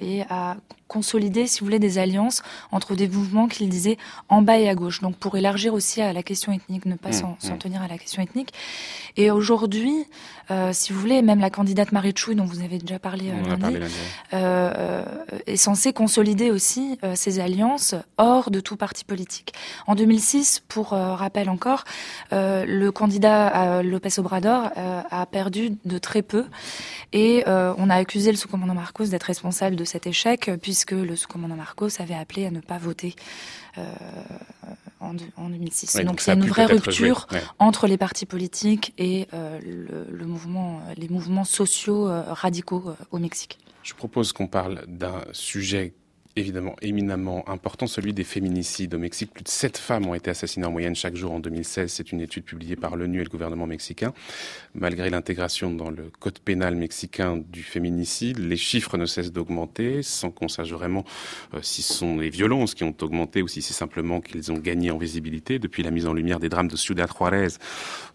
et 0.00 0.22
a 0.28 0.56
consolidé, 0.88 1.46
si 1.46 1.60
vous 1.60 1.66
voulez, 1.66 1.78
des 1.78 1.98
alliances 1.98 2.42
entre 2.72 2.94
des 2.94 3.08
mouvements 3.08 3.46
qu'il 3.46 3.68
disait 3.68 3.98
en 4.28 4.42
bas 4.42 4.58
et 4.58 4.68
à 4.68 4.74
gauche. 4.74 5.00
Donc 5.00 5.16
pour 5.16 5.36
élargir 5.36 5.74
aussi 5.74 6.02
à 6.02 6.12
la 6.12 6.22
question 6.22 6.52
ethnique, 6.52 6.86
ne 6.86 6.96
pas 6.96 7.10
mmh, 7.10 7.36
s'en 7.38 7.56
tenir 7.56 7.82
à 7.82 7.88
la 7.88 7.98
question 7.98 8.22
ethnique. 8.22 8.52
Et 9.16 9.30
aujourd'hui, 9.30 10.06
si 10.72 10.92
vous 10.92 11.00
voulez, 11.00 11.20
même 11.22 11.40
la 11.40 11.50
candidate 11.50 11.92
Marie 11.92 12.14
Chouy, 12.16 12.34
dont 12.34 12.44
vous 12.44 12.62
avez 12.62 12.78
déjà 12.78 12.98
parlé, 12.98 13.32
lundi, 13.46 13.76
est 15.46 15.56
censée 15.56 15.92
consolider 15.92 16.50
aussi 16.50 16.98
euh, 17.04 17.14
ces 17.14 17.40
alliances 17.40 17.94
hors 18.16 18.50
de 18.50 18.60
tout 18.60 18.76
parti 18.76 19.04
politique. 19.04 19.52
En 19.86 19.94
2006, 19.94 20.62
pour 20.68 20.92
euh, 20.92 21.14
rappel 21.14 21.50
encore, 21.50 21.84
euh, 22.32 22.64
le 22.66 22.90
candidat 22.92 23.82
Lopez 23.82 24.18
Obrador 24.18 24.70
a 25.10 25.26
perdu 25.26 25.76
de 25.84 25.98
très 25.98 26.22
peu 26.22 26.46
et 27.12 27.44
on 27.46 27.90
a 27.90 27.94
accusé 27.94 28.30
le 28.30 28.36
sous-commandant 28.36 28.74
Marcos 28.74 29.06
d'être 29.06 29.24
responsable 29.24 29.76
de 29.76 29.84
cet 29.84 30.06
échec 30.06 30.50
puisque 30.62 30.77
le 30.90 31.16
sous-commandant 31.16 31.56
Marcos 31.56 31.88
avait 31.98 32.14
appelé 32.14 32.46
à 32.46 32.50
ne 32.50 32.60
pas 32.60 32.78
voter 32.78 33.14
en, 35.00 35.14
2006. 35.14 35.96
Donc 36.04 36.22
il 36.22 36.28
y 36.28 36.30
a 36.30 36.34
une 36.34 36.46
vraie 36.46 36.66
rupture 36.66 37.26
entre 37.58 37.86
les 37.86 37.96
partis 37.96 38.26
politiques 38.26 38.92
et 38.98 39.28
le, 39.32 40.26
mouvement, 40.26 40.80
les 40.96 41.08
mouvements 41.08 41.44
sociaux 41.44 42.08
radicaux 42.08 42.94
au 43.10 43.18
Mexique. 43.18 43.58
Je 43.82 43.94
propose 43.94 44.32
qu'on 44.32 44.48
parle 44.48 44.84
d'un 44.86 45.22
sujet 45.32 45.94
évidemment 46.38 46.76
éminemment 46.82 47.48
important, 47.48 47.86
celui 47.86 48.12
des 48.12 48.24
féminicides. 48.24 48.94
Au 48.94 48.98
Mexique, 48.98 49.32
plus 49.32 49.44
de 49.44 49.48
7 49.48 49.78
femmes 49.78 50.06
ont 50.06 50.14
été 50.14 50.30
assassinées 50.30 50.66
en 50.66 50.70
moyenne 50.70 50.94
chaque 50.94 51.16
jour 51.16 51.32
en 51.32 51.40
2016. 51.40 51.90
C'est 51.92 52.12
une 52.12 52.20
étude 52.20 52.44
publiée 52.44 52.76
par 52.76 52.96
l'ONU 52.96 53.20
et 53.20 53.24
le 53.24 53.30
gouvernement 53.30 53.66
mexicain. 53.66 54.12
Malgré 54.74 55.10
l'intégration 55.10 55.70
dans 55.70 55.90
le 55.90 56.10
code 56.18 56.38
pénal 56.38 56.76
mexicain 56.76 57.36
du 57.36 57.62
féminicide, 57.62 58.38
les 58.38 58.56
chiffres 58.56 58.96
ne 58.96 59.06
cessent 59.06 59.32
d'augmenter 59.32 60.02
sans 60.02 60.30
qu'on 60.30 60.48
sache 60.48 60.70
vraiment 60.70 61.04
euh, 61.54 61.58
si 61.62 61.82
ce 61.82 61.94
sont 61.94 62.18
les 62.18 62.30
violences 62.30 62.74
qui 62.74 62.84
ont 62.84 62.94
augmenté 63.00 63.42
ou 63.42 63.48
si 63.48 63.62
c'est 63.62 63.74
simplement 63.74 64.20
qu'ils 64.20 64.52
ont 64.52 64.58
gagné 64.58 64.90
en 64.90 64.98
visibilité 64.98 65.58
depuis 65.58 65.82
la 65.82 65.90
mise 65.90 66.06
en 66.06 66.12
lumière 66.12 66.38
des 66.38 66.48
drames 66.48 66.68
de 66.68 66.76
Ciudad 66.76 67.08
Juarez 67.16 67.58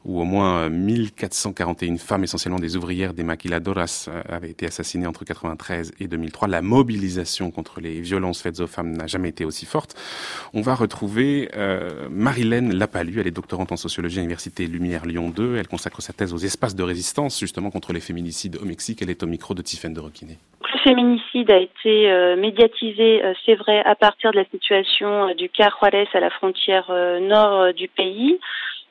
où 0.06 0.20
au 0.20 0.26
moins 0.26 0.70
1441 0.70 1.98
femmes, 1.98 2.24
essentiellement 2.24 2.60
des 2.60 2.76
ouvrières 2.76 3.14
des 3.14 3.24
maquiladoras, 3.24 4.06
euh, 4.08 4.22
avaient 4.28 4.50
été 4.50 4.66
assassinées 4.66 5.08
entre 5.08 5.24
93 5.24 5.94
et 6.00 6.08
2003. 6.08 6.48
La 6.48 6.62
mobilisation 6.62 7.52
contre 7.52 7.80
les 7.80 8.02
violences 8.02 8.13
faites 8.42 8.60
aux 8.60 8.68
femmes 8.68 8.92
n'a 8.96 9.08
jamais 9.08 9.30
été 9.30 9.46
aussi 9.46 9.66
forte. 9.66 9.96
On 10.54 10.62
va 10.62 10.76
retrouver 10.76 11.50
euh, 11.56 12.08
Marilène 12.10 12.74
Lapalu, 12.74 13.20
elle 13.20 13.28
est 13.28 13.32
doctorante 13.32 13.72
en 13.72 13.78
sociologie 13.78 14.18
à 14.18 14.22
l'Université 14.22 14.68
Lumière 14.68 15.06
Lyon 15.06 15.30
2. 15.30 15.58
Elle 15.58 15.68
consacre 15.68 16.02
sa 16.02 16.14
thèse 16.14 16.34
aux 16.34 16.38
espaces 16.38 16.76
de 16.76 16.84
résistance, 16.84 17.40
justement 17.40 17.72
contre 17.72 17.94
les 17.94 18.00
féminicides 18.00 18.58
au 18.62 18.66
Mexique. 18.66 19.02
Elle 19.02 19.10
est 19.10 19.24
au 19.24 19.28
micro 19.28 19.54
de 19.54 19.62
Tiffaine 19.62 19.94
de 19.94 20.00
Roquinet. 20.00 20.38
Le 20.62 20.80
féminicide 20.80 21.52
a 21.52 21.58
été 21.58 22.12
euh, 22.12 22.36
médiatisé, 22.36 23.24
euh, 23.24 23.34
c'est 23.46 23.56
vrai, 23.56 23.82
à 23.84 23.96
partir 23.96 24.32
de 24.32 24.38
la 24.38 24.46
situation 24.46 25.34
du 25.36 25.50
cas 25.50 25.70
Juarez 25.80 26.08
à 26.14 26.20
la 26.20 26.30
frontière 26.30 26.92
nord 27.22 27.74
du 27.74 27.88
pays. 27.88 28.40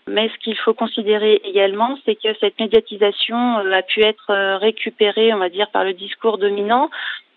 Mais 0.09 0.29
ce 0.29 0.39
qu'il 0.43 0.57
faut 0.57 0.75
considérer 0.75 1.41
également, 1.45 1.97
c'est 2.05 2.17
que 2.17 2.35
cette 2.41 2.59
médiatisation 2.59 3.59
euh, 3.59 3.73
a 3.73 3.83
pu 3.83 4.03
être 4.03 4.31
euh, 4.31 4.57
récupérée, 4.59 5.33
on 5.33 5.39
va 5.39 5.49
dire, 5.49 5.71
par 5.71 5.85
le 5.85 5.93
discours 5.93 6.39
dominant 6.39 6.91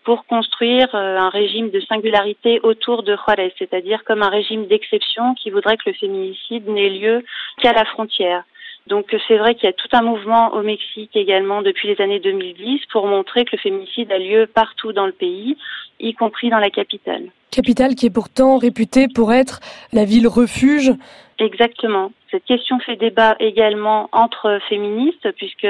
pour 0.04 0.24
construire 0.26 0.88
euh, 0.94 1.18
un 1.18 1.28
régime 1.28 1.70
de 1.70 1.80
singularité 1.80 2.60
autour 2.62 3.02
de 3.02 3.16
Juarez, 3.16 3.52
c'est-à-dire 3.58 4.04
comme 4.04 4.22
un 4.22 4.28
régime 4.28 4.66
d'exception 4.66 5.34
qui 5.34 5.50
voudrait 5.50 5.76
que 5.76 5.90
le 5.90 5.94
féminicide 5.94 6.68
n'ait 6.68 6.90
lieu 6.90 7.24
qu'à 7.60 7.72
la 7.72 7.84
frontière. 7.84 8.44
Donc 8.86 9.14
c'est 9.26 9.36
vrai 9.36 9.54
qu'il 9.54 9.64
y 9.64 9.68
a 9.68 9.72
tout 9.72 9.88
un 9.92 10.02
mouvement 10.02 10.54
au 10.54 10.62
Mexique 10.62 11.16
également 11.16 11.60
depuis 11.60 11.88
les 11.88 12.00
années 12.00 12.20
2010 12.20 12.82
pour 12.92 13.06
montrer 13.06 13.44
que 13.44 13.56
le 13.56 13.58
féminicide 13.58 14.12
a 14.12 14.18
lieu 14.18 14.46
partout 14.46 14.92
dans 14.92 15.06
le 15.06 15.12
pays, 15.12 15.56
y 15.98 16.14
compris 16.14 16.50
dans 16.50 16.58
la 16.58 16.70
capitale. 16.70 17.24
Capitale 17.50 17.94
qui 17.96 18.06
est 18.06 18.10
pourtant 18.10 18.58
réputée 18.58 19.06
pour 19.12 19.32
être 19.32 19.60
la 19.92 20.04
ville 20.04 20.28
refuge. 20.28 20.92
Exactement. 21.38 22.12
Cette 22.30 22.44
question 22.44 22.78
fait 22.78 22.96
débat 22.96 23.36
également 23.40 24.08
entre 24.12 24.58
féministes 24.68 25.30
puisque 25.36 25.68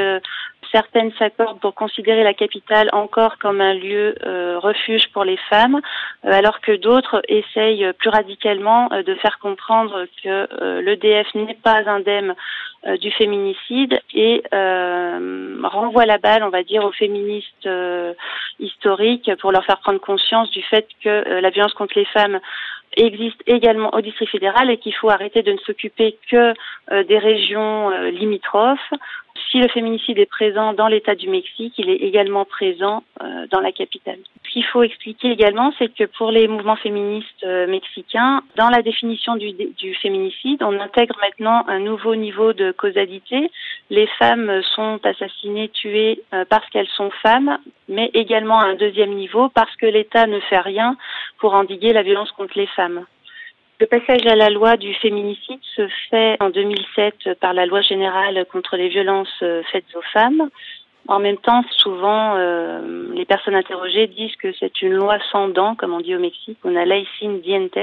certaines 0.72 1.12
s'accordent 1.18 1.60
pour 1.60 1.74
considérer 1.74 2.22
la 2.22 2.34
capitale 2.34 2.88
encore 2.92 3.38
comme 3.38 3.60
un 3.60 3.74
lieu 3.74 4.14
euh, 4.24 4.58
refuge 4.58 5.08
pour 5.12 5.24
les 5.24 5.36
femmes, 5.48 5.80
euh, 6.24 6.30
alors 6.32 6.60
que 6.60 6.76
d'autres 6.76 7.20
essayent 7.28 7.92
plus 7.98 8.10
radicalement 8.10 8.92
euh, 8.92 9.02
de 9.02 9.14
faire 9.16 9.38
comprendre 9.38 10.06
que 10.22 10.80
l'EDF 10.80 11.34
n'est 11.34 11.58
pas 11.62 11.82
indemne 11.86 12.34
du 13.00 13.10
féminicide 13.10 14.00
et 14.14 14.42
renvoie 14.52 16.06
la 16.06 16.18
balle, 16.18 16.44
on 16.44 16.50
va 16.50 16.62
dire, 16.62 16.84
aux 16.84 16.92
féministes 16.92 17.68
historiques 18.60 19.30
pour 19.40 19.50
leur 19.50 19.64
faire 19.64 19.78
prendre 19.78 20.00
conscience 20.00 20.50
du 20.50 20.62
fait 20.62 20.86
que 21.02 21.40
la 21.40 21.50
violence 21.50 21.74
contre 21.74 21.98
les 21.98 22.04
femmes 22.06 22.38
existe 22.96 23.42
également 23.46 23.94
au 23.94 24.00
district 24.00 24.30
fédéral 24.30 24.70
et 24.70 24.78
qu'il 24.78 24.94
faut 24.94 25.10
arrêter 25.10 25.42
de 25.42 25.52
ne 25.52 25.58
s'occuper 25.58 26.16
que 26.30 26.54
des 27.04 27.18
régions 27.18 27.90
limitrophes 28.10 28.92
si 29.50 29.58
le 29.58 29.68
féminicide 29.68 30.18
est 30.18 30.30
présent 30.30 30.72
dans 30.72 30.88
l'État 30.88 31.14
du 31.14 31.28
Mexique, 31.28 31.74
il 31.78 31.90
est 31.90 31.96
également 31.96 32.44
présent 32.44 33.02
euh, 33.22 33.46
dans 33.50 33.60
la 33.60 33.72
capitale. 33.72 34.18
Ce 34.44 34.50
qu'il 34.50 34.64
faut 34.64 34.82
expliquer 34.82 35.30
également, 35.30 35.72
c'est 35.78 35.92
que 35.92 36.04
pour 36.04 36.30
les 36.30 36.48
mouvements 36.48 36.76
féministes 36.76 37.44
euh, 37.44 37.66
mexicains, 37.66 38.42
dans 38.56 38.68
la 38.68 38.82
définition 38.82 39.36
du, 39.36 39.54
féminicide, 40.02 40.62
on 40.62 40.78
intègre 40.80 41.16
maintenant 41.20 41.64
un 41.68 41.80
nouveau 41.80 42.14
niveau 42.14 42.52
de 42.52 42.72
causalité. 42.72 43.50
Les 43.90 44.06
femmes 44.18 44.62
sont 44.74 45.00
assassinées, 45.04 45.68
tuées 45.70 46.22
euh, 46.34 46.44
parce 46.48 46.68
qu'elles 46.70 46.88
sont 46.88 47.10
femmes, 47.22 47.58
mais 47.88 48.10
également 48.14 48.58
un 48.58 48.74
deuxième 48.74 49.14
niveau 49.14 49.48
parce 49.48 49.74
que 49.76 49.86
l'État 49.86 50.26
ne 50.26 50.40
fait 50.40 50.60
rien 50.60 50.96
pour 51.38 51.54
endiguer 51.54 51.92
la 51.92 52.02
violence 52.02 52.32
contre 52.32 52.58
les 52.58 52.66
femmes. 52.68 53.04
Le 53.78 53.86
passage 53.86 54.26
à 54.26 54.36
la 54.36 54.48
loi 54.48 54.78
du 54.78 54.94
féminicide 54.94 55.60
se 55.76 55.86
fait 56.08 56.36
en 56.40 56.48
2007 56.48 57.34
par 57.40 57.52
la 57.52 57.66
loi 57.66 57.82
générale 57.82 58.46
contre 58.50 58.76
les 58.78 58.88
violences 58.88 59.28
euh, 59.42 59.62
faites 59.70 59.84
aux 59.94 60.02
femmes. 60.14 60.48
En 61.08 61.18
même 61.18 61.36
temps, 61.36 61.62
souvent, 61.76 62.36
euh, 62.36 63.12
les 63.12 63.26
personnes 63.26 63.54
interrogées 63.54 64.06
disent 64.06 64.34
que 64.36 64.48
c'est 64.58 64.80
une 64.80 64.94
loi 64.94 65.18
sans 65.30 65.48
dents, 65.48 65.74
comme 65.74 65.92
on 65.92 66.00
dit 66.00 66.16
au 66.16 66.18
Mexique. 66.18 66.56
On 66.64 66.74
a 66.74 66.86
sin 67.20 67.34
dientes, 67.44 67.78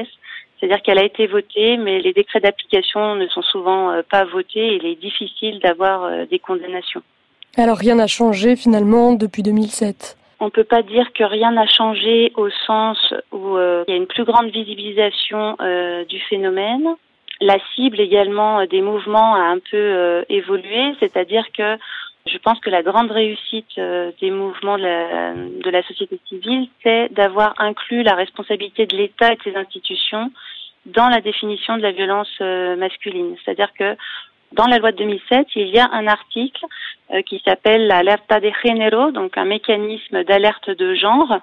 c'est-à-dire 0.60 0.82
qu'elle 0.82 0.98
a 0.98 1.06
été 1.06 1.28
votée, 1.28 1.78
mais 1.78 2.00
les 2.00 2.12
décrets 2.12 2.40
d'application 2.40 3.14
ne 3.14 3.28
sont 3.28 3.44
souvent 3.44 3.92
euh, 3.92 4.02
pas 4.02 4.26
votés 4.26 4.74
et 4.74 4.76
il 4.78 4.88
est 4.88 5.00
difficile 5.00 5.60
d'avoir 5.60 6.26
des 6.26 6.40
condamnations. 6.40 7.04
Alors 7.56 7.78
rien 7.78 7.96
n'a 7.96 8.08
changé 8.08 8.56
finalement 8.56 9.14
depuis 9.14 9.44
2007 9.44 10.18
on 10.44 10.48
ne 10.48 10.52
peut 10.52 10.66
pas 10.66 10.82
dire 10.82 11.14
que 11.14 11.24
rien 11.24 11.52
n'a 11.52 11.66
changé 11.68 12.34
au 12.36 12.50
sens 12.68 12.98
où 13.32 13.56
euh, 13.56 13.86
il 13.88 13.92
y 13.92 13.94
a 13.94 13.98
une 13.98 14.08
plus 14.08 14.26
grande 14.26 14.52
visibilisation 14.52 15.56
euh, 15.62 16.04
du 16.04 16.20
phénomène. 16.20 16.86
La 17.40 17.58
cible 17.74 18.02
également 18.02 18.60
euh, 18.60 18.66
des 18.66 18.82
mouvements 18.82 19.36
a 19.36 19.40
un 19.40 19.60
peu 19.60 20.26
évolué, 20.28 20.96
c'est-à-dire 21.00 21.46
que 21.58 21.78
je 22.26 22.38
pense 22.40 22.60
que 22.60 22.70
la 22.70 22.84
grande 22.84 23.10
réussite 23.12 23.80
des 24.20 24.32
mouvements 24.32 24.78
de 24.78 24.84
la, 24.84 25.34
de 25.34 25.70
la 25.70 25.82
société 25.84 26.20
civile, 26.28 26.68
c'est 26.82 27.08
d'avoir 27.14 27.54
inclus 27.60 28.04
la 28.04 28.16
responsabilité 28.16 28.86
de 28.86 28.98
l'État 28.98 29.32
et 29.32 29.36
de 29.38 29.44
ses 29.44 29.56
institutions 29.56 30.30
dans 30.86 31.08
la 31.08 31.22
définition 31.22 31.78
de 31.78 31.82
la 31.82 31.92
violence 31.92 32.40
masculine. 32.78 33.36
C'est-à-dire 33.44 33.74
que 33.78 33.96
dans 34.54 34.68
la 34.68 34.78
loi 34.78 34.92
de 34.92 34.98
2007, 34.98 35.48
il 35.56 35.70
y 35.70 35.80
a 35.80 35.90
un 35.92 36.08
article 36.08 36.66
euh, 37.14 37.22
qui 37.24 37.42
s'appelle 37.46 37.88
l'alerta 37.88 38.40
de 38.40 38.52
género, 38.64 39.12
donc 39.12 39.38
un 39.38 39.46
mécanisme 39.46 40.24
d'alerte 40.24 40.70
de 40.70 40.94
genre. 40.96 41.40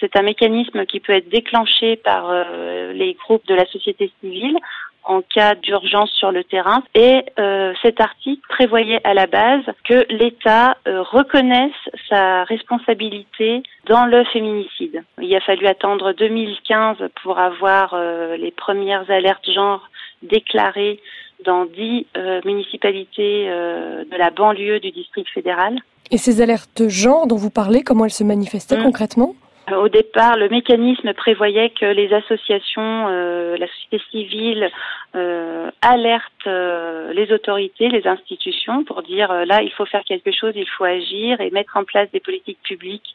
C'est 0.00 0.16
un 0.16 0.22
mécanisme 0.22 0.84
qui 0.86 1.00
peut 1.00 1.14
être 1.14 1.28
déclenché 1.28 1.96
par 1.96 2.28
euh, 2.28 2.92
les 2.92 3.14
groupes 3.14 3.46
de 3.46 3.54
la 3.54 3.66
société 3.66 4.12
civile 4.20 4.56
en 5.04 5.22
cas 5.22 5.54
d'urgence 5.54 6.10
sur 6.12 6.30
le 6.30 6.44
terrain. 6.44 6.82
Et 6.94 7.24
euh, 7.38 7.72
cet 7.82 8.00
article 8.00 8.42
prévoyait 8.48 9.00
à 9.04 9.14
la 9.14 9.26
base 9.26 9.64
que 9.84 10.06
l'État 10.10 10.76
reconnaisse 10.84 11.72
sa 12.08 12.44
responsabilité 12.44 13.62
dans 13.86 14.04
le 14.04 14.24
féminicide. 14.24 15.02
Il 15.20 15.34
a 15.34 15.40
fallu 15.40 15.66
attendre 15.66 16.12
2015 16.12 16.98
pour 17.22 17.38
avoir 17.38 17.96
les 18.36 18.50
premières 18.50 19.10
alertes 19.10 19.50
genre 19.50 19.88
déclarées 20.22 21.00
dans 21.44 21.64
dix 21.64 22.06
euh, 22.16 22.40
municipalités 22.44 23.48
euh, 23.48 24.04
de 24.04 24.16
la 24.16 24.30
banlieue 24.30 24.80
du 24.80 24.90
district 24.90 25.28
fédéral. 25.32 25.78
Et 26.10 26.18
ces 26.18 26.40
alertes 26.40 26.88
genre 26.88 27.26
dont 27.26 27.36
vous 27.36 27.50
parlez, 27.50 27.82
comment 27.82 28.04
elles 28.04 28.10
se 28.10 28.24
manifestaient 28.24 28.78
mmh. 28.78 28.84
concrètement 28.84 29.34
au 29.76 29.90
départ, 29.90 30.38
le 30.38 30.48
mécanisme 30.48 31.12
prévoyait 31.12 31.68
que 31.68 31.84
les 31.84 32.10
associations, 32.14 33.08
euh, 33.08 33.54
la 33.58 33.66
société 33.66 34.00
civile 34.10 34.70
euh, 35.14 35.70
alertent 35.82 36.46
les 36.46 37.30
autorités, 37.34 37.90
les 37.90 38.06
institutions 38.06 38.82
pour 38.84 39.02
dire 39.02 39.30
là 39.44 39.60
il 39.60 39.70
faut 39.70 39.84
faire 39.84 40.04
quelque 40.04 40.32
chose, 40.32 40.54
il 40.56 40.66
faut 40.66 40.84
agir 40.84 41.42
et 41.42 41.50
mettre 41.50 41.76
en 41.76 41.84
place 41.84 42.10
des 42.12 42.20
politiques 42.20 42.62
publiques 42.62 43.14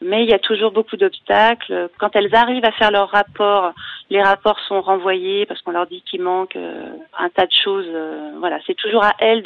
mais 0.00 0.24
il 0.24 0.30
y 0.30 0.34
a 0.34 0.38
toujours 0.38 0.72
beaucoup 0.72 0.96
d'obstacles. 0.96 1.90
Quand 1.98 2.14
elles 2.16 2.34
arrivent 2.34 2.64
à 2.64 2.72
faire 2.72 2.90
leurs 2.90 3.10
rapports, 3.10 3.72
les 4.08 4.22
rapports 4.22 4.58
sont 4.60 4.80
renvoyés 4.80 5.46
parce 5.46 5.60
qu'on 5.62 5.72
leur 5.72 5.86
dit 5.86 6.02
qu'il 6.02 6.22
manque 6.22 6.56
euh, 6.56 6.86
un 7.18 7.28
tas 7.28 7.46
de 7.46 7.52
choses. 7.52 7.86
Euh, 7.88 8.32
voilà, 8.38 8.58
c'est 8.66 8.74
toujours 8.74 9.04
à 9.04 9.12
elles 9.18 9.42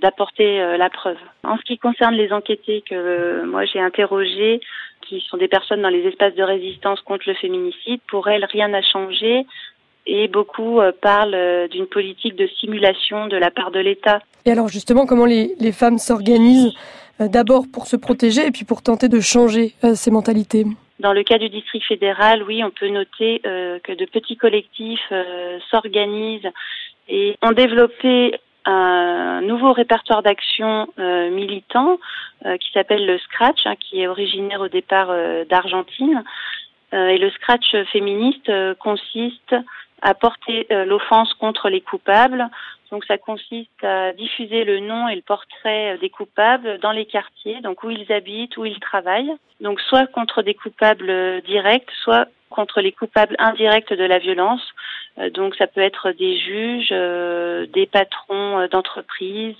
d'apporter 0.00 0.60
euh, 0.60 0.76
la 0.76 0.88
preuve. 0.90 1.18
En 1.42 1.56
ce 1.58 1.62
qui 1.62 1.78
concerne 1.78 2.14
les 2.14 2.32
enquêtés 2.32 2.82
que 2.88 3.44
moi 3.44 3.66
j'ai 3.66 3.80
interrogés, 3.80 4.60
qui 5.02 5.20
sont 5.28 5.36
des 5.36 5.48
personnes 5.48 5.82
dans 5.82 5.90
les 5.90 6.06
espaces 6.06 6.34
de 6.34 6.42
résistance 6.42 7.00
contre 7.02 7.28
le 7.28 7.34
féminicide, 7.34 8.00
pour 8.08 8.28
elles 8.28 8.46
rien 8.46 8.68
n'a 8.68 8.82
changé 8.82 9.46
et 10.06 10.28
beaucoup 10.28 10.80
parlent 11.00 11.68
d'une 11.70 11.86
politique 11.86 12.36
de 12.36 12.46
simulation 12.60 13.26
de 13.26 13.36
la 13.36 13.50
part 13.50 13.70
de 13.70 13.80
l'État. 13.80 14.20
Et 14.44 14.50
alors 14.50 14.68
justement, 14.68 15.06
comment 15.06 15.24
les, 15.24 15.54
les 15.58 15.72
femmes 15.72 15.98
s'organisent 15.98 16.74
euh, 17.20 17.28
d'abord 17.28 17.64
pour 17.72 17.86
se 17.86 17.96
protéger 17.96 18.46
et 18.46 18.50
puis 18.50 18.64
pour 18.64 18.82
tenter 18.82 19.08
de 19.08 19.20
changer 19.20 19.74
euh, 19.84 19.94
ces 19.94 20.10
mentalités? 20.10 20.64
Dans 20.98 21.12
le 21.12 21.22
cas 21.22 21.38
du 21.38 21.48
district 21.48 21.84
fédéral, 21.86 22.42
oui, 22.42 22.62
on 22.64 22.70
peut 22.70 22.88
noter 22.88 23.40
euh, 23.46 23.78
que 23.80 23.92
de 23.92 24.04
petits 24.04 24.36
collectifs 24.36 25.12
s'organisent 25.70 26.50
et 27.08 27.36
ont 27.42 27.52
développé 27.52 28.34
un 28.64 29.42
nouveau 29.42 29.72
répertoire 29.72 30.22
d'action 30.22 30.88
militant 30.96 31.98
qui 32.42 32.72
s'appelle 32.72 33.04
le 33.04 33.18
Scratch, 33.18 33.66
hein, 33.66 33.74
qui 33.78 34.00
est 34.00 34.06
originaire 34.06 34.62
au 34.62 34.68
départ 34.68 35.12
d'Argentine. 35.50 36.24
et 36.94 37.18
le 37.18 37.30
Scratch 37.32 37.76
féministe 37.92 38.50
consiste 38.78 39.54
à 40.04 40.14
porter 40.14 40.66
l'offense 40.70 41.34
contre 41.34 41.68
les 41.68 41.80
coupables 41.80 42.48
Donc 42.92 43.04
ça 43.06 43.18
consiste 43.18 43.82
à 43.82 44.12
diffuser 44.12 44.64
le 44.64 44.78
nom 44.78 45.08
et 45.08 45.16
le 45.16 45.22
portrait 45.22 45.98
des 45.98 46.10
coupables 46.10 46.78
dans 46.78 46.92
les 46.92 47.06
quartiers, 47.06 47.60
donc 47.62 47.82
où 47.82 47.90
ils 47.90 48.12
habitent, 48.12 48.56
où 48.56 48.64
ils 48.64 48.78
travaillent. 48.78 49.34
Donc 49.60 49.80
soit 49.80 50.06
contre 50.06 50.42
des 50.42 50.54
coupables 50.54 51.42
directs, 51.42 51.90
soit 52.02 52.28
contre 52.54 52.80
les 52.80 52.92
coupables 52.92 53.34
indirects 53.38 53.92
de 53.92 54.04
la 54.04 54.18
violence. 54.18 54.62
Euh, 55.18 55.30
donc 55.30 55.54
ça 55.56 55.66
peut 55.66 55.80
être 55.80 56.12
des 56.12 56.38
juges, 56.38 56.88
euh, 56.92 57.66
des 57.66 57.86
patrons 57.86 58.60
euh, 58.60 58.68
d'entreprise, 58.68 59.56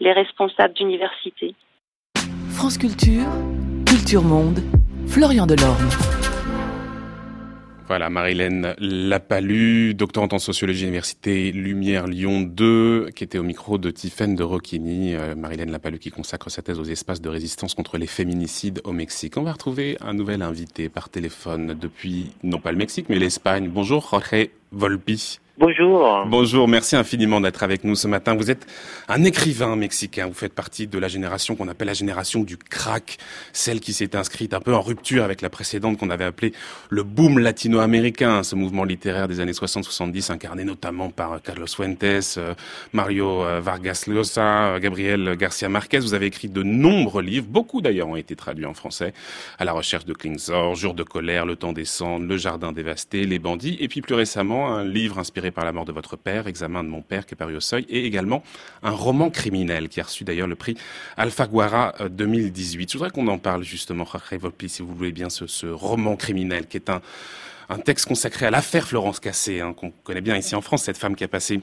les 0.00 0.12
responsables 0.12 0.74
d'université. 0.74 1.54
France 2.50 2.78
Culture, 2.78 3.26
Culture 3.86 4.22
Monde, 4.22 4.60
Florian 5.08 5.46
Delorme. 5.46 6.25
Voilà, 7.88 8.10
Marilène 8.10 8.74
Lapalu, 8.78 9.94
doctorante 9.94 10.32
en 10.32 10.40
sociologie 10.40 10.82
à 10.82 10.86
l'université 10.86 11.52
Lumière 11.52 12.08
Lyon 12.08 12.40
2, 12.40 13.10
qui 13.14 13.22
était 13.22 13.38
au 13.38 13.44
micro 13.44 13.78
de 13.78 13.92
Tiffaine 13.92 14.34
de 14.34 14.42
Rocchini. 14.42 15.14
Euh, 15.14 15.36
Marilène 15.36 15.70
Lapalu 15.70 16.00
qui 16.00 16.10
consacre 16.10 16.50
sa 16.50 16.62
thèse 16.62 16.80
aux 16.80 16.84
espaces 16.84 17.20
de 17.20 17.28
résistance 17.28 17.74
contre 17.74 17.96
les 17.96 18.08
féminicides 18.08 18.80
au 18.82 18.90
Mexique. 18.90 19.36
On 19.36 19.42
va 19.42 19.52
retrouver 19.52 19.96
un 20.00 20.14
nouvel 20.14 20.42
invité 20.42 20.88
par 20.88 21.08
téléphone 21.10 21.76
depuis, 21.80 22.32
non 22.42 22.58
pas 22.58 22.72
le 22.72 22.78
Mexique, 22.78 23.08
mais 23.08 23.20
l'Espagne. 23.20 23.70
Bonjour, 23.72 24.08
Jorge 24.10 24.48
Volpi. 24.72 25.38
Bonjour. 25.58 26.26
Bonjour, 26.26 26.68
merci 26.68 26.96
infiniment 26.96 27.40
d'être 27.40 27.62
avec 27.62 27.82
nous 27.82 27.94
ce 27.94 28.06
matin. 28.06 28.34
Vous 28.34 28.50
êtes 28.50 28.66
un 29.08 29.24
écrivain 29.24 29.74
mexicain, 29.74 30.26
vous 30.26 30.34
faites 30.34 30.52
partie 30.52 30.86
de 30.86 30.98
la 30.98 31.08
génération 31.08 31.56
qu'on 31.56 31.68
appelle 31.68 31.86
la 31.86 31.94
génération 31.94 32.42
du 32.42 32.58
crack, 32.58 33.16
celle 33.54 33.80
qui 33.80 33.94
s'est 33.94 34.16
inscrite 34.16 34.52
un 34.52 34.60
peu 34.60 34.74
en 34.74 34.82
rupture 34.82 35.24
avec 35.24 35.40
la 35.40 35.48
précédente 35.48 35.96
qu'on 35.96 36.10
avait 36.10 36.26
appelée 36.26 36.52
le 36.90 37.04
boom 37.04 37.38
latino-américain, 37.38 38.42
ce 38.42 38.54
mouvement 38.54 38.84
littéraire 38.84 39.28
des 39.28 39.40
années 39.40 39.52
60-70 39.52 40.30
incarné 40.30 40.62
notamment 40.62 41.08
par 41.08 41.40
Carlos 41.40 41.66
Fuentes, 41.66 42.04
euh, 42.04 42.52
Mario 42.92 43.42
euh, 43.42 43.62
Vargas 43.62 44.04
Llosa, 44.08 44.74
euh, 44.74 44.78
Gabriel 44.78 45.36
Garcia 45.38 45.70
Marquez. 45.70 46.00
Vous 46.00 46.12
avez 46.12 46.26
écrit 46.26 46.50
de 46.50 46.62
nombreux 46.62 47.22
livres, 47.22 47.46
beaucoup 47.48 47.80
d'ailleurs 47.80 48.08
ont 48.08 48.16
été 48.16 48.36
traduits 48.36 48.66
en 48.66 48.74
français, 48.74 49.14
à 49.58 49.64
la 49.64 49.72
recherche 49.72 50.04
de 50.04 50.12
Klingsor, 50.12 50.74
Jour 50.74 50.92
de 50.92 51.02
colère, 51.02 51.46
Le 51.46 51.56
temps 51.56 51.72
des 51.72 51.86
cendres, 51.86 52.26
Le 52.26 52.36
jardin 52.36 52.72
dévasté, 52.72 53.24
Les 53.24 53.38
bandits, 53.38 53.78
et 53.80 53.88
puis 53.88 54.02
plus 54.02 54.14
récemment 54.14 54.74
un 54.74 54.84
livre 54.84 55.18
inspiré 55.18 55.45
par 55.50 55.64
la 55.64 55.72
mort 55.72 55.84
de 55.84 55.92
votre 55.92 56.16
père, 56.16 56.46
Examen 56.46 56.84
de 56.84 56.88
mon 56.88 57.02
père 57.02 57.26
qui 57.26 57.34
est 57.34 57.36
paru 57.36 57.56
au 57.56 57.60
seuil, 57.60 57.86
et 57.88 58.04
également 58.04 58.42
un 58.82 58.90
roman 58.90 59.30
criminel 59.30 59.88
qui 59.88 60.00
a 60.00 60.04
reçu 60.04 60.24
d'ailleurs 60.24 60.46
le 60.46 60.56
prix 60.56 60.76
Alfaguara 61.16 61.94
2018. 62.10 62.84
Euh, 62.84 62.88
Je 62.88 62.98
voudrais 62.98 63.10
qu'on 63.10 63.28
en 63.28 63.38
parle 63.38 63.62
justement, 63.62 64.04
Jorge 64.04 64.34
Volpi, 64.40 64.68
si 64.68 64.82
vous 64.82 64.94
voulez 64.94 65.12
bien, 65.12 65.28
ce, 65.30 65.66
roman 65.66 66.16
criminel 66.16 66.66
qui 66.66 66.76
est 66.76 66.90
un, 66.90 67.00
texte 67.78 68.06
consacré 68.06 68.46
à 68.46 68.50
l'affaire 68.50 68.86
Florence 68.86 69.20
Cassé, 69.20 69.60
hein, 69.60 69.72
qu'on 69.72 69.90
connaît 70.04 70.20
bien 70.20 70.36
ici 70.36 70.54
en 70.54 70.60
France, 70.60 70.84
cette 70.84 70.98
femme 70.98 71.16
qui 71.16 71.24
a 71.24 71.28
passé 71.28 71.60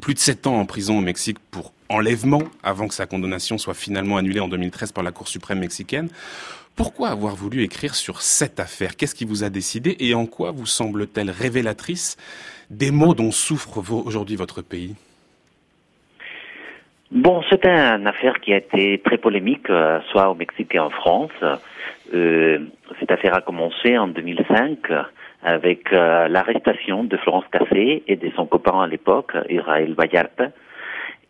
plus 0.00 0.14
de 0.14 0.18
sept 0.18 0.46
ans 0.46 0.58
en 0.58 0.66
prison 0.66 0.98
au 0.98 1.00
Mexique 1.00 1.38
pour 1.50 1.72
enlèvement, 1.88 2.42
avant 2.62 2.88
que 2.88 2.94
sa 2.94 3.06
condamnation 3.06 3.58
soit 3.58 3.74
finalement 3.74 4.16
annulée 4.16 4.40
en 4.40 4.48
2013 4.48 4.92
par 4.92 5.04
la 5.04 5.12
Cour 5.12 5.28
suprême 5.28 5.60
mexicaine. 5.60 6.08
Pourquoi 6.76 7.08
avoir 7.08 7.34
voulu 7.34 7.64
écrire 7.64 7.96
sur 7.96 8.22
cette 8.22 8.60
affaire? 8.60 8.96
Qu'est-ce 8.96 9.16
qui 9.16 9.24
vous 9.24 9.42
a 9.42 9.50
décidé 9.50 9.96
et 9.98 10.14
en 10.14 10.26
quoi 10.26 10.52
vous 10.52 10.66
semble-t-elle 10.66 11.30
révélatrice? 11.30 12.16
Des 12.70 12.90
maux 12.90 13.14
dont 13.14 13.30
souffre 13.30 13.78
aujourd'hui 14.06 14.36
votre 14.36 14.62
pays 14.62 14.94
Bon, 17.10 17.42
c'est 17.48 17.64
une 17.64 18.06
affaire 18.06 18.38
qui 18.40 18.52
a 18.52 18.58
été 18.58 19.00
très 19.02 19.16
polémique, 19.16 19.70
euh, 19.70 19.98
soit 20.10 20.28
au 20.28 20.34
Mexique 20.34 20.74
et 20.74 20.78
en 20.78 20.90
France. 20.90 21.30
Euh, 22.12 22.58
cette 23.00 23.10
affaire 23.10 23.34
a 23.34 23.40
commencé 23.40 23.96
en 23.96 24.08
2005 24.08 24.78
avec 25.42 25.90
euh, 25.92 26.28
l'arrestation 26.28 27.04
de 27.04 27.16
Florence 27.16 27.46
Cassé 27.50 28.02
et 28.06 28.16
de 28.16 28.30
son 28.36 28.44
copain 28.44 28.82
à 28.82 28.86
l'époque, 28.86 29.32
Israël 29.48 29.94
Vallarta. 29.94 30.48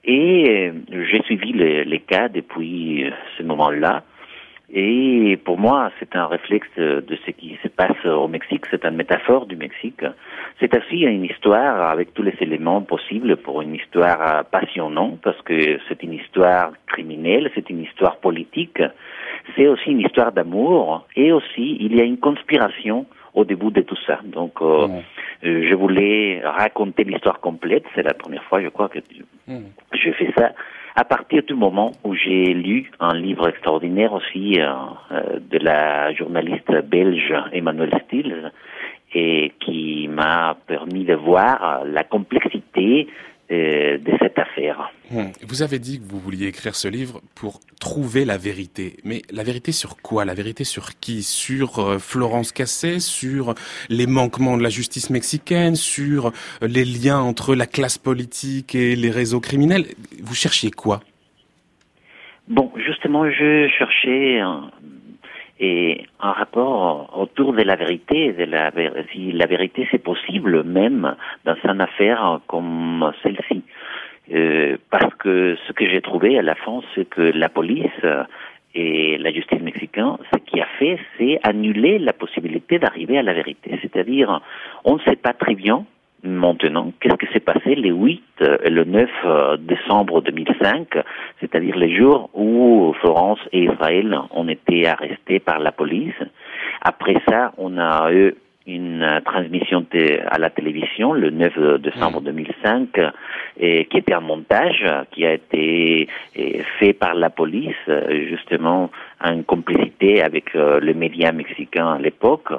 Et 0.05 0.73
j'ai 0.91 1.23
suivi 1.25 1.53
les, 1.53 2.01
cas 2.01 2.29
depuis 2.29 3.05
ce 3.37 3.43
moment-là. 3.45 4.03
Et 4.71 5.39
pour 5.45 5.59
moi, 5.59 5.91
c'est 5.99 6.15
un 6.15 6.27
réflexe 6.27 6.69
de 6.77 7.19
ce 7.25 7.31
qui 7.31 7.59
se 7.63 7.69
passe 7.69 8.05
au 8.05 8.29
Mexique, 8.29 8.67
c'est 8.71 8.85
une 8.85 8.97
métaphore 8.97 9.47
du 9.47 9.57
Mexique. 9.57 10.05
C'est 10.61 10.77
aussi 10.77 11.01
une 11.01 11.25
histoire 11.25 11.91
avec 11.91 12.13
tous 12.13 12.23
les 12.23 12.35
éléments 12.41 12.83
possibles 12.83 13.39
pour 13.39 13.63
une 13.63 13.75
histoire 13.75 14.45
passionnante, 14.47 15.21
parce 15.23 15.41
que 15.43 15.79
c'est 15.89 16.03
une 16.03 16.13
histoire 16.13 16.73
criminelle, 16.87 17.51
c'est 17.55 17.71
une 17.71 17.81
histoire 17.81 18.19
politique, 18.19 18.83
c'est 19.57 19.69
aussi 19.69 19.91
une 19.91 20.01
histoire 20.01 20.33
d'amour, 20.33 21.07
et 21.17 21.33
aussi 21.33 21.79
il 21.81 21.97
y 21.97 22.01
a 22.03 22.05
une 22.05 22.19
conspiration 22.19 23.07
au 23.33 23.45
début 23.45 23.71
de 23.71 23.81
tout 23.83 23.99
ça. 24.07 24.21
Donc, 24.25 24.61
euh, 24.61 24.89
euh, 25.45 25.67
je 25.69 25.75
voulais 25.75 26.43
raconter 26.45 27.05
l'histoire 27.05 27.41
complète. 27.41 27.85
C'est 27.95 28.03
la 28.03 28.15
première 28.15 28.45
fois, 28.45 28.61
je 28.61 28.69
crois, 28.69 28.89
que 28.89 28.99
je 29.49 30.11
fais 30.13 30.33
ça 30.37 30.53
à 30.99 31.05
partir 31.05 31.45
du 31.45 31.55
moment 31.55 31.93
où 32.03 32.13
j'ai 32.13 32.53
lu 32.55 32.91
un 32.99 33.15
livre 33.15 33.49
extraordinaire 33.49 34.13
aussi 34.13 34.61
euh, 34.61 34.67
euh, 35.13 35.39
de 35.49 35.59
la 35.59 36.13
journaliste 36.13 36.73
belge 36.87 37.33
Emmanuel 37.53 37.93
Stills 38.07 38.51
et 39.15 39.53
qui 39.61 40.09
m'a 40.09 40.57
permis 40.67 41.05
de 41.05 41.15
voir 41.15 41.85
la 41.85 42.03
complexité 42.03 43.07
de 43.51 44.19
cette 44.21 44.39
affaire. 44.39 44.93
Hmm. 45.11 45.31
Vous 45.47 45.63
avez 45.63 45.79
dit 45.79 46.01
que 46.01 46.05
vous 46.05 46.19
vouliez 46.19 46.47
écrire 46.47 46.75
ce 46.75 46.89
livre 46.89 47.23
pour 47.35 47.61
trouver 47.81 48.25
la 48.25 48.37
vérité. 48.37 48.97
Mais 49.05 49.23
la 49.33 49.43
vérité 49.43 49.73
sur 49.73 49.97
quoi? 49.97 50.25
La 50.25 50.35
vérité 50.35 50.65
sur 50.65 50.99
qui? 50.99 51.23
Sur 51.23 51.79
euh, 51.79 51.99
Florence 51.99 52.53
Cassé? 52.53 53.01
Sur 53.01 53.55
les 53.89 54.07
manquements 54.07 54.57
de 54.57 54.63
la 54.63 54.69
justice 54.69 55.09
mexicaine? 55.11 55.77
Sur 55.77 56.27
euh, 56.27 56.69
les 56.69 56.85
liens 56.85 57.21
entre 57.21 57.55
la 57.55 57.67
classe 57.67 57.99
politique 57.99 58.75
et 58.75 58.97
les 58.97 59.11
réseaux 59.11 59.41
criminels? 59.41 59.87
Vous 60.23 60.35
cherchiez 60.35 60.71
quoi? 60.71 61.01
Bon, 62.49 62.71
justement, 62.77 63.31
je 63.31 63.69
cherchais 63.79 64.41
et 65.61 66.07
un 66.21 66.33
rapport 66.33 67.19
autour 67.19 67.53
de 67.53 67.63
la 67.63 67.77
vérité, 67.77 68.35
si 69.13 69.33
la 69.33 69.47
vérité 69.47 69.89
c'est 69.91 70.03
possible 70.03 70.63
même 70.63 71.17
dans 71.45 71.57
une 71.65 71.81
affaire 71.81 72.41
comme 72.47 73.13
celle-ci. 73.23 73.63
Euh, 74.33 74.77
parce 74.91 75.15
que 75.15 75.57
ce 75.67 75.73
que 75.73 75.89
j'ai 75.89 76.03
trouvé 76.03 76.39
à 76.39 76.43
la 76.43 76.55
fin, 76.55 76.81
c'est 76.95 77.09
que 77.09 77.23
la 77.23 77.49
police 77.49 78.05
et 78.75 79.17
la 79.19 79.33
justice 79.33 79.61
mexicaine, 79.61 80.17
ce 80.33 80.39
qui 80.39 80.61
a 80.61 80.67
fait, 80.79 80.99
c'est 81.17 81.41
annuler 81.43 81.99
la 81.99 82.13
possibilité 82.13 82.79
d'arriver 82.79 83.19
à 83.19 83.23
la 83.23 83.33
vérité. 83.33 83.79
C'est-à-dire, 83.81 84.41
on 84.85 84.97
ne 84.97 85.01
sait 85.01 85.17
pas 85.17 85.33
très 85.33 85.55
bien 85.55 85.85
Maintenant, 86.25 86.93
qu'est-ce 87.01 87.15
qui 87.15 87.33
s'est 87.33 87.41
passé 87.41 87.77
le 87.77 87.91
8 87.91 88.23
et 88.65 88.71
le 88.71 88.85
9 88.85 89.09
euh, 89.25 89.57
décembre 89.57 90.21
2005, 90.21 90.89
c'est-à-dire 91.41 91.77
les 91.77 91.97
jours 91.97 92.29
où 92.35 92.93
Florence 93.01 93.39
et 93.53 93.65
Israël 93.65 94.19
ont 94.33 94.49
été 94.49 94.89
arrestés 94.89 95.39
par 95.39 95.61
la 95.61 95.71
police? 95.71 96.15
Après 96.83 97.15
ça, 97.29 97.53
on 97.57 97.79
a 97.79 98.13
eu 98.13 98.35
une 98.67 99.21
transmission 99.25 99.87
à 100.29 100.39
la 100.39 100.51
télévision 100.51 101.13
le 101.13 101.31
9 101.31 101.81
décembre 101.81 102.21
2005 102.21 102.99
mmh. 102.99 103.11
et 103.61 103.85
qui 103.87 103.97
était 103.97 104.13
un 104.13 104.21
montage 104.21 104.85
qui 105.11 105.25
a 105.25 105.33
été 105.33 106.07
fait 106.79 106.93
par 106.93 107.15
la 107.15 107.31
police 107.31 107.75
justement 108.29 108.91
en 109.25 109.43
complicité 109.43 110.23
avec 110.23 110.55
euh, 110.55 110.81
le 110.81 110.95
média 110.95 111.33
mexicain 111.33 111.93
à 111.95 111.99
l'époque 111.99 112.53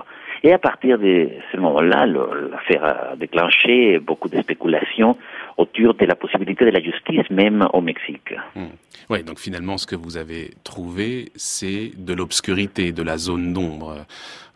et 0.43 0.53
à 0.53 0.57
partir 0.57 0.97
de 0.97 1.29
ce 1.51 1.57
moment-là, 1.57 2.05
l'affaire 2.05 2.83
a 2.83 3.15
déclenché 3.15 3.99
beaucoup 3.99 4.29
de 4.29 4.41
spéculations 4.41 5.17
autour 5.57 5.93
de 5.95 6.05
la 6.05 6.15
possibilité 6.15 6.65
de 6.65 6.71
la 6.71 6.81
justice, 6.81 7.29
même 7.29 7.67
au 7.73 7.81
Mexique. 7.81 8.33
Hmm. 8.55 8.67
Oui, 9.09 9.23
donc 9.23 9.39
finalement, 9.39 9.77
ce 9.77 9.85
que 9.85 9.95
vous 9.95 10.17
avez 10.17 10.51
trouvé, 10.63 11.31
c'est 11.35 11.91
de 11.97 12.13
l'obscurité, 12.13 12.91
de 12.91 13.03
la 13.03 13.17
zone 13.17 13.53
d'ombre. 13.53 14.05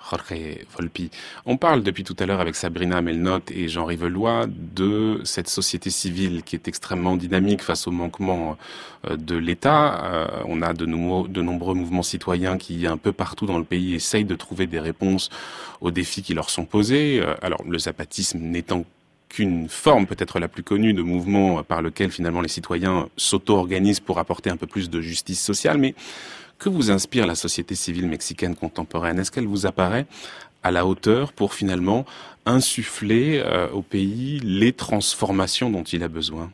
Jorge 0.10 0.66
Volpi. 0.76 1.10
On 1.45 1.58
parle 1.58 1.84
depuis 1.84 2.04
tout 2.04 2.16
à 2.20 2.26
l'heure 2.26 2.39
avec 2.39 2.56
Sabrina 2.56 3.01
Melnotte 3.01 3.51
et 3.51 3.68
Jean 3.68 3.86
Rivelois 3.86 4.45
de 4.47 5.22
cette 5.24 5.47
société 5.47 5.89
civile 5.89 6.43
qui 6.43 6.56
est 6.56 6.68
extrêmement 6.68 7.16
dynamique 7.16 7.62
face 7.62 7.88
aux 7.88 7.91
manquements 7.91 8.58
euh, 9.10 9.16
de 9.16 9.36
l'État. 9.36 10.04
Euh, 10.04 10.28
on 10.45 10.62
a 10.62 10.74
de, 10.74 10.86
de 10.86 11.41
nombreux 11.41 11.76
mouvements 11.76 12.04
citoyens 12.04 12.58
qui, 12.58 12.86
un 12.88 12.97
peu 12.97 13.12
partout 13.12 13.45
dans 13.45 13.58
le 13.58 13.64
pays, 13.64 13.95
essayent 13.95 14.26
de 14.26 14.36
trouver 14.36 14.68
des 14.68 14.80
réponses 14.80 15.30
aux 15.82 15.91
défis 15.91 16.22
qui 16.22 16.34
leur 16.34 16.49
sont 16.49 16.66
posés. 16.66 17.22
Euh, 17.22 17.36
alors, 17.41 17.64
le 17.68 17.80
zapatisme 17.80 18.39
n'étant 18.39 18.86
qu'une 19.30 19.68
forme 19.68 20.06
peut-être 20.06 20.39
la 20.39 20.47
plus 20.47 20.62
connue 20.62 20.93
de 20.93 21.01
mouvement 21.01 21.64
par 21.64 21.82
lequel 21.82 22.12
finalement 22.12 22.41
les 22.41 22.47
citoyens 22.47 23.10
s'auto-organisent 23.18 23.99
pour 23.99 24.20
apporter 24.20 24.51
un 24.51 24.58
peu 24.58 24.68
plus 24.68 24.91
de 24.91 25.01
justice 25.01 25.41
sociale, 25.41 25.80
mais 25.80 25.95
que 26.64 26.70
vous 26.70 26.91
inspire 26.91 27.28
la 27.28 27.36
société 27.36 27.76
civile 27.76 28.07
mexicaine 28.07 28.55
contemporaine? 28.55 29.20
Est-ce 29.20 29.32
qu'elle 29.32 29.47
vous 29.47 29.66
apparaît 29.66 30.05
à 30.64 30.72
la 30.72 30.86
hauteur 30.86 31.34
pour 31.34 31.53
finalement 31.53 32.05
insuffler 32.45 33.41
euh, 33.45 33.68
au 33.72 33.82
pays 33.82 34.39
les 34.43 34.72
transformations 34.72 35.70
dont 35.70 35.84
il 35.84 36.03
a 36.03 36.07
besoin? 36.07 36.51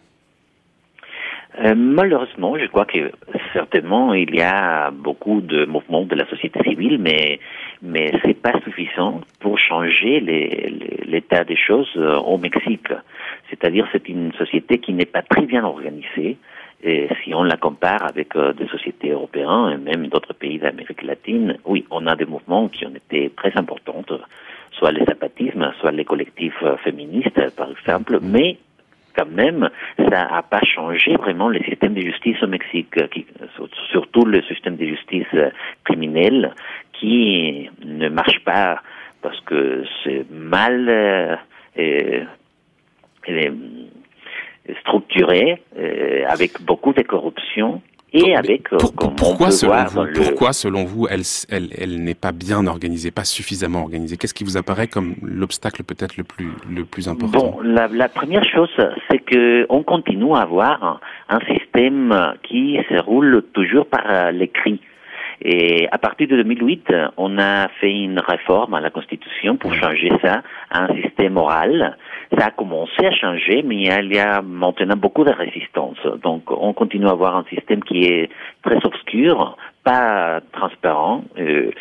Euh, 1.63 1.75
malheureusement, 1.75 2.57
je 2.57 2.65
crois 2.67 2.85
que 2.85 3.11
certainement 3.53 4.13
il 4.13 4.33
y 4.33 4.41
a 4.41 4.91
beaucoup 4.91 5.41
de 5.41 5.65
mouvements 5.65 6.05
de 6.05 6.15
la 6.15 6.27
société 6.29 6.59
civile, 6.63 6.97
mais 6.99 7.39
mais 7.81 8.11
c'est 8.23 8.39
pas 8.41 8.53
suffisant 8.63 9.21
pour 9.39 9.59
changer 9.59 10.19
l'état 11.05 11.43
des 11.43 11.57
choses 11.57 11.91
euh, 11.97 12.17
au 12.17 12.37
Mexique. 12.37 12.91
c'est-à-dire 13.49 13.87
c'est 13.91 14.07
une 14.09 14.31
société 14.33 14.79
qui 14.79 14.93
n'est 14.93 15.11
pas 15.17 15.21
très 15.21 15.45
bien 15.45 15.63
organisée. 15.63 16.37
Et 16.81 17.09
si 17.23 17.33
on 17.33 17.43
la 17.43 17.57
compare 17.57 18.05
avec 18.05 18.35
euh, 18.35 18.53
des 18.53 18.67
sociétés 18.67 19.11
européennes 19.11 19.73
et 19.73 19.77
même 19.77 20.07
d'autres 20.07 20.33
pays 20.33 20.59
d'Amérique 20.59 21.03
latine, 21.03 21.57
oui, 21.65 21.85
on 21.91 22.07
a 22.07 22.15
des 22.15 22.25
mouvements 22.25 22.69
qui 22.69 22.85
ont 22.85 22.95
été 22.95 23.31
très 23.35 23.51
importants, 23.57 24.05
soit 24.71 24.91
les 24.91 25.03
zapatismes, 25.05 25.71
soit 25.79 25.91
les 25.91 26.05
collectifs 26.05 26.63
euh, 26.63 26.77
féministes, 26.77 27.49
par 27.57 27.69
exemple, 27.71 28.19
mais 28.21 28.57
quand 29.13 29.29
même, 29.29 29.69
ça 29.97 30.09
n'a 30.09 30.41
pas 30.41 30.61
changé 30.63 31.17
vraiment 31.17 31.49
le 31.49 31.59
système 31.63 31.93
de 31.93 32.01
justice 32.01 32.41
au 32.43 32.47
Mexique, 32.47 32.95
qui, 33.09 33.25
surtout 33.91 34.23
le 34.23 34.41
système 34.43 34.77
de 34.77 34.85
justice 34.85 35.27
criminelle, 35.83 36.53
qui 36.93 37.69
ne 37.83 38.07
marche 38.07 38.39
pas 38.45 38.81
parce 39.21 39.39
que 39.41 39.83
c'est 40.03 40.25
mal 40.31 40.87
euh, 40.89 41.35
structuré, 44.81 45.61
euh, 45.77 46.23
avec 46.27 46.61
beaucoup 46.61 46.93
de 46.93 47.01
corruption. 47.01 47.81
Et 48.11 48.35
avec, 48.35 48.73
euh, 48.73 48.77
pourquoi, 49.17 49.51
selon 49.51 49.83
vous, 49.85 50.05
pourquoi, 50.15 50.51
selon 50.51 50.83
vous, 50.83 51.07
elle, 51.07 51.21
elle, 51.51 51.69
elle 51.77 52.03
n'est 52.03 52.15
pas 52.15 52.31
bien 52.31 52.65
organisée, 52.65 53.11
pas 53.11 53.23
suffisamment 53.23 53.81
organisée? 53.81 54.17
Qu'est-ce 54.17 54.33
qui 54.33 54.43
vous 54.43 54.57
apparaît 54.57 54.87
comme 54.87 55.13
l'obstacle 55.21 55.83
peut-être 55.83 56.17
le 56.17 56.23
plus, 56.23 56.49
le 56.67 56.85
plus 56.85 57.07
important? 57.07 57.51
Bon, 57.51 57.59
la, 57.61 57.87
la 57.87 58.09
première 58.09 58.43
chose, 58.45 58.75
c'est 59.11 59.19
que 59.19 59.67
on 59.69 59.83
continue 59.83 60.33
à 60.33 60.39
avoir 60.39 61.01
un 61.29 61.39
système 61.41 62.33
qui 62.41 62.79
se 62.89 62.99
roule 62.99 63.43
toujours 63.53 63.85
par 63.85 64.31
l'écrit. 64.31 64.81
Et 65.41 65.87
à 65.91 65.97
partir 65.97 66.27
de 66.27 66.35
2008, 66.35 66.87
on 67.17 67.37
a 67.37 67.69
fait 67.79 67.91
une 67.91 68.19
réforme 68.19 68.73
à 68.73 68.81
la 68.81 68.89
Constitution 68.89 69.55
pour 69.55 69.73
changer 69.73 70.11
ça 70.21 70.41
à 70.69 70.83
un 70.83 71.01
système 71.01 71.37
oral. 71.37 71.97
Ça 72.37 72.45
a 72.45 72.51
commencé 72.51 73.05
à 73.05 73.11
changer, 73.11 73.63
mais 73.63 73.75
il 73.77 74.13
y 74.13 74.19
a 74.19 74.41
maintenant 74.41 74.95
beaucoup 74.95 75.23
de 75.23 75.31
résistance. 75.31 75.97
Donc, 76.21 76.43
on 76.51 76.73
continue 76.73 77.07
à 77.07 77.11
avoir 77.11 77.35
un 77.35 77.43
système 77.45 77.83
qui 77.83 78.03
est 78.03 78.29
très 78.63 78.77
obscur, 78.83 79.57
pas 79.83 80.39
transparent. 80.51 81.23
Euh, 81.39 81.71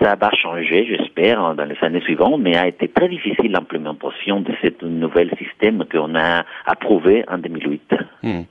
ça 0.00 0.16
va 0.16 0.30
changer, 0.32 0.86
j'espère, 0.86 1.54
dans 1.54 1.64
les 1.64 1.76
années 1.82 2.00
suivantes, 2.00 2.40
mais 2.40 2.56
a 2.56 2.66
été 2.66 2.88
très 2.88 3.08
difficile 3.08 3.52
l'implémentation 3.52 4.40
de 4.40 4.52
ce 4.62 4.84
nouvel 4.86 5.30
système 5.38 5.84
qu'on 5.90 6.14
a 6.14 6.44
approuvé 6.64 7.24
en 7.28 7.38
2008. 7.38 7.94
Hmm. 8.22 8.42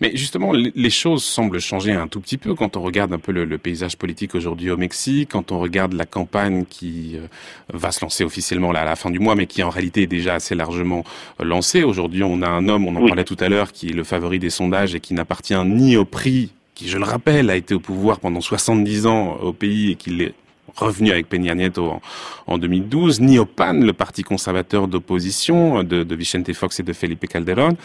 Mais 0.00 0.10
justement, 0.14 0.52
les 0.52 0.90
choses 0.90 1.24
semblent 1.24 1.60
changer 1.60 1.92
un 1.92 2.08
tout 2.08 2.20
petit 2.20 2.36
peu 2.36 2.54
quand 2.54 2.76
on 2.76 2.82
regarde 2.82 3.12
un 3.14 3.18
peu 3.18 3.32
le, 3.32 3.58
paysage 3.58 3.96
politique 3.96 4.34
aujourd'hui 4.34 4.70
au 4.70 4.76
Mexique, 4.76 5.30
quand 5.32 5.50
on 5.50 5.58
regarde 5.58 5.94
la 5.94 6.04
campagne 6.04 6.64
qui 6.68 7.16
euh, 7.16 7.26
va 7.72 7.90
se 7.90 8.04
lancer 8.04 8.24
officiellement 8.24 8.72
là, 8.72 8.80
à 8.82 8.84
la 8.84 8.96
fin 8.96 9.10
du 9.10 9.18
mois, 9.18 9.34
mais 9.34 9.46
qui 9.46 9.62
en 9.62 9.70
réalité 9.70 10.02
est 10.02 10.06
déjà 10.06 10.34
assez 10.34 10.54
largement 10.54 11.04
euh, 11.40 11.44
lancée. 11.44 11.84
Aujourd'hui, 11.84 12.22
on 12.22 12.42
a 12.42 12.48
un 12.48 12.68
homme, 12.68 12.86
on 12.86 12.96
en 12.96 13.06
parlait 13.06 13.24
tout 13.24 13.36
à 13.40 13.48
l'heure, 13.48 13.72
qui 13.72 13.90
est 13.90 13.94
le 13.94 14.04
favori 14.04 14.38
des 14.38 14.50
sondages 14.50 14.94
et 14.94 15.00
qui 15.00 15.14
n'appartient 15.14 15.64
ni 15.64 15.96
au 15.96 16.04
prix 16.04 16.52
qui, 16.74 16.88
je 16.88 16.98
le 16.98 17.04
rappelle, 17.04 17.50
a 17.50 17.56
été 17.56 17.74
au 17.74 17.80
pouvoir 17.80 18.18
pendant 18.18 18.40
70 18.40 19.06
ans 19.06 19.36
au 19.42 19.52
pays 19.52 19.92
et 19.92 19.94
qui 19.94 20.10
l'est 20.10 20.34
revenu 20.76 21.10
avec 21.10 21.28
Peña 21.28 21.54
Nieto 21.54 22.00
en, 22.46 22.58
2012, 22.58 23.20
ni 23.20 23.38
au 23.38 23.46
PAN, 23.46 23.74
le 23.74 23.92
parti 23.92 24.22
conservateur 24.22 24.88
d'opposition 24.88 25.82
de, 25.82 26.14
Vicente 26.14 26.52
Fox 26.52 26.80
et 26.80 26.82
de 26.82 26.92
Felipe 26.92 27.26
Calderón. 27.26 27.76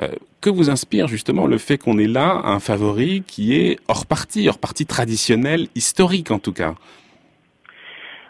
Euh, 0.00 0.08
que 0.40 0.50
vous 0.50 0.70
inspire 0.70 1.08
justement 1.08 1.46
le 1.46 1.58
fait 1.58 1.78
qu'on 1.78 1.98
ait 1.98 2.06
là 2.06 2.42
un 2.44 2.60
favori 2.60 3.22
qui 3.26 3.56
est 3.56 3.78
hors 3.88 4.06
parti, 4.06 4.48
hors 4.48 4.58
parti 4.58 4.86
traditionnel, 4.86 5.66
historique 5.74 6.30
en 6.30 6.38
tout 6.38 6.52
cas? 6.52 6.74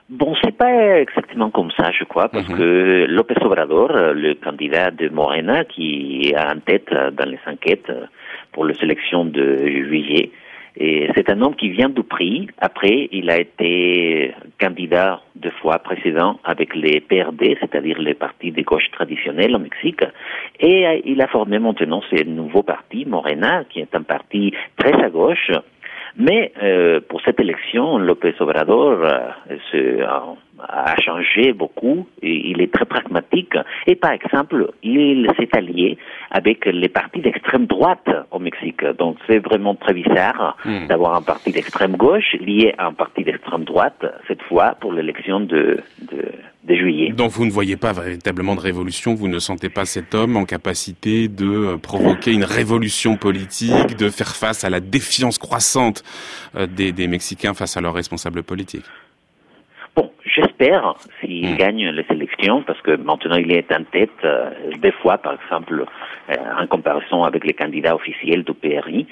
Bon, 0.08 0.36
c'est 0.42 0.56
pas 0.56 1.00
exactement 1.00 1.50
comme 1.50 1.72
ça, 1.76 1.90
je 1.90 2.04
crois, 2.04 2.28
parce 2.28 2.48
mhm. 2.48 2.56
que 2.56 3.06
López 3.08 3.34
Obrador, 3.40 3.90
le 3.92 4.34
candidat 4.34 4.92
de 4.92 5.08
Morena, 5.08 5.64
qui 5.64 6.28
est 6.28 6.38
en 6.38 6.60
tête 6.60 6.90
dans 6.90 7.28
les 7.28 7.40
enquêtes 7.46 7.90
pour 8.52 8.64
la 8.64 8.74
sélection 8.74 9.24
de 9.24 9.66
juillet, 9.66 10.30
et 10.76 11.08
c'est 11.14 11.30
un 11.30 11.40
homme 11.40 11.56
qui 11.56 11.70
vient 11.70 11.88
du 11.88 12.02
prix. 12.02 12.48
Après, 12.58 13.08
il 13.12 13.30
a 13.30 13.38
été 13.38 14.34
candidat 14.60 15.20
deux 15.34 15.52
fois 15.62 15.78
précédent 15.78 16.38
avec 16.44 16.74
les 16.74 17.00
PRD, 17.00 17.56
c'est-à-dire 17.60 17.98
les 17.98 18.14
partis 18.14 18.52
de 18.52 18.62
gauche 18.62 18.90
traditionnels 18.92 19.54
au 19.54 19.58
Mexique. 19.58 20.04
Et 20.60 21.02
il 21.04 21.20
a 21.22 21.28
formé 21.28 21.58
maintenant 21.58 22.02
ce 22.10 22.24
nouveau 22.24 22.62
parti, 22.62 23.06
Morena, 23.06 23.64
qui 23.70 23.80
est 23.80 23.94
un 23.94 24.02
parti 24.02 24.52
très 24.76 24.92
à 25.02 25.08
gauche, 25.08 25.50
mais 26.16 26.52
euh, 26.62 27.00
pour 27.06 27.20
cette 27.22 27.40
élection, 27.40 27.98
López 27.98 28.34
Obrador 28.40 29.04
euh, 29.04 29.30
se, 29.70 30.02
a 30.58 30.96
changé 31.00 31.52
beaucoup. 31.52 32.06
Et 32.22 32.50
il 32.50 32.60
est 32.60 32.72
très 32.72 32.84
pragmatique. 32.84 33.54
Et 33.86 33.94
par 33.94 34.12
exemple, 34.12 34.72
il 34.82 35.30
s'est 35.38 35.48
allié 35.52 35.98
avec 36.30 36.66
les 36.66 36.88
partis 36.88 37.20
d'extrême 37.20 37.66
droite 37.66 38.08
au 38.30 38.38
Mexique. 38.38 38.84
Donc 38.98 39.16
c'est 39.26 39.38
vraiment 39.38 39.74
très 39.74 39.94
bizarre 39.94 40.56
hmm. 40.64 40.86
d'avoir 40.86 41.14
un 41.14 41.22
parti 41.22 41.52
d'extrême 41.52 41.96
gauche 41.96 42.34
lié 42.40 42.74
à 42.78 42.86
un 42.86 42.92
parti 42.92 43.24
d'extrême 43.24 43.64
droite, 43.64 44.04
cette 44.28 44.42
fois 44.42 44.76
pour 44.80 44.92
l'élection 44.92 45.40
de, 45.40 45.80
de 46.66 46.74
juillet. 46.74 47.12
Donc 47.12 47.30
vous 47.32 47.44
ne 47.44 47.50
voyez 47.50 47.76
pas 47.76 47.92
véritablement 47.92 48.54
de 48.54 48.60
révolution, 48.60 49.14
vous 49.14 49.28
ne 49.28 49.38
sentez 49.38 49.68
pas 49.68 49.84
cet 49.84 50.14
homme 50.14 50.36
en 50.36 50.44
capacité 50.44 51.28
de 51.28 51.46
euh, 51.46 51.76
provoquer 51.76 52.32
une 52.32 52.44
révolution 52.44 53.16
politique, 53.16 53.96
de 53.96 54.08
faire 54.10 54.34
face 54.34 54.64
à 54.64 54.70
la 54.70 54.80
défiance 54.80 55.38
croissante 55.38 56.02
euh, 56.56 56.66
des, 56.66 56.92
des 56.92 57.06
Mexicains 57.06 57.54
face 57.54 57.76
à 57.76 57.80
leurs 57.80 57.94
responsables 57.94 58.42
politiques? 58.42 58.84
Bon, 60.58 60.64
j'espère 60.64 60.94
s'il 61.20 61.54
hmm. 61.54 61.56
gagne 61.56 61.88
les 61.90 62.04
élections, 62.10 62.62
parce 62.62 62.80
que 62.82 62.96
maintenant 62.96 63.36
il 63.36 63.52
est 63.52 63.70
en 63.72 63.84
tête 63.84 64.10
euh, 64.24 64.50
des 64.78 64.92
fois, 64.92 65.18
par 65.18 65.34
exemple, 65.34 65.84
en 66.28 66.66
comparaison 66.66 67.22
avec 67.22 67.44
les 67.44 67.52
candidats 67.52 67.94
officiels 67.94 68.42
du 68.42 68.52
PRI. 68.54 69.06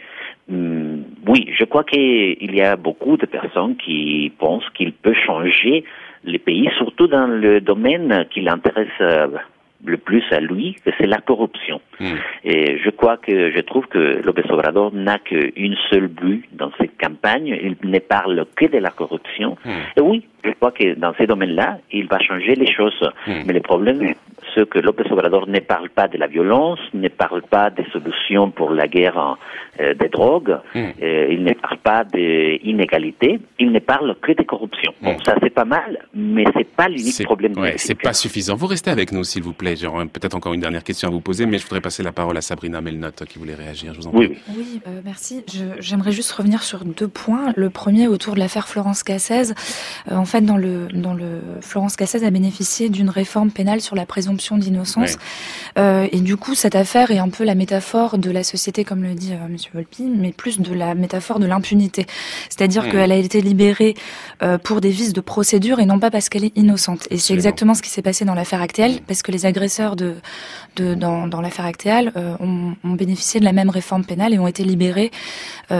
Hmm, 0.48 1.02
oui, 1.26 1.50
je 1.56 1.64
crois 1.64 1.84
qu'il 1.84 2.54
y 2.54 2.60
a 2.60 2.76
beaucoup 2.76 3.16
de 3.16 3.26
personnes 3.26 3.76
qui 3.76 4.32
pensent 4.38 4.68
qu'il 4.74 4.92
peut 4.92 5.14
changer 5.14 5.84
les 6.24 6.38
pays, 6.38 6.68
surtout 6.78 7.06
dans 7.06 7.26
le 7.26 7.60
domaine 7.60 8.26
qui 8.30 8.40
l'intéresse 8.40 8.88
euh, 9.00 9.28
le 9.84 9.96
plus 9.96 10.24
à 10.30 10.40
lui, 10.40 10.76
c'est 10.84 11.06
la 11.06 11.18
corruption. 11.18 11.80
Hmm. 12.00 12.16
Et 12.44 12.78
je 12.78 12.90
crois 12.90 13.16
que 13.16 13.50
je 13.50 13.60
trouve 13.60 13.86
que 13.86 14.22
López 14.24 14.50
Obrador 14.50 14.92
n'a 14.94 15.18
qu'une 15.18 15.76
seule 15.90 16.08
but 16.08 16.44
dans 16.52 16.70
cette 16.78 16.98
campagne. 16.98 17.58
Il 17.62 17.90
ne 17.90 17.98
parle 17.98 18.46
que 18.56 18.66
de 18.66 18.78
la 18.78 18.90
corruption. 18.90 19.56
Hmm. 19.64 19.70
Et 19.96 20.00
oui, 20.00 20.26
je 20.44 20.50
crois 20.52 20.72
que 20.72 20.94
dans 20.94 21.14
ces 21.14 21.26
domaines-là, 21.26 21.78
il 21.92 22.06
va 22.06 22.18
changer 22.18 22.54
les 22.54 22.70
choses. 22.72 22.98
Hmm. 23.26 23.42
Mais 23.46 23.52
le 23.52 23.60
problème, 23.60 24.14
c'est 24.54 24.68
que 24.68 24.78
López 24.78 25.10
Obrador 25.10 25.48
ne 25.48 25.60
parle 25.60 25.88
pas 25.90 26.08
de 26.08 26.18
la 26.18 26.26
violence, 26.26 26.80
ne 26.92 27.08
parle 27.08 27.42
pas 27.42 27.70
des 27.70 27.84
solutions 27.92 28.50
pour 28.50 28.72
la 28.72 28.88
guerre 28.88 29.36
des 29.78 30.08
drogues, 30.08 30.58
euh, 30.76 31.26
il 31.30 31.44
ne 31.44 31.52
parle 31.54 31.78
pas 31.78 32.04
d'inégalité, 32.04 33.40
il 33.58 33.72
ne 33.72 33.78
parle 33.78 34.16
que 34.20 34.32
de 34.32 34.42
corruption. 34.42 34.92
Bon, 35.02 35.16
ça 35.24 35.34
c'est 35.42 35.50
pas 35.50 35.64
mal, 35.64 36.06
mais 36.14 36.44
c'est 36.56 36.64
pas 36.64 36.88
l'unique 36.88 37.24
problème. 37.24 37.58
Ouais, 37.58 37.74
c'est 37.76 37.94
pas 37.94 38.12
suffisant. 38.12 38.56
Vous 38.56 38.66
restez 38.66 38.90
avec 38.90 39.12
nous, 39.12 39.24
s'il 39.24 39.42
vous 39.42 39.52
plaît. 39.52 39.76
J'aurais 39.76 40.06
peut-être 40.06 40.34
encore 40.34 40.54
une 40.54 40.60
dernière 40.60 40.84
question 40.84 41.08
à 41.08 41.10
vous 41.10 41.20
poser, 41.20 41.46
mais 41.46 41.58
je 41.58 41.64
voudrais 41.64 41.80
passer 41.80 42.02
la 42.02 42.12
parole 42.12 42.36
à 42.36 42.40
Sabrina 42.40 42.80
Melnotte 42.80 43.24
qui 43.24 43.38
voulait 43.38 43.54
réagir. 43.54 43.94
Je 43.94 44.00
vous 44.00 44.06
en 44.06 44.10
prie. 44.10 44.28
Oui, 44.28 44.38
oui 44.56 44.80
euh, 44.86 45.00
merci. 45.04 45.44
J'aimerais 45.78 46.12
juste 46.12 46.32
revenir 46.32 46.62
sur 46.62 46.84
deux 46.84 47.08
points. 47.08 47.52
Le 47.56 47.70
premier 47.70 48.08
autour 48.08 48.34
de 48.34 48.40
l'affaire 48.40 48.68
Florence 48.68 49.02
Cassez. 49.02 49.52
en 50.10 50.24
fait, 50.24 50.42
dans 50.42 50.56
le, 50.56 50.88
dans 50.92 51.14
le 51.14 51.40
Florence 51.60 51.96
Cassez 51.96 52.24
a 52.24 52.30
bénéficié 52.30 52.88
d'une 52.88 53.10
réforme 53.10 53.50
pénale 53.50 53.80
sur 53.80 53.96
la 53.96 54.06
présomption 54.06 54.58
d'innocence. 54.58 55.18
Euh, 55.78 56.06
et 56.12 56.20
du 56.20 56.36
coup, 56.36 56.54
cette 56.54 56.74
affaire 56.74 57.10
est 57.10 57.18
un 57.18 57.28
peu 57.28 57.44
la 57.44 57.54
métaphore 57.54 58.18
de 58.18 58.30
la 58.30 58.42
société, 58.42 58.84
comme 58.84 59.02
le 59.02 59.14
dit 59.14 59.32
euh, 59.32 59.44
Monsieur 59.64 59.78
Volpi, 59.78 60.02
mais 60.04 60.32
plus 60.32 60.60
de 60.60 60.74
la 60.74 60.94
métaphore 60.94 61.38
de 61.38 61.46
l'impunité. 61.46 62.06
C'est-à-dire 62.50 62.90
qu'elle 62.90 63.12
a 63.12 63.16
été 63.16 63.40
libérée 63.40 63.94
euh, 64.42 64.58
pour 64.58 64.82
des 64.82 64.90
vices 64.90 65.14
de 65.14 65.22
procédure 65.22 65.80
et 65.80 65.86
non 65.86 65.98
pas 65.98 66.10
parce 66.10 66.28
qu'elle 66.28 66.44
est 66.44 66.56
innocente. 66.56 67.06
Et 67.10 67.16
c'est 67.16 67.32
exactement 67.32 67.72
ce 67.72 67.80
qui 67.80 67.88
s'est 67.88 68.02
passé 68.02 68.26
dans 68.26 68.34
l'affaire 68.34 68.60
Actéal, 68.60 69.00
parce 69.06 69.22
que 69.22 69.32
les 69.32 69.46
agresseurs 69.46 69.96
de, 69.96 70.16
de 70.76 70.94
dans, 70.94 71.28
dans 71.28 71.40
l'affaire 71.40 71.64
Actéal 71.64 72.12
ont, 72.40 72.74
ont, 72.84 72.92
bénéficié 72.92 73.40
de 73.40 73.44
la 73.44 73.52
même 73.52 73.70
réforme 73.70 74.04
pénale 74.04 74.34
et 74.34 74.38
ont 74.38 74.46
été 74.46 74.64
libérés 74.64 75.10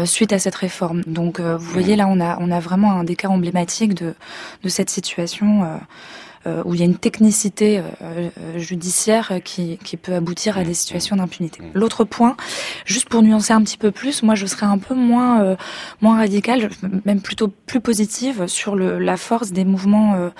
suite 0.05 0.33
à 0.33 0.39
cette 0.39 0.55
réforme. 0.55 1.03
Donc, 1.07 1.41
vous 1.41 1.71
voyez 1.73 1.97
là, 1.97 2.07
on 2.09 2.21
a 2.21 2.39
on 2.41 2.51
a 2.51 2.61
vraiment 2.61 2.93
un 2.93 3.05
des 3.05 3.17
cas 3.17 3.29
emblématiques 3.29 3.95
de 3.95 4.15
de 4.63 4.69
cette 4.69 4.91
situation. 4.91 5.79
Euh, 6.47 6.63
où 6.67 6.75
il 6.75 6.81
y 6.81 6.83
a 6.83 6.87
une 6.87 6.97
technicité 6.97 7.79
euh, 7.79 7.83
euh, 8.03 8.59
judiciaire 8.59 9.41
qui, 9.43 9.79
qui, 9.83 9.97
peut 9.97 10.13
aboutir 10.13 10.59
à 10.59 10.65
des 10.65 10.75
situations 10.75 11.17
d'impunité. 11.17 11.63
Mmh. 11.63 11.71
L'autre 11.73 12.05
point, 12.05 12.37
juste 12.85 13.09
pour 13.09 13.23
nuancer 13.23 13.55
un 13.55 13.63
petit 13.63 13.79
peu 13.79 13.91
plus, 13.91 14.23
moi 14.23 14.35
je 14.35 14.45
serais 14.45 14.67
un 14.67 14.77
peu 14.77 14.95
moins 14.95 15.57
moins 16.03 16.19
radicale, 16.19 16.69
même 17.07 17.23
plutôt 17.23 17.49
plus 17.49 17.81
positive 17.81 18.47
sur 18.47 18.77
le, 18.77 18.99
la 18.99 19.17
force 19.17 19.53
des 19.53 19.65
mouvements 19.65 20.31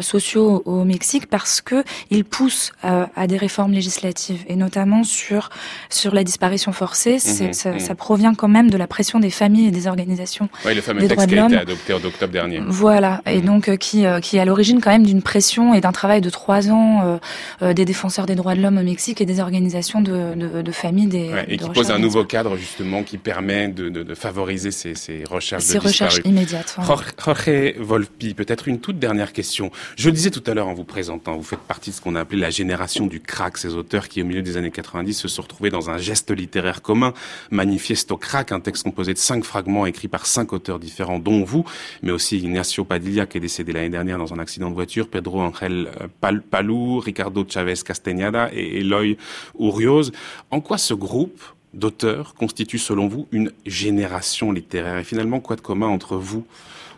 sociaux 0.00 0.62
au 0.64 0.84
Mexique 0.84 1.26
parce 1.26 1.60
que 1.60 1.82
ils 2.10 2.24
poussent 2.24 2.72
à 2.82 3.26
des 3.26 3.36
réformes 3.36 3.72
législatives 3.72 4.44
et 4.46 4.54
notamment 4.54 5.02
sur 5.02 5.50
sur 5.90 6.14
la 6.14 6.22
disparition 6.22 6.72
forcée. 6.72 7.16
Mmh. 7.16 7.52
ça, 7.52 7.72
mmh. 7.72 7.78
ça, 7.80 7.94
provient 7.94 8.34
quand 8.34 8.48
même 8.48 8.70
de 8.70 8.76
la 8.76 8.86
pression 8.86 9.18
des 9.18 9.30
familles 9.30 9.68
et 9.68 9.70
des 9.70 9.86
organisations 9.86 10.48
oui, 10.64 10.74
le 10.74 10.80
fameux 10.80 11.06
texte 11.06 11.26
qui 11.26 11.38
a 11.38 11.46
été 11.46 11.56
adopté 11.56 11.94
en 11.94 12.04
octobre 12.04 12.32
dernier. 12.32 12.60
Voilà, 12.66 13.22
et 13.26 13.40
donc 13.40 13.76
qui 13.78 14.04
qui 14.22 14.36
est 14.36 14.40
à 14.40 14.44
l'origine 14.44 14.80
quand 14.80 14.90
même 14.90 15.06
d'une 15.06 15.22
pression 15.32 15.72
et 15.72 15.80
d'un 15.80 15.92
travail 15.92 16.20
de 16.20 16.28
trois 16.28 16.70
ans 16.70 17.18
des 17.62 17.86
défenseurs 17.86 18.26
des 18.26 18.34
droits 18.34 18.54
de 18.54 18.60
l'homme 18.60 18.76
au 18.76 18.82
Mexique 18.82 19.20
et 19.22 19.26
des 19.32 19.40
organisations 19.40 20.02
de, 20.02 20.34
de, 20.34 20.60
de 20.60 20.72
familles 20.72 21.06
des 21.06 21.30
et 21.48 21.56
qui 21.56 21.70
pose 21.70 21.90
un 21.90 21.98
nouveau 21.98 22.24
cadre 22.24 22.56
justement 22.56 23.02
qui 23.02 23.16
permet 23.16 23.68
de, 23.68 23.88
de, 23.88 24.02
de 24.02 24.14
favoriser 24.14 24.70
ces, 24.70 24.94
ces 24.94 25.24
recherches 25.24 25.62
ces 25.64 25.78
recherches 25.78 26.20
immédiates. 26.26 26.76
Jorge 26.84 27.72
Volpi, 27.78 28.34
peut-être 28.34 28.68
une 28.68 28.78
toute 28.78 28.98
dernière 28.98 29.32
question. 29.32 29.70
Je 29.96 30.10
le 30.10 30.14
disais 30.14 30.30
tout 30.30 30.42
à 30.46 30.52
l'heure 30.52 30.68
en 30.68 30.74
vous 30.74 30.84
présentant, 30.84 31.34
vous 31.36 31.42
faites 31.42 31.60
partie 31.60 31.90
de 31.90 31.94
ce 31.94 32.02
qu'on 32.02 32.14
a 32.14 32.20
appelé 32.20 32.40
la 32.40 32.50
génération 32.50 33.06
du 33.06 33.20
crack, 33.20 33.56
ces 33.56 33.74
auteurs 33.74 34.08
qui 34.08 34.20
au 34.20 34.26
milieu 34.26 34.42
des 34.42 34.58
années 34.58 34.70
90 34.70 35.14
se 35.14 35.28
sont 35.28 35.42
retrouvés 35.42 35.70
dans 35.70 35.88
un 35.88 35.96
geste 35.96 36.30
littéraire 36.30 36.82
commun, 36.82 37.14
Manifesto 37.50 38.18
Crack, 38.18 38.52
un 38.52 38.60
texte 38.60 38.82
composé 38.84 39.14
de 39.14 39.18
cinq 39.18 39.44
fragments 39.44 39.86
écrits 39.86 40.08
par 40.08 40.26
cinq 40.26 40.52
auteurs 40.52 40.78
différents, 40.78 41.18
dont 41.18 41.42
vous, 41.42 41.64
mais 42.02 42.12
aussi 42.12 42.38
Ignacio 42.38 42.84
Padilla 42.84 43.24
qui 43.26 43.38
est 43.38 43.40
décédé 43.40 43.72
l'année 43.72 43.88
dernière 43.88 44.18
dans 44.18 44.34
un 44.34 44.38
accident 44.38 44.68
de 44.68 44.74
voiture, 44.74 45.08
Pedro 45.22 45.40
Angel 45.40 45.88
euh, 46.00 46.40
Palou, 46.50 46.98
Ricardo 46.98 47.46
Chavez 47.48 47.74
Castañeda 47.86 48.50
et 48.52 48.80
Eloy 48.80 49.16
Urioz. 49.56 50.10
En 50.50 50.60
quoi 50.60 50.78
ce 50.78 50.94
groupe 50.94 51.40
d'auteurs 51.74 52.34
constitue 52.34 52.78
selon 52.78 53.06
vous 53.06 53.28
une 53.30 53.52
génération 53.64 54.50
littéraire? 54.50 54.98
Et 54.98 55.04
finalement, 55.04 55.38
quoi 55.38 55.54
de 55.54 55.60
commun 55.60 55.86
entre 55.86 56.16
vous 56.16 56.44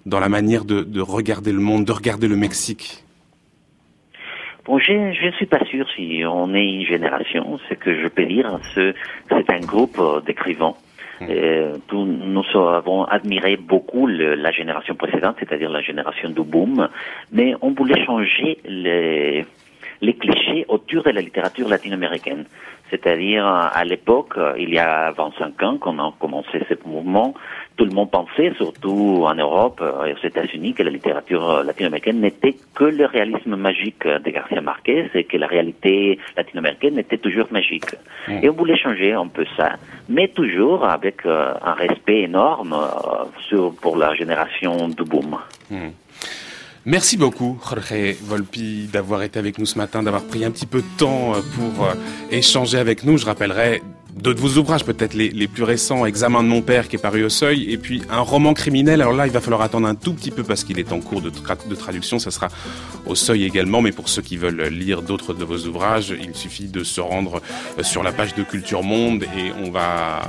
dans 0.07 0.20
la 0.20 0.31
manière 0.31 0.64
de, 0.64 0.83
de 0.83 1.03
regarder 1.03 1.53
le 1.53 1.61
monde, 1.61 1.85
de 1.85 1.93
regarder 1.93 2.27
le 2.27 2.37
Mexique? 2.37 3.05
Bon, 4.64 4.79
je 4.79 5.27
ne 5.27 5.33
suis 5.33 5.45
pas 5.45 5.62
sûr 5.66 5.87
si 5.95 6.22
on 6.27 6.55
est 6.55 6.64
une 6.64 6.87
génération. 6.87 7.61
Ce 7.68 7.75
que 7.75 8.01
je 8.01 8.09
peux 8.09 8.25
dire, 8.25 8.59
c'est 8.75 8.95
un 9.51 9.61
groupe 9.61 9.99
euh, 9.99 10.22
d'écrivains. 10.22 10.75
Hmm. 11.27 11.31
Euh, 11.31 11.77
nous 11.93 12.45
avons 12.55 13.05
admiré 13.05 13.57
beaucoup 13.57 14.07
la 14.07 14.51
génération 14.51 14.95
précédente, 14.95 15.37
c'est-à-dire 15.39 15.70
la 15.70 15.81
génération 15.81 16.31
du 16.31 16.43
boom, 16.43 16.89
mais 17.33 17.55
on 17.61 17.70
voulait 17.70 18.05
changer 18.05 18.59
les 18.64 20.14
clichés 20.14 20.64
autour 20.68 21.03
de 21.03 21.11
la 21.11 21.20
littérature 21.20 21.68
latino-américaine. 21.68 22.45
C'est-à-dire, 22.95 23.45
à 23.45 23.85
l'époque, 23.85 24.35
il 24.57 24.73
y 24.73 24.79
a 24.79 25.11
25 25.11 25.63
ans, 25.65 25.79
qu'on 25.79 25.99
a 25.99 26.13
commencé 26.21 26.61
ce 26.69 26.75
mouvement, 26.87 27.35
tout 27.77 27.85
le 27.85 27.91
monde 27.91 28.09
pensait, 28.11 28.53
surtout 28.57 29.25
en 29.27 29.35
Europe 29.35 29.83
et 30.07 30.13
aux 30.13 30.27
États-Unis, 30.27 30.75
que 30.75 30.85
la 30.85 30.91
littérature 30.91 31.65
latino-américaine 31.65 32.21
n'était 32.21 32.55
que 32.75 32.85
le 32.85 33.07
réalisme 33.07 33.57
magique 33.57 34.07
de 34.07 34.31
Garcia 34.31 34.61
Marquez 34.61 35.11
et 35.15 35.25
que 35.25 35.37
la 35.37 35.49
réalité 35.49 36.21
latino-américaine 36.37 36.99
était 36.99 37.19
toujours 37.19 37.49
magique. 37.51 37.97
Et 38.43 38.49
on 38.49 38.53
voulait 38.53 38.77
changer 38.77 39.13
un 39.13 39.27
peu 39.27 39.45
ça, 39.57 39.73
mais 40.09 40.29
toujours 40.29 40.85
avec 40.85 41.27
euh, 41.27 41.53
un 41.63 41.73
respect 41.73 42.21
énorme 42.23 42.75
euh, 42.75 43.25
sur, 43.49 43.75
pour 43.75 43.97
la 43.97 44.15
génération 44.15 44.89
du 44.89 45.03
boom. 45.03 45.37
Merci 46.87 47.16
beaucoup, 47.16 47.59
Jorge 47.66 48.14
Volpi, 48.22 48.91
d'avoir 48.93 49.22
été 49.22 49.39
avec 49.39 49.59
nous 49.59 49.64
ce 49.64 49.78
matin, 49.78 50.03
d'avoir 50.03 50.22
pris 50.24 50.45
un 50.45 50.51
petit 50.51 50.66
peu 50.66 50.82
de 50.82 50.99
temps 50.99 51.35
euh, 51.35 51.41
pour 51.57 51.87
euh, 51.87 51.95
échanger 52.30 52.76
avec 52.76 53.05
nous. 53.05 53.16
Je 53.16 53.24
rappellerai 53.24 53.80
deux 54.17 54.35
de 54.35 54.41
vos 54.41 54.59
ouvrages, 54.59 54.85
peut-être 54.85 55.15
les, 55.15 55.49
plus 55.49 55.65
récents, 55.65 56.07
Examen 56.07 56.43
de 56.43 56.49
mon 56.49 56.62
père 56.62 56.89
qui 56.89 56.97
est 56.97 56.99
paru 56.99 57.25
au 57.25 57.29
seuil, 57.29 57.71
et 57.71 57.79
puis 57.79 58.03
un 58.11 58.21
roman 58.21 58.55
criminel. 58.55 59.03
Alors 59.03 59.12
là, 59.12 59.27
il 59.27 59.33
va 59.33 59.41
falloir 59.41 59.62
attendre 59.62 59.87
un 59.87 59.95
tout 59.95 60.15
petit 60.15 60.31
peu 60.31 60.43
parce 60.43 60.65
qu'il 60.65 60.79
est 60.79 60.93
en 60.93 61.01
cours 61.01 61.21
de, 61.21 61.31
traduction. 61.75 62.19
Ça 62.19 62.31
sera 62.31 62.49
au 63.07 63.15
seuil 63.15 63.45
également, 63.45 63.83
mais 63.83 63.93
pour 63.93 64.09
ceux 64.09 64.23
qui 64.23 64.37
veulent 64.37 64.62
lire 64.69 65.03
d'autres 65.03 65.35
de 65.35 65.45
vos 65.45 65.59
ouvrages, 65.67 66.15
il 66.19 66.35
suffit 66.35 66.69
de 66.69 66.85
se 66.85 67.01
rendre 67.01 67.43
euh, 67.79 67.83
sur 67.83 68.03
la 68.03 68.12
page 68.12 68.35
de 68.35 68.43
Culture 68.43 68.83
Monde 68.83 69.25
et 69.25 69.53
on 69.65 69.71
va 69.71 70.23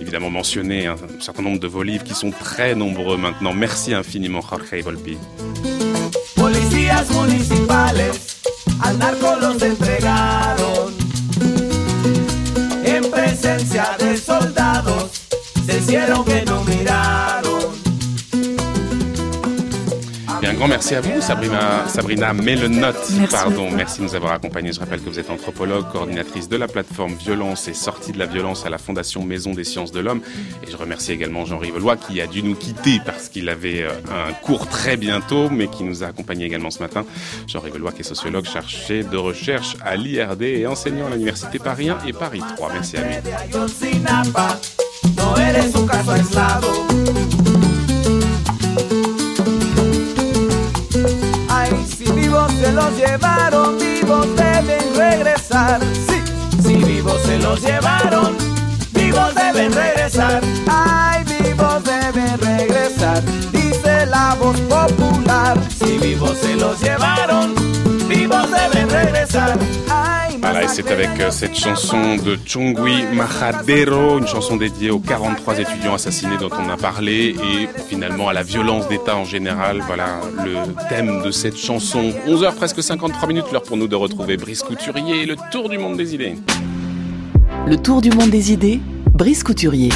évidemment 0.00 0.30
mentionner 0.30 0.86
un 0.86 0.96
certain 1.20 1.42
nombre 1.42 1.60
de 1.60 1.66
vos 1.66 1.82
livres 1.82 2.04
qui 2.04 2.14
sont 2.14 2.30
très 2.30 2.74
nombreux 2.74 3.16
maintenant. 3.16 3.52
Merci 3.52 3.94
infiniment, 3.94 4.40
Jorge 4.40 4.82
Volpi. 4.82 5.16
municipales. 7.26 8.12
De 13.62 14.16
soldados. 14.16 15.12
Se 15.64 15.78
hicieron 15.78 16.24
que 16.24 16.41
grand 20.62 20.68
merci 20.68 20.94
à 20.94 21.00
vous, 21.00 21.20
Sabrina, 21.20 21.88
Sabrina 21.88 22.32
Merci 22.32 23.20
pardon. 23.28 23.68
Merci 23.72 23.98
de 23.98 24.04
nous 24.04 24.14
avoir 24.14 24.34
accompagnés. 24.34 24.72
Je 24.72 24.78
rappelle 24.78 25.00
que 25.00 25.08
vous 25.08 25.18
êtes 25.18 25.28
anthropologue, 25.28 25.90
coordinatrice 25.90 26.48
de 26.48 26.56
la 26.56 26.68
plateforme 26.68 27.14
Violence 27.14 27.66
et 27.66 27.74
sortie 27.74 28.12
de 28.12 28.18
la 28.20 28.26
violence 28.26 28.64
à 28.64 28.70
la 28.70 28.78
Fondation 28.78 29.24
Maison 29.24 29.54
des 29.54 29.64
Sciences 29.64 29.90
de 29.90 29.98
l'Homme. 29.98 30.20
Et 30.64 30.70
je 30.70 30.76
remercie 30.76 31.10
également 31.10 31.44
Jean 31.46 31.58
Rivelois 31.58 31.96
qui 31.96 32.20
a 32.20 32.28
dû 32.28 32.44
nous 32.44 32.54
quitter 32.54 33.00
parce 33.04 33.28
qu'il 33.28 33.48
avait 33.48 33.82
euh, 33.82 33.90
un 34.08 34.32
cours 34.34 34.68
très 34.68 34.96
bientôt, 34.96 35.50
mais 35.50 35.66
qui 35.66 35.82
nous 35.82 36.04
a 36.04 36.06
accompagnés 36.06 36.44
également 36.44 36.70
ce 36.70 36.78
matin. 36.78 37.04
Jean 37.48 37.58
Rivelois 37.58 37.90
qui 37.90 38.02
est 38.02 38.04
sociologue 38.04 38.44
chargé 38.44 39.02
de 39.02 39.16
recherche 39.16 39.76
à 39.84 39.96
l'IRD 39.96 40.42
et 40.42 40.68
enseignant 40.68 41.06
à 41.06 41.10
l'Université 41.10 41.58
Paris 41.58 41.88
1 41.88 42.06
et 42.06 42.12
Paris 42.12 42.42
3. 42.56 42.72
Merci 42.72 42.98
à 42.98 43.02
lui. 43.02 43.16
Se 52.62 52.72
los 52.72 52.96
llevaron, 52.96 53.78
vivos 53.78 54.26
deben 54.36 54.94
regresar. 54.96 55.80
Sí, 56.08 56.22
si 56.62 56.74
vivos 56.76 57.20
se 57.22 57.38
los 57.38 57.60
llevaron, 57.60 58.36
vivos 58.92 59.34
deben 59.34 59.72
regresar. 59.72 60.40
Ay, 60.68 61.24
vivos 61.24 61.82
deben 61.84 62.38
regresar, 62.38 63.22
dice 63.50 64.06
la 64.06 64.36
voz 64.36 64.58
popular. 64.60 65.58
Si 65.78 65.98
vivos 65.98 66.38
se 66.38 66.54
los 66.54 66.80
llevaron, 66.80 67.54
vivos 68.08 68.46
deben 68.50 68.88
regresar. 68.88 69.58
Voilà, 70.42 70.64
et 70.64 70.68
c'est 70.68 70.90
avec 70.90 71.20
euh, 71.20 71.30
cette 71.30 71.56
chanson 71.56 72.16
de 72.16 72.36
Chungui 72.44 73.04
Mahadero, 73.14 74.18
une 74.18 74.26
chanson 74.26 74.56
dédiée 74.56 74.90
aux 74.90 74.98
43 74.98 75.60
étudiants 75.60 75.94
assassinés 75.94 76.36
dont 76.36 76.50
on 76.50 76.68
a 76.68 76.76
parlé 76.76 77.36
et 77.36 77.68
finalement 77.88 78.28
à 78.28 78.32
la 78.32 78.42
violence 78.42 78.88
d'État 78.88 79.16
en 79.16 79.24
général. 79.24 79.80
Voilà 79.86 80.20
le 80.44 80.56
thème 80.88 81.22
de 81.22 81.30
cette 81.30 81.56
chanson. 81.56 82.12
11h 82.26 82.56
presque 82.56 82.82
53 82.82 83.28
minutes, 83.28 83.52
l'heure 83.52 83.62
pour 83.62 83.76
nous 83.76 83.86
de 83.86 83.94
retrouver 83.94 84.36
Brice 84.36 84.64
Couturier 84.64 85.22
et 85.22 85.26
le 85.26 85.36
tour 85.52 85.68
du 85.68 85.78
monde 85.78 85.96
des 85.96 86.12
idées. 86.12 86.34
Le 87.68 87.76
tour 87.76 88.02
du 88.02 88.10
monde 88.10 88.30
des 88.30 88.52
idées, 88.52 88.80
Brice 89.14 89.44
Couturier. 89.44 89.90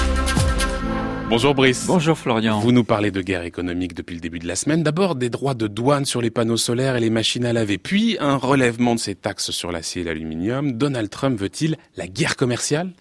Bonjour 1.29 1.57
Brice. 1.57 1.87
Bonjour 1.89 2.17
Florian. 2.17 2.61
Vous 2.61 2.71
nous 2.71 2.85
parlez 2.85 3.11
de 3.11 3.21
guerre 3.21 3.43
économique 3.43 3.95
depuis 3.95 4.15
le 4.15 4.21
début 4.21 4.39
de 4.39 4.47
la 4.47 4.55
semaine. 4.55 4.85
D'abord 4.85 5.17
des 5.17 5.29
droits 5.29 5.55
de 5.55 5.67
douane 5.67 6.05
sur 6.05 6.23
les 6.23 6.31
panneaux 6.31 6.57
solaires 6.57 6.95
et 6.95 7.01
les 7.01 7.11
machines 7.11 7.45
à 7.45 7.53
laver, 7.53 7.79
puis 7.79 8.17
un 8.21 8.37
relèvement 8.37 8.95
de 8.95 9.01
ces 9.01 9.17
taxes 9.17 9.51
sur 9.51 9.73
l'acier 9.73 10.03
et 10.03 10.05
l'aluminium. 10.05 10.73
Donald 10.73 11.11
Trump 11.11 11.37
veut-il 11.37 11.79
la 11.97 12.07
guerre 12.07 12.37
commerciale? 12.37 12.93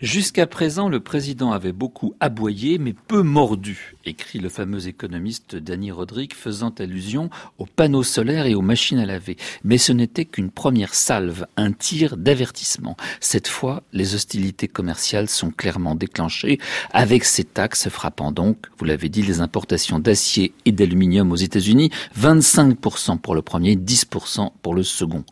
Jusqu'à 0.00 0.46
présent, 0.46 0.88
le 0.88 1.00
président 1.00 1.52
avait 1.52 1.72
beaucoup 1.72 2.14
aboyé 2.18 2.78
mais 2.78 2.94
peu 2.94 3.20
mordu, 3.20 3.94
écrit 4.06 4.38
le 4.38 4.48
fameux 4.48 4.88
économiste 4.88 5.56
Danny 5.56 5.90
Roderick 5.90 6.34
faisant 6.34 6.74
allusion 6.78 7.28
aux 7.58 7.66
panneaux 7.66 8.02
solaires 8.02 8.46
et 8.46 8.54
aux 8.54 8.62
machines 8.62 8.98
à 8.98 9.06
laver. 9.06 9.36
Mais 9.64 9.78
ce 9.78 9.92
n'était 9.92 10.24
qu'une 10.24 10.50
première 10.50 10.94
salve, 10.94 11.46
un 11.56 11.72
tir 11.72 12.16
d'avertissement. 12.16 12.96
Cette 13.20 13.48
fois, 13.48 13.82
les 13.92 14.14
hostilités 14.14 14.68
commerciales 14.68 15.28
sont 15.28 15.50
clairement 15.50 15.94
déclenchées 15.94 16.58
avec 16.92 17.24
ces 17.24 17.44
taxes 17.44 17.66
taxe 17.66 17.88
frappant 17.88 18.30
donc, 18.30 18.66
vous 18.78 18.84
l'avez 18.84 19.08
dit, 19.08 19.22
les 19.22 19.40
importations 19.40 19.98
d'acier 19.98 20.52
et 20.66 20.70
d'aluminium 20.70 21.32
aux 21.32 21.36
États-Unis, 21.36 21.90
25% 22.16 23.18
pour 23.18 23.34
le 23.34 23.42
premier, 23.42 23.74
10% 23.74 24.50
pour 24.62 24.72
le 24.72 24.84
second. 24.84 25.24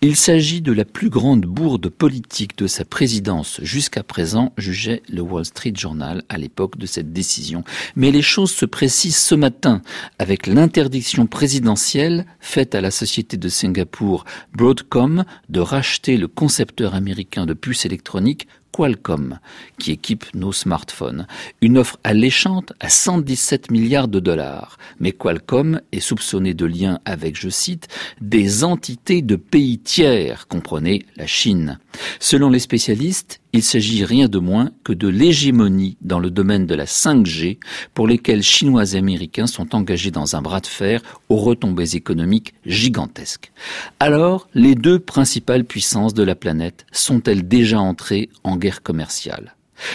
Il 0.00 0.16
s'agit 0.16 0.62
de 0.62 0.72
la 0.72 0.84
plus 0.84 1.08
grande 1.08 1.42
bourde 1.42 1.88
politique 1.88 2.58
de 2.58 2.66
sa 2.66 2.84
présidence 2.84 3.60
jusqu'à 3.62 4.02
présent, 4.02 4.52
jugeait 4.56 5.02
le 5.08 5.20
Wall 5.20 5.44
Street 5.44 5.74
Journal 5.76 6.24
à 6.28 6.38
l'époque 6.38 6.76
de 6.76 6.86
cette 6.86 7.12
décision. 7.12 7.62
Mais 7.94 8.10
les 8.16 8.22
choses 8.22 8.52
se 8.52 8.64
précisent 8.64 9.18
ce 9.18 9.34
matin 9.34 9.82
avec 10.18 10.46
l'interdiction 10.46 11.26
présidentielle 11.26 12.24
faite 12.40 12.74
à 12.74 12.80
la 12.80 12.90
société 12.90 13.36
de 13.36 13.50
Singapour 13.50 14.24
Broadcom 14.54 15.26
de 15.50 15.60
racheter 15.60 16.16
le 16.16 16.26
concepteur 16.26 16.94
américain 16.94 17.44
de 17.44 17.52
puces 17.52 17.84
électroniques 17.84 18.48
Qualcomm, 18.72 19.38
qui 19.78 19.92
équipe 19.92 20.24
nos 20.34 20.52
smartphones. 20.52 21.26
Une 21.60 21.76
offre 21.76 21.98
alléchante 22.04 22.72
à 22.80 22.88
117 22.88 23.70
milliards 23.70 24.08
de 24.08 24.20
dollars. 24.20 24.78
Mais 24.98 25.12
Qualcomm 25.12 25.82
est 25.92 26.00
soupçonné 26.00 26.54
de 26.54 26.64
liens 26.64 27.00
avec, 27.04 27.38
je 27.38 27.50
cite, 27.50 27.88
des 28.22 28.64
entités 28.64 29.20
de 29.20 29.36
pays 29.36 29.78
tiers, 29.78 30.48
comprenez 30.48 31.04
la 31.16 31.26
Chine. 31.26 31.78
Selon 32.18 32.48
les 32.48 32.60
spécialistes, 32.60 33.40
il 33.56 33.62
s'agit 33.62 34.04
rien 34.04 34.28
de 34.28 34.38
moins 34.38 34.70
que 34.84 34.92
de 34.92 35.08
l'hégémonie 35.08 35.96
dans 36.02 36.18
le 36.18 36.30
domaine 36.30 36.66
de 36.66 36.74
la 36.74 36.84
5G 36.84 37.58
pour 37.94 38.06
lesquels 38.06 38.42
Chinois 38.42 38.92
et 38.92 38.96
Américains 38.96 39.46
sont 39.46 39.74
engagés 39.74 40.10
dans 40.10 40.36
un 40.36 40.42
bras 40.42 40.60
de 40.60 40.66
fer 40.66 41.00
aux 41.28 41.36
retombées 41.36 41.96
économiques 41.96 42.54
gigantesques. 42.66 43.52
Alors, 43.98 44.48
les 44.54 44.74
deux 44.74 44.98
principales 44.98 45.64
puissances 45.64 46.14
de 46.14 46.22
la 46.22 46.34
planète 46.34 46.86
sont-elles 46.92 47.48
déjà 47.48 47.80
entrées 47.80 48.28
en 48.44 48.56
guerre 48.56 48.82
commerciale? 48.82 49.54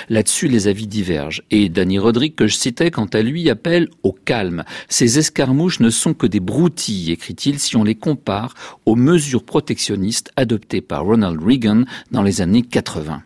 Là-dessus, 0.10 0.48
les 0.48 0.68
avis 0.68 0.88
divergent. 0.88 1.44
Et 1.50 1.70
Danny 1.70 2.00
Roderick, 2.00 2.36
que 2.36 2.48
je 2.48 2.56
citais, 2.56 2.92
quant 2.92 3.06
à 3.06 3.22
lui, 3.22 3.50
appelle 3.50 3.90
au 4.04 4.12
calme. 4.12 4.64
Ces 4.90 5.18
escarmouches 5.18 5.80
ne 5.80 5.90
sont 5.90 6.14
que 6.14 6.28
des 6.28 6.40
broutilles, 6.40 7.12
écrit-il, 7.12 7.60
si 7.60 7.76
on 7.76 7.84
les 7.84 7.96
compare 7.96 8.54
aux 8.86 8.96
mesures 8.96 9.44
protectionnistes 9.44 10.32
adoptées 10.36 10.82
par 10.82 11.06
Ronald 11.06 11.42
Reagan 11.44 11.84
dans 12.12 12.22
les 12.22 12.42
années 12.42 12.64
80. 12.64 13.24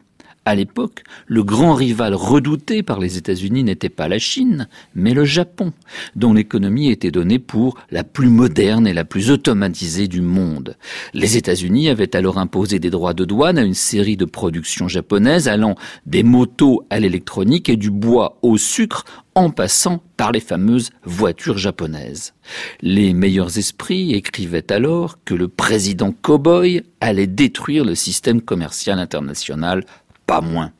À 0.47 0.53
l'époque, 0.53 1.03
le 1.25 1.43
grand 1.43 1.73
rival 1.73 2.13
redouté 2.13 2.83
par 2.83 2.99
les 2.99 3.17
États-Unis 3.17 3.63
n'était 3.63 3.89
pas 3.89 4.07
la 4.07 4.19
Chine, 4.19 4.67
mais 4.93 5.15
le 5.15 5.25
Japon, 5.25 5.73
dont 6.15 6.33
l'économie 6.33 6.91
était 6.91 7.09
donnée 7.09 7.39
pour 7.39 7.75
la 7.89 8.03
plus 8.03 8.29
moderne 8.29 8.85
et 8.85 8.93
la 8.93 9.05
plus 9.05 9.31
automatisée 9.31 10.07
du 10.07 10.21
monde. 10.21 10.77
Les 11.15 11.35
États-Unis 11.35 11.89
avaient 11.89 12.15
alors 12.15 12.37
imposé 12.37 12.77
des 12.77 12.91
droits 12.91 13.15
de 13.15 13.25
douane 13.25 13.57
à 13.57 13.63
une 13.63 13.73
série 13.73 14.17
de 14.17 14.25
productions 14.25 14.87
japonaises 14.87 15.47
allant 15.47 15.75
des 16.05 16.21
motos 16.21 16.85
à 16.91 16.99
l'électronique 16.99 17.67
et 17.67 17.75
du 17.75 17.89
bois 17.89 18.37
au 18.43 18.59
sucre 18.59 19.03
en 19.33 19.49
passant 19.49 20.01
par 20.15 20.31
les 20.31 20.39
fameuses 20.39 20.91
voitures 21.03 21.57
japonaises. 21.57 22.33
Les 22.81 23.13
meilleurs 23.13 23.57
esprits 23.57 24.13
écrivaient 24.13 24.71
alors 24.71 25.17
que 25.25 25.33
le 25.33 25.49
président 25.49 26.13
cowboy 26.13 26.83
allait 27.01 27.27
détruire 27.27 27.83
le 27.83 27.95
système 27.95 28.41
commercial 28.41 28.97
international 28.97 29.83
pas 30.25 30.41
moins. 30.41 30.71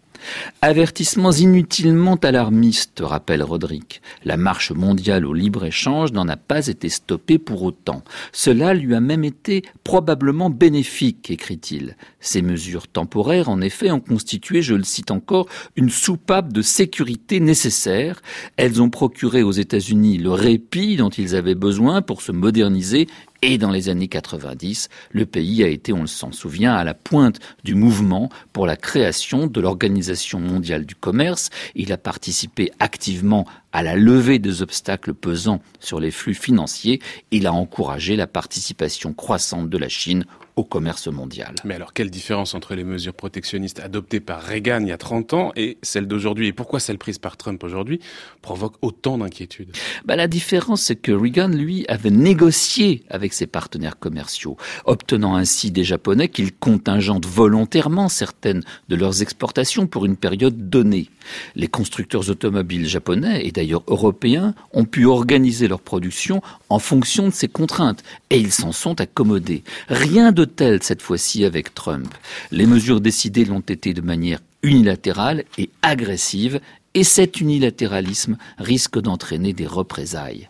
Avertissements 0.61 1.31
inutilement 1.31 2.15
alarmistes, 2.15 3.01
rappelle 3.03 3.43
Roderick. 3.43 4.01
La 4.23 4.37
marche 4.37 4.71
mondiale 4.71 5.25
au 5.25 5.33
libre-échange 5.33 6.11
n'en 6.11 6.27
a 6.27 6.37
pas 6.37 6.67
été 6.67 6.89
stoppée 6.89 7.37
pour 7.37 7.63
autant. 7.63 8.03
Cela 8.31 8.73
lui 8.73 8.95
a 8.95 8.99
même 8.99 9.23
été 9.23 9.63
probablement 9.83 10.49
bénéfique, 10.49 11.29
écrit-il. 11.29 11.95
Ces 12.19 12.41
mesures 12.41 12.87
temporaires, 12.87 13.49
en 13.49 13.61
effet, 13.61 13.91
ont 13.91 13.99
constitué, 13.99 14.61
je 14.61 14.73
le 14.73 14.83
cite 14.83 15.11
encore, 15.11 15.47
une 15.75 15.89
soupape 15.89 16.51
de 16.51 16.61
sécurité 16.61 17.39
nécessaire. 17.39 18.21
Elles 18.57 18.81
ont 18.81 18.89
procuré 18.89 19.43
aux 19.43 19.51
États-Unis 19.51 20.17
le 20.17 20.31
répit 20.31 20.97
dont 20.97 21.09
ils 21.09 21.35
avaient 21.35 21.55
besoin 21.55 22.01
pour 22.01 22.21
se 22.21 22.31
moderniser 22.31 23.07
et 23.47 23.59
dans 23.59 23.69
les 23.69 23.89
années 23.89 24.07
90, 24.07 24.89
le 25.11 25.27
pays 25.27 25.63
a 25.63 25.67
été, 25.67 25.93
on 25.93 26.07
s'en 26.07 26.31
souvient, 26.31 26.73
à 26.73 26.83
la 26.83 26.95
pointe 26.95 27.39
du 27.63 27.75
mouvement 27.75 28.29
pour 28.53 28.65
la 28.65 28.75
création 28.75 29.45
de 29.45 29.61
l'Organisation 29.61 30.39
mondiale 30.39 30.83
du 30.83 30.95
commerce. 30.95 31.51
Il 31.75 31.93
a 31.93 31.97
participé 31.97 32.71
activement 32.79 33.45
à 33.75 33.83
la 33.83 33.97
levée 33.97 34.39
des 34.39 34.61
obstacles 34.61 35.13
pesant 35.13 35.61
sur 35.81 35.99
les 35.99 36.09
flux 36.09 36.33
financiers. 36.33 37.01
Il 37.31 37.45
a 37.45 37.51
encouragé 37.51 38.15
la 38.15 38.25
participation 38.25 39.13
croissante 39.13 39.69
de 39.69 39.77
la 39.77 39.89
Chine 39.89 40.23
au 40.55 40.63
commerce 40.63 41.07
mondial. 41.07 41.53
Mais 41.65 41.75
alors, 41.75 41.93
quelle 41.93 42.09
différence 42.09 42.55
entre 42.55 42.75
les 42.75 42.83
mesures 42.83 43.13
protectionnistes 43.13 43.79
adoptées 43.79 44.19
par 44.19 44.41
Reagan 44.41 44.79
il 44.81 44.87
y 44.87 44.91
a 44.91 44.97
30 44.97 45.33
ans 45.33 45.51
et 45.55 45.77
celles 45.81 46.07
d'aujourd'hui? 46.07 46.47
Et 46.47 46.53
pourquoi 46.53 46.79
celles 46.79 46.97
prises 46.97 47.17
par 47.17 47.35
Trump 47.35 47.61
aujourd'hui 47.63 47.99
provoquent 48.41 48.77
autant 48.81 49.17
d'inquiétudes? 49.17 49.75
Bah, 50.05 50.15
La 50.15 50.27
différence, 50.27 50.81
c'est 50.81 50.95
que 50.95 51.11
Reagan, 51.11 51.49
lui, 51.49 51.85
avait 51.89 52.11
négocié 52.11 53.03
avec 53.09 53.33
ses 53.33 53.47
partenaires 53.47 53.99
commerciaux, 53.99 54.55
obtenant 54.85 55.35
ainsi 55.35 55.71
des 55.71 55.83
Japonais 55.83 56.29
qu'ils 56.29 56.55
contingentent 56.55 57.25
volontairement 57.25 58.07
certaines 58.07 58.63
de 58.87 58.95
leurs 58.95 59.21
exportations 59.21 59.87
pour 59.87 60.05
une 60.05 60.15
période 60.15 60.69
donnée. 60.69 61.09
Les 61.55 61.67
constructeurs 61.67 62.29
automobiles 62.29 62.87
japonais 62.87 63.45
et 63.45 63.51
d'ailleurs 63.51 63.64
européens 63.65 64.53
ont 64.73 64.85
pu 64.85 65.05
organiser 65.05 65.67
leur 65.67 65.81
production 65.81 66.41
en 66.69 66.79
fonction 66.79 67.27
de 67.27 67.33
ces 67.33 67.47
contraintes 67.47 68.03
et 68.29 68.37
ils 68.37 68.51
s'en 68.51 68.71
sont 68.71 68.99
accommodés. 69.01 69.63
Rien 69.87 70.31
de 70.31 70.45
tel 70.45 70.83
cette 70.83 71.01
fois-ci 71.01 71.45
avec 71.45 71.73
Trump. 71.73 72.13
Les 72.51 72.65
mesures 72.65 73.01
décidées 73.01 73.45
l'ont 73.45 73.59
été 73.59 73.93
de 73.93 74.01
manière 74.01 74.39
unilatérale 74.63 75.43
et 75.57 75.69
agressive 75.81 76.59
et 76.93 77.03
cet 77.03 77.41
unilatéralisme 77.41 78.37
risque 78.57 78.99
d'entraîner 78.99 79.53
des 79.53 79.67
représailles. 79.67 80.47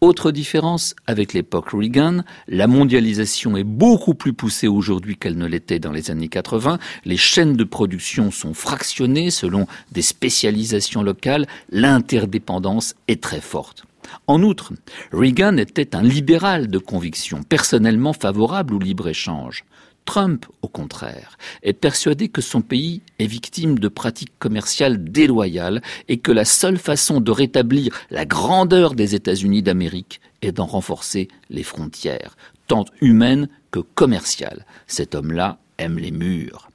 Autre 0.00 0.30
différence 0.30 0.94
avec 1.06 1.32
l'époque 1.32 1.70
Reagan, 1.72 2.22
la 2.48 2.66
mondialisation 2.66 3.56
est 3.56 3.64
beaucoup 3.64 4.14
plus 4.14 4.32
poussée 4.32 4.68
aujourd'hui 4.68 5.16
qu'elle 5.16 5.38
ne 5.38 5.46
l'était 5.46 5.78
dans 5.78 5.92
les 5.92 6.10
années 6.10 6.28
80. 6.28 6.78
Les 7.04 7.16
chaînes 7.16 7.56
de 7.56 7.64
production 7.64 8.30
sont 8.30 8.54
fractionnées 8.54 9.30
selon 9.30 9.66
des 9.92 10.02
spécialisations 10.02 11.02
locales. 11.02 11.46
L'interdépendance 11.70 12.94
est 13.08 13.22
très 13.22 13.40
forte. 13.40 13.84
En 14.26 14.42
outre, 14.42 14.72
Reagan 15.12 15.56
était 15.56 15.96
un 15.96 16.02
libéral 16.02 16.68
de 16.68 16.78
conviction, 16.78 17.42
personnellement 17.42 18.12
favorable 18.12 18.74
au 18.74 18.78
libre-échange. 18.78 19.64
Trump, 20.04 20.46
au 20.62 20.68
contraire, 20.68 21.38
est 21.62 21.72
persuadé 21.72 22.28
que 22.28 22.42
son 22.42 22.60
pays 22.60 23.02
est 23.18 23.26
victime 23.26 23.78
de 23.78 23.88
pratiques 23.88 24.38
commerciales 24.38 25.02
déloyales 25.02 25.82
et 26.08 26.18
que 26.18 26.32
la 26.32 26.44
seule 26.44 26.78
façon 26.78 27.20
de 27.20 27.30
rétablir 27.30 27.94
la 28.10 28.26
grandeur 28.26 28.94
des 28.94 29.14
États-Unis 29.14 29.62
d'Amérique 29.62 30.20
est 30.42 30.52
d'en 30.52 30.66
renforcer 30.66 31.28
les 31.48 31.62
frontières, 31.62 32.36
tant 32.66 32.84
humaines 33.00 33.48
que 33.70 33.80
commerciales. 33.80 34.66
Cet 34.86 35.14
homme-là 35.14 35.58
aime 35.78 35.98
les 35.98 36.10
murs. 36.10 36.68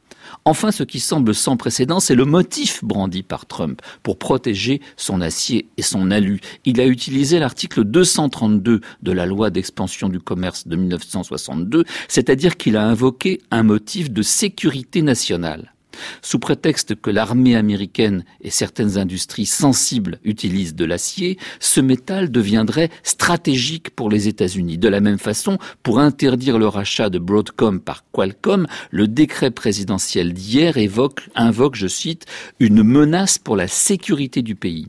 Enfin, 0.46 0.72
ce 0.72 0.84
qui 0.84 1.00
semble 1.00 1.36
sans 1.36 1.58
précédent, 1.58 2.00
c'est 2.00 2.16
le 2.16 2.26
motif 2.26 2.84
brandi 2.84 3.24
par 3.24 3.46
Trump 3.46 3.82
pour 4.04 4.18
protéger 4.18 4.82
son 4.98 5.22
acier 5.22 5.70
et 5.78 5.82
son 5.82 6.12
alu. 6.12 6.40
Il 6.66 6.80
a 6.80 6.86
utilisé 6.86 7.40
l'article 7.40 7.84
232 7.84 8.82
de 9.02 9.12
la 9.12 9.26
loi 9.26 9.50
d'expansion 9.50 10.10
du 10.10 10.20
commerce 10.20 10.68
de 10.68 10.76
1962, 10.76 11.84
c'est-à-dire 12.08 12.58
qu'il 12.58 12.78
a 12.78 12.86
invoqué 12.86 13.42
un 13.52 13.64
motif 13.64 14.12
de 14.12 14.22
sécurité 14.22 15.02
nationale. 15.02 15.74
Sous 16.22 16.40
prétexte 16.40 16.96
que 16.96 17.10
l'armée 17.10 17.56
américaine 17.56 18.24
et 18.42 18.50
certaines 18.50 18.98
industries 18.98 19.46
sensibles 19.46 20.20
utilisent 20.24 20.76
de 20.76 20.86
l'acier, 20.86 21.38
ce 21.60 21.82
métal 21.82 22.32
deviendrait 22.32 22.90
stratégique 23.04 23.90
pour 23.92 24.10
les 24.10 24.28
États-Unis. 24.28 24.78
De 24.78 24.88
la 24.88 25.02
même 25.02 25.20
façon, 25.20 25.58
pour 25.84 26.00
interdire 26.00 26.58
le 26.58 26.68
rachat 26.68 27.10
de 27.10 27.20
Broadcom 27.20 27.80
par 27.80 28.04
Qualcomm, 28.12 28.68
le 28.92 29.08
décret 29.08 29.52
présidentiel 29.52 30.34
d'hier 30.34 30.78
évoque, 30.78 31.30
invoque, 31.36 31.76
je 31.76 31.88
cite, 31.88 32.26
une 32.60 32.84
menace 32.84 33.38
pour 33.38 33.56
la 33.56 33.68
sécurité 33.68 34.42
du 34.42 34.56
pays. 34.56 34.88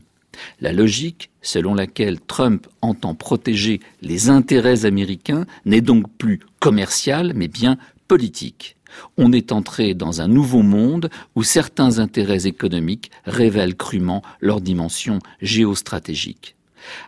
La 0.60 0.72
logique 0.72 1.30
selon 1.42 1.74
laquelle 1.74 2.20
Trump 2.20 2.66
entend 2.82 3.14
protéger 3.14 3.80
les 4.02 4.28
intérêts 4.28 4.84
américains 4.84 5.46
n'est 5.64 5.80
donc 5.80 6.10
plus 6.18 6.40
commerciale, 6.60 7.32
mais 7.34 7.48
bien 7.48 7.78
politique. 8.08 8.76
On 9.16 9.32
est 9.32 9.52
entré 9.52 9.94
dans 9.94 10.20
un 10.20 10.28
nouveau 10.28 10.62
monde 10.62 11.10
où 11.34 11.42
certains 11.42 11.98
intérêts 11.98 12.46
économiques 12.46 13.10
révèlent 13.24 13.76
crûment 13.76 14.22
leur 14.40 14.60
dimension 14.60 15.18
géostratégique. 15.40 16.56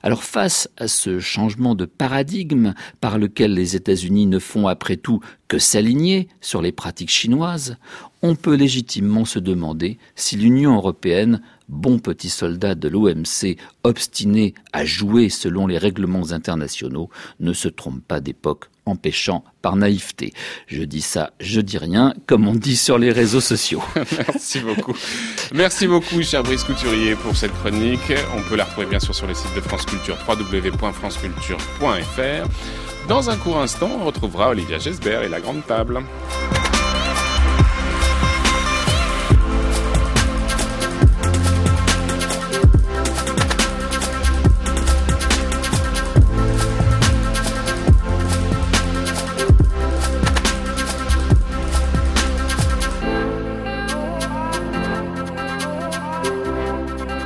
Alors 0.02 0.24
face 0.24 0.68
à 0.76 0.88
ce 0.88 1.18
changement 1.18 1.74
de 1.74 1.84
paradigme 1.84 2.74
par 3.00 3.18
lequel 3.18 3.54
les 3.54 3.76
États-Unis 3.76 4.26
ne 4.26 4.38
font 4.38 4.66
après 4.66 4.96
tout 4.96 5.20
que 5.48 5.58
s'aligner 5.58 6.28
sur 6.40 6.62
les 6.62 6.72
pratiques 6.72 7.10
chinoises, 7.10 7.76
on 8.22 8.36
peut 8.36 8.54
légitimement 8.54 9.24
se 9.24 9.38
demander 9.38 9.98
si 10.14 10.36
l'Union 10.36 10.74
européenne 10.76 11.42
bon 11.68 11.98
petit 11.98 12.28
soldat 12.28 12.74
de 12.74 12.88
l'OMC, 12.88 13.56
obstiné 13.82 14.54
à 14.72 14.84
jouer 14.84 15.28
selon 15.28 15.66
les 15.66 15.78
règlements 15.78 16.32
internationaux, 16.32 17.10
ne 17.40 17.52
se 17.52 17.68
trompe 17.68 18.02
pas 18.06 18.20
d'époque 18.20 18.71
en 18.86 18.96
pêchant 18.96 19.44
par 19.60 19.76
naïveté. 19.76 20.32
Je 20.66 20.82
dis 20.82 21.02
ça, 21.02 21.30
je 21.40 21.60
dis 21.60 21.78
rien, 21.78 22.14
comme 22.26 22.48
on 22.48 22.54
dit 22.54 22.76
sur 22.76 22.98
les 22.98 23.12
réseaux 23.12 23.40
sociaux. 23.40 23.82
Merci 24.18 24.58
beaucoup. 24.60 24.94
Merci 25.52 25.86
beaucoup, 25.86 26.22
cher 26.22 26.42
Brice 26.42 26.64
Couturier, 26.64 27.14
pour 27.14 27.36
cette 27.36 27.52
chronique. 27.54 28.12
On 28.36 28.42
peut 28.48 28.56
la 28.56 28.64
retrouver 28.64 28.86
bien 28.86 29.00
sûr 29.00 29.14
sur 29.14 29.26
le 29.26 29.34
site 29.34 29.54
de 29.54 29.60
France 29.60 29.86
Culture, 29.86 30.16
www.franceculture.fr. 30.28 32.48
Dans 33.08 33.30
un 33.30 33.36
court 33.36 33.60
instant, 33.60 33.90
on 34.00 34.04
retrouvera 34.04 34.50
Olivia 34.50 34.78
Gesbert 34.78 35.22
et 35.22 35.28
la 35.28 35.40
Grande 35.40 35.66
Table. 35.66 36.02